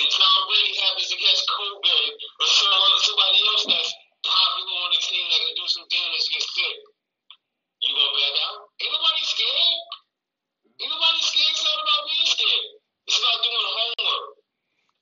and 0.00 0.06
Tom 0.08 0.38
Brady 0.48 0.72
happens 0.80 1.08
to 1.12 1.16
catch 1.20 1.40
COVID 1.44 2.04
or 2.40 2.48
somebody 2.48 3.38
else 3.52 3.64
that's 3.68 3.92
popular 4.24 4.76
on 4.80 4.90
the 4.96 5.00
team 5.04 5.24
that 5.28 5.40
can 5.44 5.54
do 5.60 5.66
some 5.68 5.84
damage 5.92 6.24
gets 6.32 6.48
sick, 6.56 6.76
you 7.84 7.92
gonna 7.92 8.16
back 8.16 8.34
out? 8.48 8.58
Ain't 8.80 8.92
nobody 8.96 9.22
scared. 9.28 9.76
Ain't 10.80 10.88
nobody 10.88 11.20
scared. 11.20 11.52
It's 11.52 11.64
not 11.68 11.76
about 11.84 12.02
being 12.08 12.28
scared. 12.32 12.66
It's 13.06 13.18
about 13.20 13.38
doing 13.44 13.68
homework. 13.76 14.24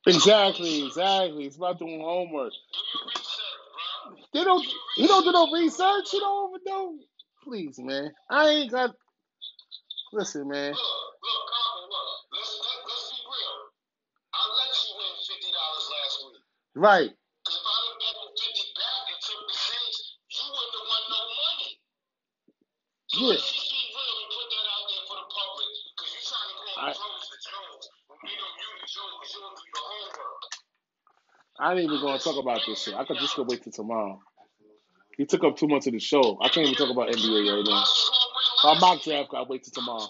Exactly, 0.06 0.74
exactly. 0.84 1.42
It's 1.46 1.56
about 1.56 1.78
doing 1.78 2.02
homework. 2.02 2.52
They 4.34 4.42
don't. 4.42 4.66
You 4.98 5.06
don't 5.06 5.24
do 5.24 5.32
no 5.32 5.46
research. 5.54 6.12
You 6.12 6.20
don't 6.20 6.50
even 6.50 6.60
know. 6.66 6.98
Please, 7.42 7.78
man. 7.78 8.10
I 8.28 8.48
ain't 8.48 8.70
got. 8.70 8.94
Listen, 10.14 10.46
man. 10.46 10.70
Look, 10.70 10.78
look, 10.78 11.42
Carmen, 11.50 11.90
look. 11.90 12.10
Let's 12.38 12.54
let, 12.62 12.78
let's 12.86 13.06
be 13.10 13.20
real. 13.26 13.56
I 14.30 14.40
let 14.54 14.70
you 14.78 14.90
win 14.94 15.12
fifty 15.26 15.50
dollars 15.50 15.86
last 15.90 16.14
week. 16.22 16.42
Right. 16.78 17.12
Cause 17.42 17.58
if 17.58 17.66
I 17.66 17.76
didn't 17.82 17.98
the 18.14 18.30
fifty 18.38 18.66
back 18.78 19.02
and 19.10 19.20
took 19.26 19.42
the 19.50 19.56
Saints, 19.58 19.98
you 20.38 20.44
wouldn't 20.54 20.74
have 20.78 20.86
won 20.86 21.02
no 21.10 21.20
money. 21.34 21.72
So 23.10 23.16
Yeah. 23.20 23.28
let's 23.34 23.50
just 23.50 23.68
be 23.74 23.82
real 23.90 24.16
and 24.22 24.30
put 24.30 24.46
that 24.54 24.66
out 24.70 24.84
there 24.86 25.04
for 25.10 25.16
the 25.18 25.28
public. 25.34 25.68
Cause 25.98 26.10
you 26.14 26.22
trying 26.30 26.50
to 26.54 26.62
I- 26.78 26.94
the 26.94 26.98
Jones 27.02 27.26
the 27.34 27.38
Jones, 27.42 27.84
but 28.06 28.16
we 28.22 28.30
know 28.38 28.50
you 28.54 28.68
the 28.78 28.88
Jones 28.88 29.14
because 29.18 29.32
you 29.34 29.40
don't 29.42 29.56
do 29.58 29.66
your 29.66 29.84
homework. 29.90 30.42
I 31.58 31.66
ain't 31.74 31.84
even 31.90 31.98
gonna 32.00 32.22
talk 32.22 32.38
about 32.38 32.62
this 32.66 32.78
shit. 32.86 32.94
I 32.94 33.02
could 33.04 33.18
just 33.18 33.34
go 33.34 33.42
wait 33.42 33.66
till 33.66 33.74
tomorrow. 33.74 34.22
He 35.18 35.26
took 35.26 35.44
up 35.44 35.56
too 35.58 35.68
much 35.68 35.86
of 35.86 35.92
the 35.94 36.00
show. 36.00 36.38
I 36.42 36.48
can't 36.48 36.66
even 36.66 36.74
talk 36.78 36.90
about 36.90 37.10
NBA 37.10 37.42
right 37.50 37.66
now. 37.66 37.84
My 38.64 38.78
mock 38.80 39.02
draft, 39.04 39.30
I 39.34 39.44
wait 39.48 39.64
till 39.64 39.72
tomorrow. 39.82 40.08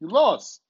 You 0.00 0.08
lost. 0.08 0.62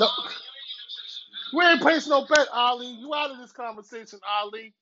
No. 0.00 0.08
We 1.54 1.64
ain't 1.64 1.82
placing 1.82 2.10
no 2.10 2.26
bet, 2.26 2.48
Ali. 2.52 2.86
You 2.88 3.14
out 3.14 3.30
of 3.32 3.38
this 3.38 3.52
conversation, 3.52 4.20
Ali. 4.42 4.74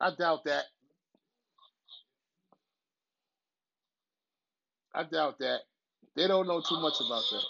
I 0.00 0.12
doubt 0.18 0.44
that. 0.44 0.64
I 4.94 5.04
doubt 5.04 5.38
that. 5.40 5.60
They 6.16 6.28
don't 6.28 6.48
know 6.48 6.60
too 6.60 6.80
much 6.80 6.94
about 7.00 7.22
that. 7.30 7.44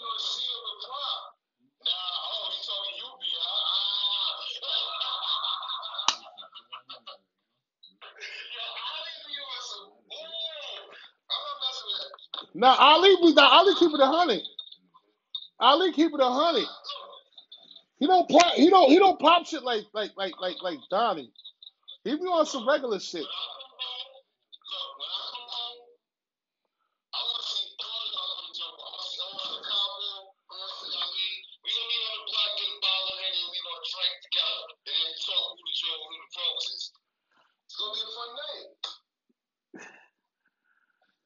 Now 12.55 12.75
Ali, 12.79 13.15
we 13.23 13.33
now 13.35 13.49
Ali 13.49 13.75
keep 13.79 13.93
it 13.93 14.01
a 14.01 14.07
hundred. 14.07 14.41
Ali 15.59 15.93
keep 15.93 16.13
it 16.13 16.21
a 16.21 16.29
hundred. 16.29 16.67
He 17.99 18.07
don't 18.07 18.29
pop. 18.29 18.53
He 18.55 18.69
don't. 18.69 18.89
He 18.91 18.99
don't 18.99 19.19
pop 19.19 19.45
shit 19.45 19.63
like 19.63 19.85
like 19.93 20.11
like 20.17 20.33
like 20.41 20.57
like 20.63 20.79
Donnie. 20.91 21.31
He 22.03 22.15
be 22.15 22.23
on 22.23 22.45
some 22.45 22.67
regular 22.67 22.99
shit. 22.99 23.25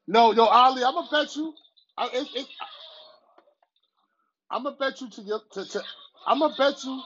No, 0.10 0.34
yo, 0.34 0.46
Ali, 0.46 0.84
I'm 0.86 0.96
gonna 0.96 1.10
bet 1.12 1.36
you. 1.38 1.54
I, 1.98 2.08
it, 2.14 2.30
it, 2.36 2.48
I'm 4.52 4.64
gonna 4.64 4.78
bet 4.80 5.02
you 5.02 5.10
to 5.10 5.22
your 5.24 5.42
to, 5.54 5.66
to 5.66 5.84
I'm 6.28 6.40
gonna 6.40 6.56
bet 6.58 6.84
you. 6.84 7.02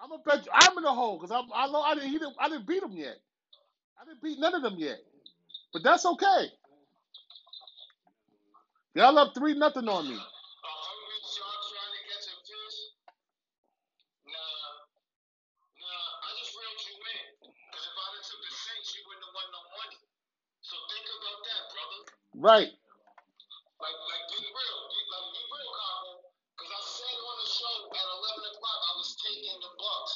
I'm 0.00 0.10
gonna 0.10 0.22
bet 0.26 0.46
you. 0.46 0.52
I'm 0.54 0.78
in 0.78 0.84
the 0.84 0.92
hole 0.92 1.18
because 1.18 1.32
I'm 1.32 1.50
I 1.54 1.68
know 1.72 1.82
I 1.82 1.94
didn't 1.94 2.10
he 2.10 2.18
didn't 2.18 2.36
I 2.40 2.48
didn't 2.48 2.66
beat 2.68 2.82
him 2.82 2.92
yet. 2.92 3.16
I 4.00 4.06
didn't 4.06 4.22
beat 4.22 4.40
none 4.40 4.54
of 4.54 4.62
them 4.62 4.76
yet, 4.78 4.98
but 5.72 5.82
that's 5.84 6.06
okay. 6.06 6.46
Y'all 8.94 9.18
up 9.18 9.34
three 9.34 9.54
nothing 9.58 9.88
on 9.88 10.08
me. 10.08 10.18
Right. 22.36 22.68
Like, 22.68 23.96
like, 23.96 24.24
be 24.28 24.44
real. 24.44 24.78
Be, 24.92 25.00
like, 25.08 25.28
be 25.32 25.42
real, 25.48 25.70
Capo. 25.72 26.10
Because 26.52 26.72
I 26.76 26.82
said 26.84 27.16
on 27.16 27.36
the 27.40 27.48
show 27.48 27.74
at 27.96 28.06
11 28.12 28.52
o'clock 28.52 28.80
I 28.86 28.92
was 29.00 29.10
taking 29.24 29.56
the 29.56 29.72
Bucks. 29.80 30.14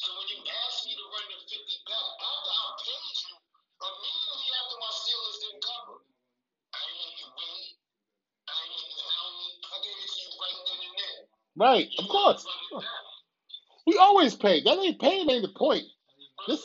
So 0.00 0.08
when 0.16 0.26
you 0.32 0.40
asked 0.40 0.88
me 0.88 0.96
to 0.96 1.04
run 1.04 1.26
the 1.28 1.36
50 1.36 1.52
back, 1.84 2.06
after 2.16 2.52
I 2.56 2.64
paid 2.80 3.12
you, 3.28 3.34
immediately 3.84 4.48
after 4.56 4.76
my 4.80 4.92
Steelers 4.96 5.36
didn't 5.44 5.62
cover, 5.68 5.96
I 6.72 6.80
ain't 6.80 7.16
you 7.20 7.28
win. 7.28 7.62
I 8.48 8.56
ain't 8.64 8.80
you 8.80 8.90
down. 8.96 9.32
I 9.68 9.76
gave 9.84 9.98
it 10.00 10.08
to 10.08 10.18
you 10.24 10.30
right 10.40 10.58
then 10.64 10.80
and 10.80 10.94
there. 10.96 11.20
Right. 11.60 11.88
You 11.92 12.00
Of 12.00 12.06
course. 12.08 12.40
run 12.48 12.56
it 12.56 12.88
back. 12.88 13.04
We 13.84 13.94
always 14.00 14.32
pay. 14.32 14.64
That 14.64 14.80
ain't 14.80 15.00
paying 15.00 15.28
ain't 15.28 15.44
the 15.44 15.52
point. 15.52 15.84
But 16.48 16.56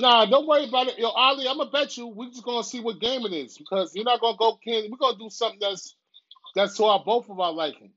Nah, 0.00 0.26
don't 0.26 0.48
worry 0.48 0.68
about 0.68 0.88
it. 0.88 0.98
Yo, 0.98 1.08
Ali, 1.10 1.48
I'm 1.48 1.58
gonna 1.58 1.70
bet 1.70 1.98
you 1.98 2.08
we're 2.08 2.30
just 2.30 2.44
gonna 2.44 2.64
see 2.64 2.80
what 2.80 3.00
game 3.00 3.26
it 3.26 3.34
is 3.34 3.58
because 3.58 3.94
you're 3.94 4.04
not 4.06 4.20
gonna 4.22 4.38
go 4.38 4.58
can 4.64 4.90
we're 4.90 4.98
gonna 4.98 5.18
do 5.18 5.30
something 5.30 5.60
that's 5.62 5.96
that's 6.56 6.76
to 6.78 6.84
our 6.86 7.02
both 7.04 7.30
of 7.30 7.40
our 7.40 7.52
liking. 7.52 7.92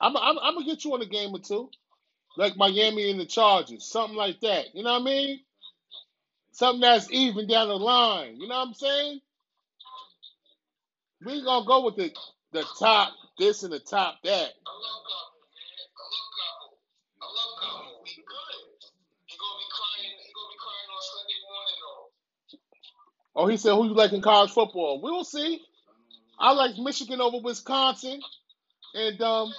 I'm 0.00 0.16
I'm, 0.16 0.38
I'm 0.40 0.54
gonna 0.54 0.66
get 0.66 0.84
you 0.84 0.94
on 0.94 1.02
a 1.02 1.06
game 1.06 1.34
or 1.34 1.40
two. 1.40 1.70
Like 2.36 2.56
Miami 2.56 3.10
and 3.10 3.20
the 3.20 3.26
Chargers, 3.26 3.84
something 3.90 4.16
like 4.16 4.40
that. 4.40 4.74
You 4.74 4.84
know 4.84 4.94
what 4.94 5.02
I 5.02 5.06
mean? 5.06 5.40
Something 6.52 6.82
that's 6.82 7.10
even 7.12 7.48
down 7.48 7.68
the 7.68 7.76
line. 7.76 8.36
You 8.40 8.48
know 8.48 8.58
what 8.58 8.68
I'm 8.68 8.74
saying? 8.74 9.20
We 11.26 11.34
ain't 11.34 11.46
gonna 11.46 11.66
go 11.66 11.84
with 11.84 11.96
the 11.96 12.12
the 12.52 12.64
top 12.78 13.12
this 13.38 13.64
and 13.64 13.72
the 13.72 13.80
top 13.80 14.16
that. 14.24 14.30
I 14.32 14.72
love 14.72 15.02
Capo, 15.08 15.38
man. 15.50 15.78
I 15.98 16.04
love 16.06 16.30
Capo. 16.38 16.66
I 17.22 17.26
love 17.26 17.54
Capo. 17.60 18.04
He 18.06 18.22
good. 18.22 18.58
He 19.26 19.34
gonna 19.38 19.58
be 19.60 19.68
crying. 19.72 20.14
He 20.22 20.32
gonna 20.34 20.52
be 20.54 20.60
crying 20.62 20.90
on 20.94 21.02
Sunday 21.02 21.40
morning 21.48 21.78
though. 21.82 22.06
Oh, 23.38 23.48
he 23.48 23.58
said 23.58 23.74
who 23.76 23.86
you 23.88 23.94
like 23.94 24.14
in 24.14 24.22
college 24.22 24.52
football? 24.52 25.00
We'll 25.02 25.24
see. 25.24 25.62
I 26.38 26.52
like 26.52 26.78
Michigan 26.78 27.20
over 27.20 27.38
Wisconsin, 27.42 28.20
and 28.94 29.22
um, 29.22 29.52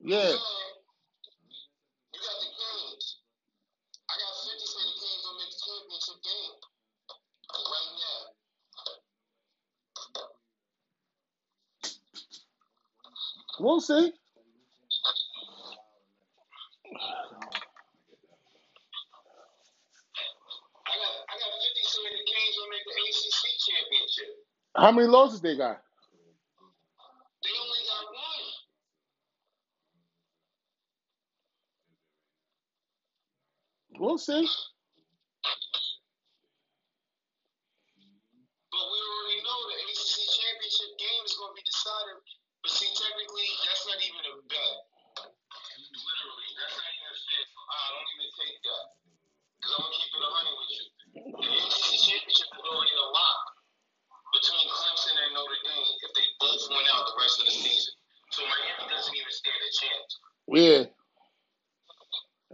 It 0.00 0.36
see. 13.82 14.14
How 24.76 24.92
many 24.92 25.08
losses 25.08 25.42
they 25.42 25.56
got? 25.56 25.78
They 27.44 27.50
only 27.50 27.80
got 27.88 28.06
one. 28.06 28.70
We'll 34.08 34.18
see. 34.18 34.48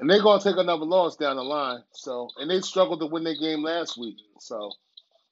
And 0.09 0.16
they're 0.16 0.22
gonna 0.24 0.43
take 0.43 0.56
another 0.56 0.86
loss 0.86 1.16
down 1.16 1.36
the 1.36 1.44
line. 1.44 1.82
So 1.93 2.30
and 2.39 2.51
they 2.51 2.62
struggled 2.62 3.01
to 3.01 3.06
win 3.06 3.24
their 3.24 3.36
game 3.36 3.62
last 3.62 3.98
week. 3.98 4.16
So 4.40 4.72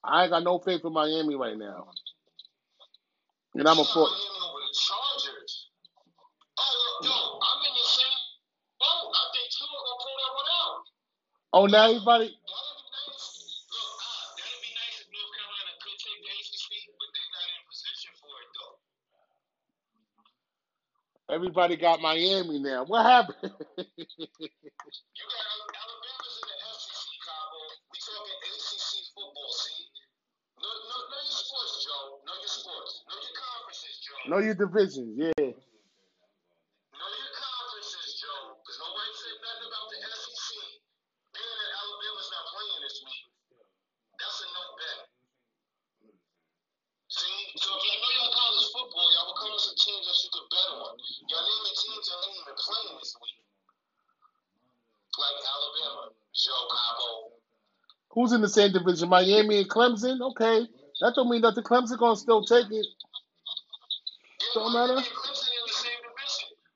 I 0.05 0.25
ain't 0.25 0.33
got 0.33 0.45
no 0.45 0.59
faith 0.61 0.83
in 0.85 0.93
Miami 0.93 1.37
right 1.37 1.59
now. 1.59 1.89
And 3.55 3.69
I'm 3.69 3.79
a 3.79 3.85
Yeah, 3.85 3.95
for 3.95 4.01
Miami 4.01 4.39
over 4.45 4.61
the 4.61 4.75
Chargers. 4.79 5.69
Oh, 6.59 7.01
yo, 7.05 7.11
I'm 7.41 7.63
everybody 21.37 21.77
got 21.77 22.01
Miami 22.01 22.59
now. 22.61 22.85
What 22.87 23.05
happened? 23.05 23.37
You 25.17 25.25
got 25.29 25.45
Alabama's 25.53 26.37
in 26.41 26.49
the 26.49 26.59
SEC, 26.73 27.07
Capo. 27.27 27.61
We 27.93 27.99
talking 28.01 28.41
ACC 28.49 28.91
football. 29.13 29.53
See, 29.53 29.85
know, 30.61 30.73
know, 30.89 31.01
know 31.13 31.23
your 31.29 31.37
sports, 31.45 31.75
Joe. 31.85 32.05
Know 32.27 32.37
your 32.41 32.49
sports. 32.49 32.93
Know 33.09 33.19
your 33.21 33.37
conferences, 33.37 33.97
Joe. 34.05 34.31
know 34.31 34.41
your 34.41 34.57
divisions, 34.57 35.13
yeah. 35.21 35.36
In 58.37 58.43
the 58.43 58.51
same 58.51 58.73
division? 58.73 59.11
Miami 59.11 59.59
and 59.61 59.71
Clemson? 59.71 60.21
Okay. 60.33 60.69
That 61.03 61.15
don't 61.17 61.31
mean 61.31 61.43
nothing. 61.43 61.65
Clemson 61.65 61.99
gonna 61.99 62.17
still 62.17 62.45
take 62.45 62.67
it. 62.71 62.87
Yeah, 64.41 64.49
Don't 64.55 64.75
matter. 64.75 64.97
and 64.99 65.07
Clemson 65.07 65.51
in 65.53 65.65
the 65.67 65.75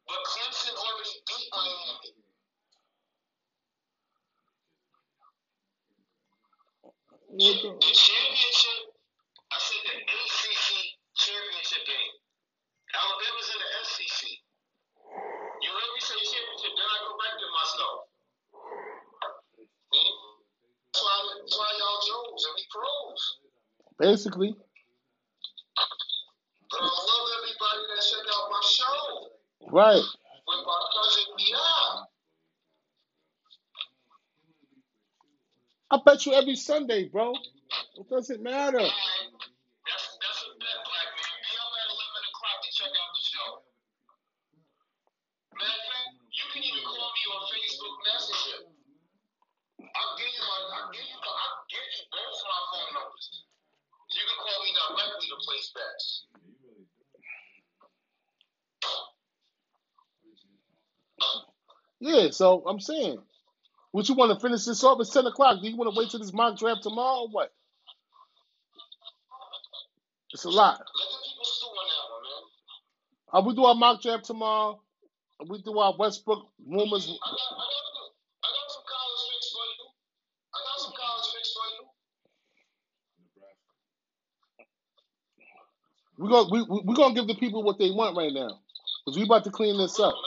but 0.09 0.21
Clemson 0.29 0.75
already 0.77 1.17
beat 1.29 1.49
Miami. 1.53 2.11
Yeah, 7.39 7.55
The 7.81 7.93
championship, 7.95 8.81
I 9.53 9.59
said 9.61 9.83
the 9.87 9.97
ACC 10.03 10.69
championship 11.17 11.83
game. 11.87 12.15
Alabama's 12.95 13.51
in 13.55 13.59
the 13.61 13.71
SEC. 13.87 14.21
You 15.63 15.71
heard 15.71 15.93
me 15.95 16.01
say 16.03 16.19
championship, 16.23 16.73
then 16.77 16.89
I 16.89 16.99
go 17.05 17.13
back 17.19 17.33
corrected 17.39 17.53
myself. 17.55 17.99
See? 19.93 20.11
That's 21.51 21.59
why, 21.59 21.67
that's 21.67 21.81
y'all 21.81 22.01
Joes 22.31 22.47
and 22.47 22.67
pros. 22.71 23.39
Basically. 23.99 24.55
But 26.71 26.81
I 26.81 26.85
love 26.85 27.29
everybody 27.39 27.83
that 27.95 28.03
check 28.03 28.27
out 28.35 28.51
my 28.51 28.61
show 28.65 29.29
Right. 29.73 30.03
with 30.47 30.67
my 30.67 30.81
cousin. 30.95 31.25
I 35.91 35.99
bet 36.07 36.27
you 36.27 36.35
every 36.35 36.57
Sunday, 36.57 37.09
bro. 37.09 37.33
It 37.97 38.09
doesn't 38.09 38.43
matter. 38.43 38.79
Me 54.97 55.29
to 55.29 55.37
place 55.47 55.73
bets. 55.75 56.27
Yeah, 62.01 62.31
so 62.31 62.65
I'm 62.67 62.81
saying. 62.81 63.19
Would 63.93 64.09
you 64.09 64.15
want 64.15 64.33
to 64.33 64.41
finish 64.41 64.65
this 64.67 64.85
off? 64.85 65.01
It's 65.01 65.11
ten 65.13 65.27
o'clock. 65.27 65.63
Do 65.63 65.69
you 65.69 65.77
want 65.77 65.93
to 65.95 65.99
wait 65.99 66.11
till 66.11 66.21
this 66.21 66.33
mock 66.33 66.59
draft 66.59 66.83
tomorrow 66.85 67.23
or 67.23 67.29
what? 67.31 67.53
It's 70.33 70.45
a 70.45 70.51
lot. 70.51 70.79
Let 70.79 70.87
the 70.87 71.21
people 71.27 71.45
stew 71.45 71.67
on 71.67 71.89
that 71.91 72.07
one, 72.13 72.25
man. 72.29 72.45
Uh, 73.33 73.49
we 73.49 73.55
do 73.57 73.65
our 73.65 73.75
mock 73.75 74.03
draft 74.03 74.25
tomorrow. 74.27 74.81
We 75.49 75.63
do 75.63 75.79
our 75.79 75.95
Westbrook 75.99 76.49
rumors. 76.67 77.07
I 77.09 77.13
got 77.13 77.19
I 77.19 77.27
got 77.27 78.11
I 78.45 78.49
got 78.49 78.69
some 78.71 78.85
college 78.87 79.23
picks 79.33 79.51
for 79.53 79.67
you. 79.67 79.85
I 80.55 80.59
got 80.65 80.79
some 80.83 80.95
college 80.95 81.29
picks 81.35 81.53
for 81.55 81.67
you. 81.75 81.83
We 86.21 86.29
gonna 86.29 86.49
we 86.53 86.63
we 86.85 86.95
gonna 86.95 87.15
give 87.15 87.27
the 87.27 87.35
people 87.37 87.63
what 87.63 87.79
they 87.79 87.91
want 87.91 88.15
right 88.17 88.33
now, 88.33 88.61
cause 89.07 89.17
we 89.17 89.25
about 89.25 89.45
to 89.45 89.51
clean 89.51 89.79
this 89.79 89.99
up. 89.99 90.13
Look, 90.13 90.27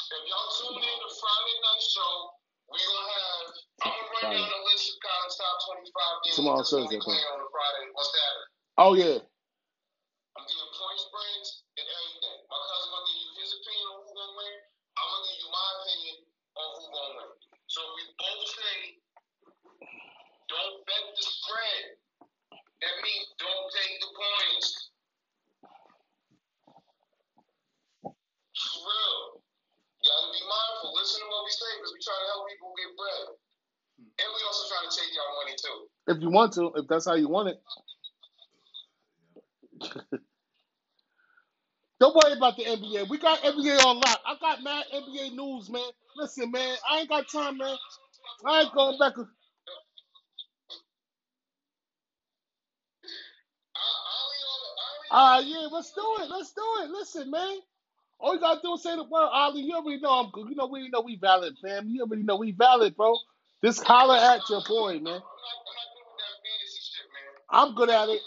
if 0.00 0.24
y'all 0.24 0.72
tune 0.72 0.82
you 36.28 36.34
want 36.34 36.52
to, 36.54 36.72
if 36.76 36.86
that's 36.88 37.06
how 37.06 37.14
you 37.14 37.28
want 37.28 37.48
it. 37.48 37.62
Don't 42.00 42.14
worry 42.14 42.34
about 42.36 42.56
the 42.56 42.64
NBA. 42.64 43.08
We 43.08 43.18
got 43.18 43.40
NBA 43.40 43.84
on 43.84 43.96
lock. 43.96 44.20
I 44.24 44.36
got 44.40 44.62
mad 44.62 44.84
NBA 44.94 45.34
news, 45.34 45.68
man. 45.70 45.90
Listen, 46.16 46.50
man, 46.50 46.76
I 46.88 47.00
ain't 47.00 47.08
got 47.08 47.28
time, 47.28 47.58
man. 47.58 47.76
I 48.46 48.62
ain't 48.62 48.74
going 48.74 48.98
back. 48.98 49.14
Ah, 55.10 55.38
uh, 55.38 55.40
yeah, 55.40 55.66
let's 55.72 55.92
do 55.92 56.02
it. 56.20 56.28
Let's 56.30 56.52
do 56.52 56.62
it. 56.82 56.90
Listen, 56.90 57.30
man. 57.30 57.58
All 58.20 58.34
you 58.34 58.40
gotta 58.40 58.60
do 58.62 58.74
is 58.74 58.82
say 58.82 58.94
the 58.96 59.04
word, 59.04 59.30
Ali. 59.32 59.62
You 59.62 59.74
already 59.74 60.00
know 60.00 60.10
I'm 60.10 60.30
good. 60.30 60.48
You 60.50 60.56
know 60.56 60.66
we 60.66 60.88
know 60.90 61.00
we 61.00 61.16
valid, 61.16 61.54
fam. 61.62 61.88
You 61.88 62.02
already 62.02 62.24
know 62.24 62.36
we 62.36 62.52
valid, 62.52 62.96
bro. 62.96 63.16
Just 63.64 63.82
holler 63.84 64.16
at 64.16 64.42
your 64.50 64.62
boy, 64.68 65.00
man. 65.00 65.20
I'm 67.50 67.74
good 67.74 67.90
at 67.90 68.08
it. 68.08 68.20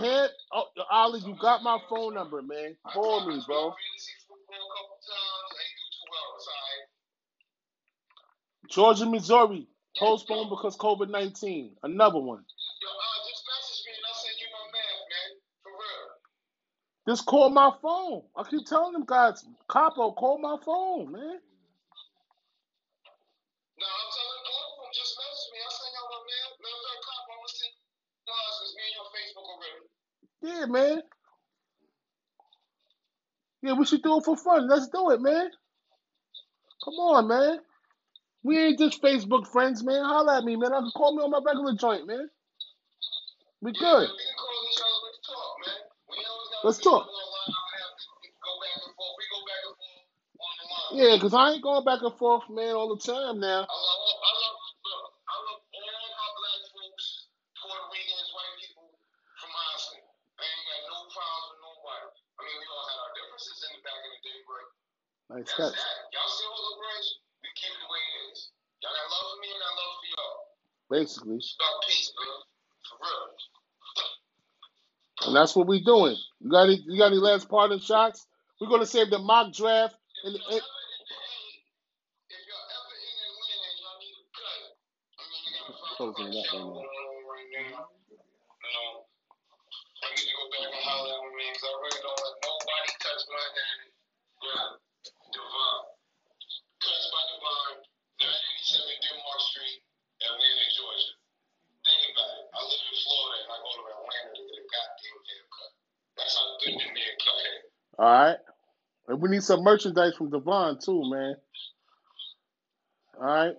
Head, 0.00 0.30
oh, 0.52 0.66
Ali, 0.90 1.20
you 1.20 1.36
got 1.40 1.62
my 1.62 1.78
phone 1.88 2.14
number, 2.14 2.42
man. 2.42 2.76
Call 2.92 3.26
me, 3.28 3.40
bro. 3.46 3.72
Georgia, 8.68 9.06
Missouri, 9.06 9.68
postponed 9.98 10.50
because 10.50 10.76
COVID 10.76 11.08
nineteen. 11.10 11.76
Another 11.82 12.18
one. 12.18 12.44
Just 17.08 17.26
call 17.26 17.50
my 17.50 17.70
phone. 17.80 18.22
I 18.36 18.42
keep 18.50 18.66
telling 18.66 18.92
them 18.92 19.04
guys, 19.06 19.44
Capo, 19.70 20.12
call 20.12 20.38
my 20.38 20.56
phone, 20.64 21.12
man. 21.12 21.38
Yeah, 30.46 30.66
man. 30.66 31.02
Yeah, 33.62 33.74
we 33.74 33.86
should 33.86 34.02
do 34.02 34.18
it 34.18 34.24
for 34.24 34.36
fun. 34.36 34.68
Let's 34.68 34.88
do 34.88 35.10
it, 35.10 35.20
man. 35.22 35.50
Come 36.84 36.94
on, 36.94 37.28
man. 37.28 37.58
We 38.44 38.58
ain't 38.58 38.78
just 38.78 39.02
Facebook 39.02 39.46
friends, 39.48 39.84
man. 39.84 40.04
Holla 40.04 40.38
at 40.38 40.44
me, 40.44 40.56
man. 40.56 40.72
I 40.72 40.80
can 40.80 40.90
call 40.96 41.16
me 41.16 41.22
on 41.22 41.30
my 41.32 41.40
regular 41.44 41.74
joint, 41.78 42.06
man. 42.06 42.28
We 43.62 43.72
good. 43.72 44.08
Let's 46.64 46.78
talk. 46.78 47.06
Yeah, 50.92 51.16
because 51.16 51.34
I 51.34 51.52
ain't 51.52 51.62
going 51.62 51.84
back 51.84 52.00
and 52.02 52.14
forth, 52.18 52.44
man, 52.50 52.74
all 52.74 52.96
the 52.96 53.02
time 53.02 53.40
now. 53.40 53.66
Nice 65.56 65.72
that's 65.72 65.72
catch. 65.72 65.80
Y'all 66.12 66.28
still 66.28 66.52
hold 66.52 66.76
the. 66.76 67.06
We 67.42 67.48
keep 67.56 67.72
it 67.72 67.80
the 67.80 67.88
way 67.88 68.02
it 68.04 68.32
is. 68.32 68.52
Y'all 68.82 68.92
got 68.92 69.08
love 69.08 69.24
for 69.24 69.40
me 69.40 69.48
and 69.48 69.62
I 69.64 69.70
love 69.72 69.94
for 69.96 70.08
y'all. 70.12 70.36
Basically. 70.92 71.36
It's 71.36 71.56
peace, 71.88 72.12
man. 72.12 72.40
For 72.84 72.96
real. 73.00 73.32
And 75.26 75.36
that's 75.36 75.56
what 75.56 75.66
we're 75.66 75.84
doing. 75.84 76.16
You 76.40 76.50
got 76.50 76.64
any, 76.64 76.82
you 76.86 76.98
got 76.98 77.08
any 77.08 77.16
last 77.16 77.48
parting 77.48 77.80
shots? 77.80 78.26
We're 78.60 78.68
gonna 78.68 78.86
save 78.86 79.10
the 79.10 79.18
mock 79.18 79.52
draft 79.52 79.96
If 80.24 80.34
and, 80.34 80.36
ever 80.36 80.44
in 86.20 86.30
the, 86.30 86.42
hey, 86.48 86.60
we 109.26 109.34
need 109.34 109.42
some 109.42 109.64
merchandise 109.64 110.14
from 110.14 110.30
Devon 110.30 110.78
too, 110.78 111.02
man. 111.10 111.34
All 113.18 113.24
right. 113.24 113.54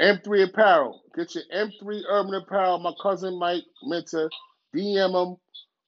M3 0.00 0.44
Apparel. 0.44 1.00
Get 1.16 1.34
your 1.34 1.44
M3 1.54 2.02
Urban 2.06 2.34
Apparel. 2.34 2.78
My 2.80 2.92
cousin 3.02 3.38
Mike 3.38 3.64
Minter. 3.82 4.28
DM 4.74 5.30
him. 5.30 5.36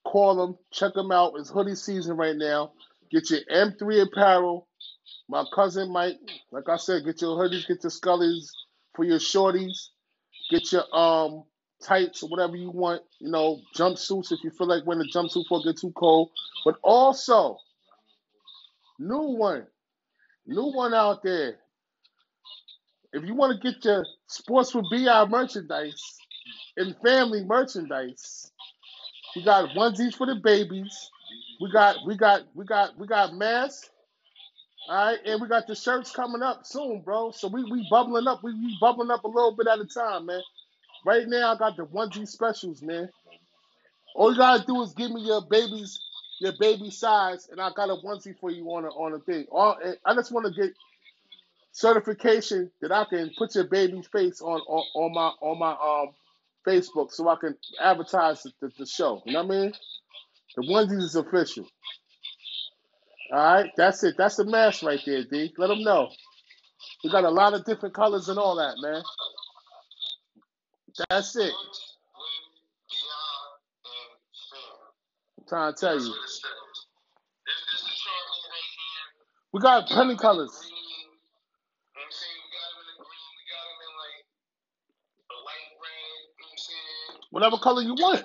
Call 0.04 0.42
him. 0.42 0.56
Check 0.72 0.96
him 0.96 1.12
out. 1.12 1.34
It's 1.36 1.50
hoodie 1.50 1.74
season 1.74 2.16
right 2.16 2.36
now. 2.36 2.72
Get 3.10 3.28
your 3.28 3.40
M3 3.52 4.06
Apparel. 4.06 4.66
My 5.28 5.44
cousin 5.54 5.92
Mike. 5.92 6.16
Like 6.50 6.70
I 6.70 6.78
said, 6.78 7.04
get 7.04 7.20
your 7.20 7.36
hoodies, 7.36 7.68
get 7.68 7.82
your 7.82 7.90
scullies 7.90 8.48
for 8.94 9.04
your 9.04 9.18
shorties. 9.18 9.88
Get 10.50 10.72
your 10.72 10.84
um 10.96 11.44
tights 11.82 12.22
or 12.22 12.28
whatever 12.30 12.56
you 12.56 12.70
want. 12.70 13.02
You 13.20 13.30
know, 13.30 13.60
jumpsuits 13.76 14.32
if 14.32 14.40
you 14.44 14.50
feel 14.50 14.68
like 14.68 14.86
wearing 14.86 15.06
a 15.06 15.18
jumpsuit 15.18 15.44
for 15.48 15.62
get 15.62 15.78
too 15.78 15.92
cold. 15.96 16.30
But 16.64 16.76
also, 16.82 17.58
new 18.98 19.36
one. 19.36 19.66
New 20.46 20.72
one 20.72 20.94
out 20.94 21.22
there. 21.22 21.56
If 23.12 23.24
you 23.24 23.34
want 23.34 23.60
to 23.60 23.72
get 23.72 23.84
your 23.84 24.04
Sports 24.28 24.74
with 24.74 24.86
BI 24.90 25.26
merchandise 25.26 26.02
and 26.76 26.96
family 27.04 27.44
merchandise, 27.44 28.50
we 29.36 29.44
got 29.44 29.70
onesies 29.70 30.14
for 30.14 30.26
the 30.26 30.36
babies. 30.36 31.10
We 31.60 31.70
got 31.72 31.96
we 32.06 32.16
got 32.16 32.42
we 32.54 32.64
got 32.66 32.98
we 32.98 33.06
got 33.06 33.34
masks. 33.34 33.90
All 34.88 34.96
right, 34.96 35.18
and 35.26 35.40
we 35.40 35.48
got 35.48 35.66
the 35.66 35.74
shirts 35.74 36.10
coming 36.12 36.42
up 36.42 36.66
soon, 36.66 37.02
bro. 37.02 37.30
So 37.32 37.48
we 37.48 37.64
we 37.64 37.86
bubbling 37.90 38.26
up. 38.26 38.42
We 38.42 38.54
we 38.54 38.76
bubbling 38.80 39.10
up 39.10 39.24
a 39.24 39.28
little 39.28 39.54
bit 39.56 39.66
at 39.68 39.78
a 39.80 39.86
time, 39.86 40.26
man. 40.26 40.42
Right 41.06 41.26
now, 41.28 41.54
I 41.54 41.58
got 41.58 41.76
the 41.76 41.86
onesie 41.86 42.28
specials, 42.28 42.82
man. 42.82 43.08
All 44.14 44.32
you 44.32 44.38
gotta 44.38 44.64
do 44.66 44.82
is 44.82 44.94
give 44.94 45.10
me 45.10 45.22
your 45.22 45.42
baby's 45.48 46.00
your 46.40 46.52
baby 46.58 46.90
size, 46.90 47.48
and 47.50 47.60
I 47.60 47.70
got 47.74 47.90
a 47.90 47.96
onesie 48.04 48.38
for 48.40 48.50
you 48.50 48.64
on 48.72 48.84
a 48.84 48.88
on 48.88 49.14
a 49.14 49.18
thing. 49.20 49.46
All 49.50 49.78
I 50.04 50.14
just 50.14 50.32
want 50.32 50.46
to 50.46 50.62
get 50.62 50.72
certification 51.72 52.70
that 52.80 52.92
I 52.92 53.04
can 53.04 53.30
put 53.38 53.54
your 53.54 53.64
baby's 53.64 54.06
face 54.08 54.40
on 54.40 54.60
on, 54.60 54.84
on 54.94 55.14
my 55.14 55.32
on 55.40 55.58
my 55.58 55.72
um 55.72 56.14
Facebook 56.66 57.12
so 57.12 57.28
I 57.28 57.36
can 57.36 57.56
advertise 57.80 58.42
the, 58.42 58.52
the, 58.60 58.72
the 58.80 58.86
show. 58.86 59.22
You 59.24 59.34
know 59.34 59.44
what 59.44 59.56
I 59.56 59.60
mean? 59.60 59.72
The 60.56 60.62
onesies 60.62 61.02
is 61.04 61.16
official. 61.16 61.66
All 63.32 63.38
right, 63.38 63.70
that's 63.76 64.04
it. 64.04 64.16
That's 64.18 64.36
the 64.36 64.44
mask 64.44 64.82
right 64.82 65.00
there, 65.06 65.24
D. 65.24 65.52
Let 65.58 65.68
them 65.68 65.82
know. 65.82 66.10
We 67.04 67.10
got 67.10 67.24
a 67.24 67.30
lot 67.30 67.54
of 67.54 67.64
different 67.64 67.94
colors 67.94 68.28
and 68.28 68.38
all 68.38 68.56
that, 68.56 68.76
man. 68.80 69.02
That's 71.10 71.36
it. 71.36 71.52
I'm 75.38 75.44
trying 75.48 75.74
to 75.74 75.80
tell 75.80 76.00
you. 76.00 76.14
We 79.52 79.60
got 79.60 79.88
plenty 79.88 80.16
colors. 80.16 80.52
Whatever 87.30 87.58
color 87.58 87.82
you 87.82 87.94
want. 87.94 88.24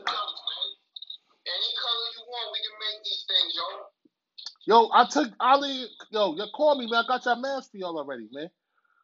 Yo, 4.65 4.89
I 4.93 5.05
took 5.09 5.29
Ali. 5.39 5.87
Yo, 6.11 6.35
you 6.35 6.45
call 6.55 6.77
me, 6.79 6.87
man. 6.89 7.03
I 7.05 7.07
got 7.07 7.25
your 7.25 7.35
mask 7.37 7.71
for 7.71 7.77
y'all 7.77 7.97
already, 7.97 8.29
man. 8.31 8.49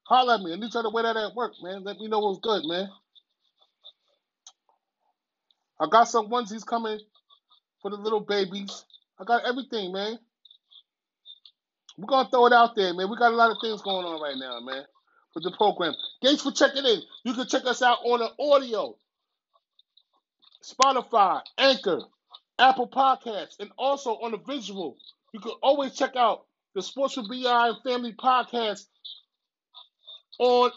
Holler 0.07 0.35
at 0.35 0.41
me. 0.41 0.53
I 0.53 0.57
need 0.57 0.73
y'all 0.73 0.83
to 0.83 0.89
wear 0.89 1.03
that 1.03 1.17
at 1.17 1.35
work, 1.35 1.53
man. 1.63 1.83
Let 1.83 1.97
me 1.97 2.07
know 2.07 2.19
what's 2.19 2.39
good, 2.41 2.63
man. 2.65 2.89
I 5.79 5.87
got 5.87 6.05
some 6.05 6.29
onesies 6.29 6.65
coming 6.65 6.99
for 7.81 7.91
the 7.91 7.97
little 7.97 8.19
babies. 8.19 8.85
I 9.19 9.23
got 9.23 9.45
everything, 9.45 9.93
man. 9.93 10.19
We're 11.97 12.07
gonna 12.07 12.29
throw 12.29 12.47
it 12.47 12.53
out 12.53 12.75
there, 12.75 12.93
man. 12.93 13.09
We 13.09 13.17
got 13.17 13.33
a 13.33 13.35
lot 13.35 13.51
of 13.51 13.57
things 13.61 13.81
going 13.81 14.05
on 14.05 14.21
right 14.21 14.37
now, 14.37 14.59
man. 14.61 14.83
With 15.35 15.43
the 15.43 15.51
program. 15.51 15.93
Thanks 16.23 16.41
for 16.41 16.51
checking 16.51 16.85
in. 16.85 17.01
You 17.23 17.33
can 17.33 17.47
check 17.47 17.65
us 17.65 17.81
out 17.81 17.99
on 18.03 18.19
the 18.19 18.31
audio, 18.43 18.97
Spotify, 20.63 21.41
Anchor, 21.57 22.01
Apple 22.57 22.87
Podcasts, 22.89 23.59
and 23.59 23.71
also 23.77 24.11
on 24.15 24.31
the 24.31 24.37
visual. 24.37 24.97
You 25.33 25.39
can 25.39 25.53
always 25.61 25.95
check 25.95 26.15
out 26.15 26.45
the 26.75 26.81
Sports 26.81 27.17
with 27.17 27.29
BI 27.29 27.71
Family 27.83 28.13
Podcast 28.13 28.85
on 30.39 30.71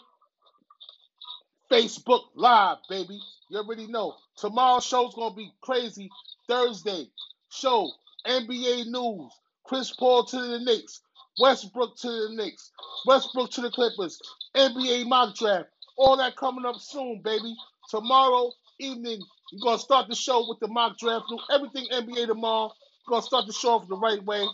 Facebook 1.71 2.23
Live, 2.35 2.77
baby. 2.89 3.19
You 3.49 3.57
already 3.57 3.87
know. 3.87 4.15
Tomorrow's 4.37 4.85
show's 4.85 5.13
gonna 5.15 5.35
be 5.35 5.51
crazy. 5.61 6.09
Thursday 6.47 7.07
show 7.49 7.91
NBA 8.25 8.85
news. 8.87 9.31
Chris 9.63 9.91
Paul 9.91 10.25
to 10.25 10.37
the 10.37 10.59
Knicks. 10.59 11.01
Westbrook 11.39 11.97
to 11.97 12.07
the 12.07 12.29
Knicks. 12.35 12.71
Westbrook 13.05 13.51
to 13.51 13.61
the 13.61 13.71
Clippers. 13.71 14.19
NBA 14.55 15.07
mock 15.07 15.35
draft. 15.35 15.69
All 15.97 16.17
that 16.17 16.35
coming 16.35 16.65
up 16.65 16.77
soon, 16.77 17.21
baby. 17.23 17.55
Tomorrow 17.89 18.51
evening, 18.79 19.21
we're 19.51 19.63
gonna 19.63 19.79
start 19.79 20.07
the 20.09 20.15
show 20.15 20.47
with 20.47 20.59
the 20.59 20.67
mock 20.67 20.97
draft. 20.97 21.25
Do 21.29 21.39
everything 21.51 21.87
NBA 21.91 22.27
tomorrow. 22.27 22.71
We're 23.07 23.11
gonna 23.11 23.21
start 23.25 23.47
the 23.47 23.53
show 23.53 23.75
off 23.75 23.87
the 23.87 23.97
right 23.97 24.23
way. 24.23 24.45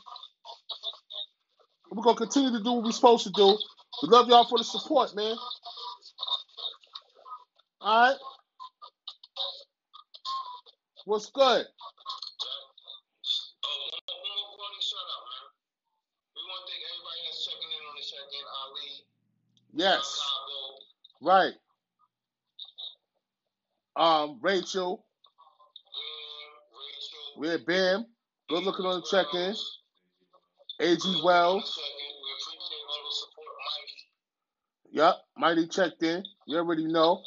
We're 1.91 2.03
gonna 2.03 2.17
continue 2.17 2.51
to 2.51 2.63
do 2.63 2.73
what 2.73 2.83
we're 2.85 2.91
supposed 2.91 3.23
to 3.25 3.31
do. 3.31 3.57
We 4.03 4.09
love 4.09 4.27
y'all 4.29 4.47
for 4.47 4.57
the 4.57 4.63
support, 4.63 5.15
man. 5.15 5.35
All 7.81 8.09
right. 8.09 8.17
In. 18.33 18.45
Ali, 18.61 19.05
Yes. 19.73 20.19
Right. 21.21 21.53
Um, 23.95 24.39
Rachel. 24.41 25.05
Rachel. 26.73 27.19
We're 27.37 27.59
Bam. 27.59 28.05
Good 28.49 28.63
looking 28.63 28.85
on 28.85 29.01
the 29.01 29.07
check 29.09 29.27
in. 29.33 29.55
AG 30.81 31.01
Wells. 31.23 31.75
Check 31.75 31.85
in. 31.85 32.15
We 32.23 32.31
appreciate 32.33 32.85
all 32.89 33.03
the 33.09 33.15
support. 33.15 33.55
Mikey, 33.65 34.97
Yep. 34.97 35.15
Mighty 35.37 35.67
checked 35.67 36.03
in. 36.03 36.23
You 36.47 36.57
already 36.57 36.85
know. 36.87 37.21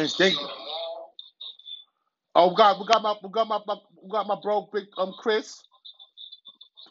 And 0.00 0.34
oh 2.34 2.54
God, 2.54 2.80
we 2.80 2.86
got 2.86 3.02
my 3.02 3.14
we 3.22 3.30
got 3.30 3.48
my, 3.48 3.58
my 3.66 3.76
we 4.02 4.10
got 4.10 4.26
my 4.26 4.36
bro 4.42 4.68
big 4.72 4.84
um 4.96 5.12
Chris 5.18 5.62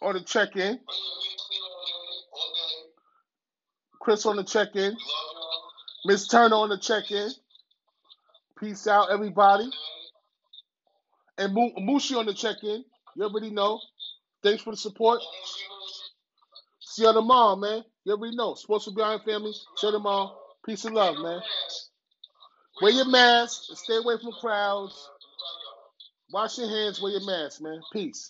on 0.01 0.13
the 0.13 0.21
check 0.21 0.55
in. 0.55 0.79
Chris 3.99 4.25
on 4.27 4.35
the 4.35 4.43
check 4.43 4.75
in. 4.75 4.95
Miss 6.05 6.27
Turner 6.27 6.55
on 6.55 6.69
the 6.69 6.77
check 6.77 7.11
in. 7.11 7.29
Peace 8.59 8.87
out, 8.87 9.11
everybody. 9.11 9.69
And 11.37 11.55
Mushi 11.55 12.17
on 12.17 12.27
the 12.27 12.33
check 12.33 12.57
in. 12.63 12.83
You 13.15 13.23
already 13.23 13.49
know. 13.49 13.79
Thanks 14.43 14.61
for 14.63 14.71
the 14.71 14.77
support. 14.77 15.21
See 16.81 17.03
you 17.03 17.13
tomorrow, 17.13 17.55
man. 17.55 17.83
You 18.03 18.13
already 18.13 18.35
know. 18.35 18.53
Sports 18.53 18.85
will 18.85 18.95
be 18.95 19.01
family. 19.25 19.53
See 19.77 19.87
you 19.87 19.93
tomorrow. 19.93 20.37
Peace 20.65 20.85
and 20.85 20.95
love, 20.95 21.17
man. 21.17 21.41
Wear 22.81 22.91
your 22.93 23.09
mask. 23.09 23.63
Stay 23.75 23.97
away 23.97 24.17
from 24.21 24.33
crowds. 24.33 25.09
Wash 26.31 26.57
your 26.59 26.69
hands. 26.69 27.01
Wear 27.01 27.13
your 27.13 27.25
mask, 27.25 27.61
man. 27.61 27.81
Peace. 27.93 28.29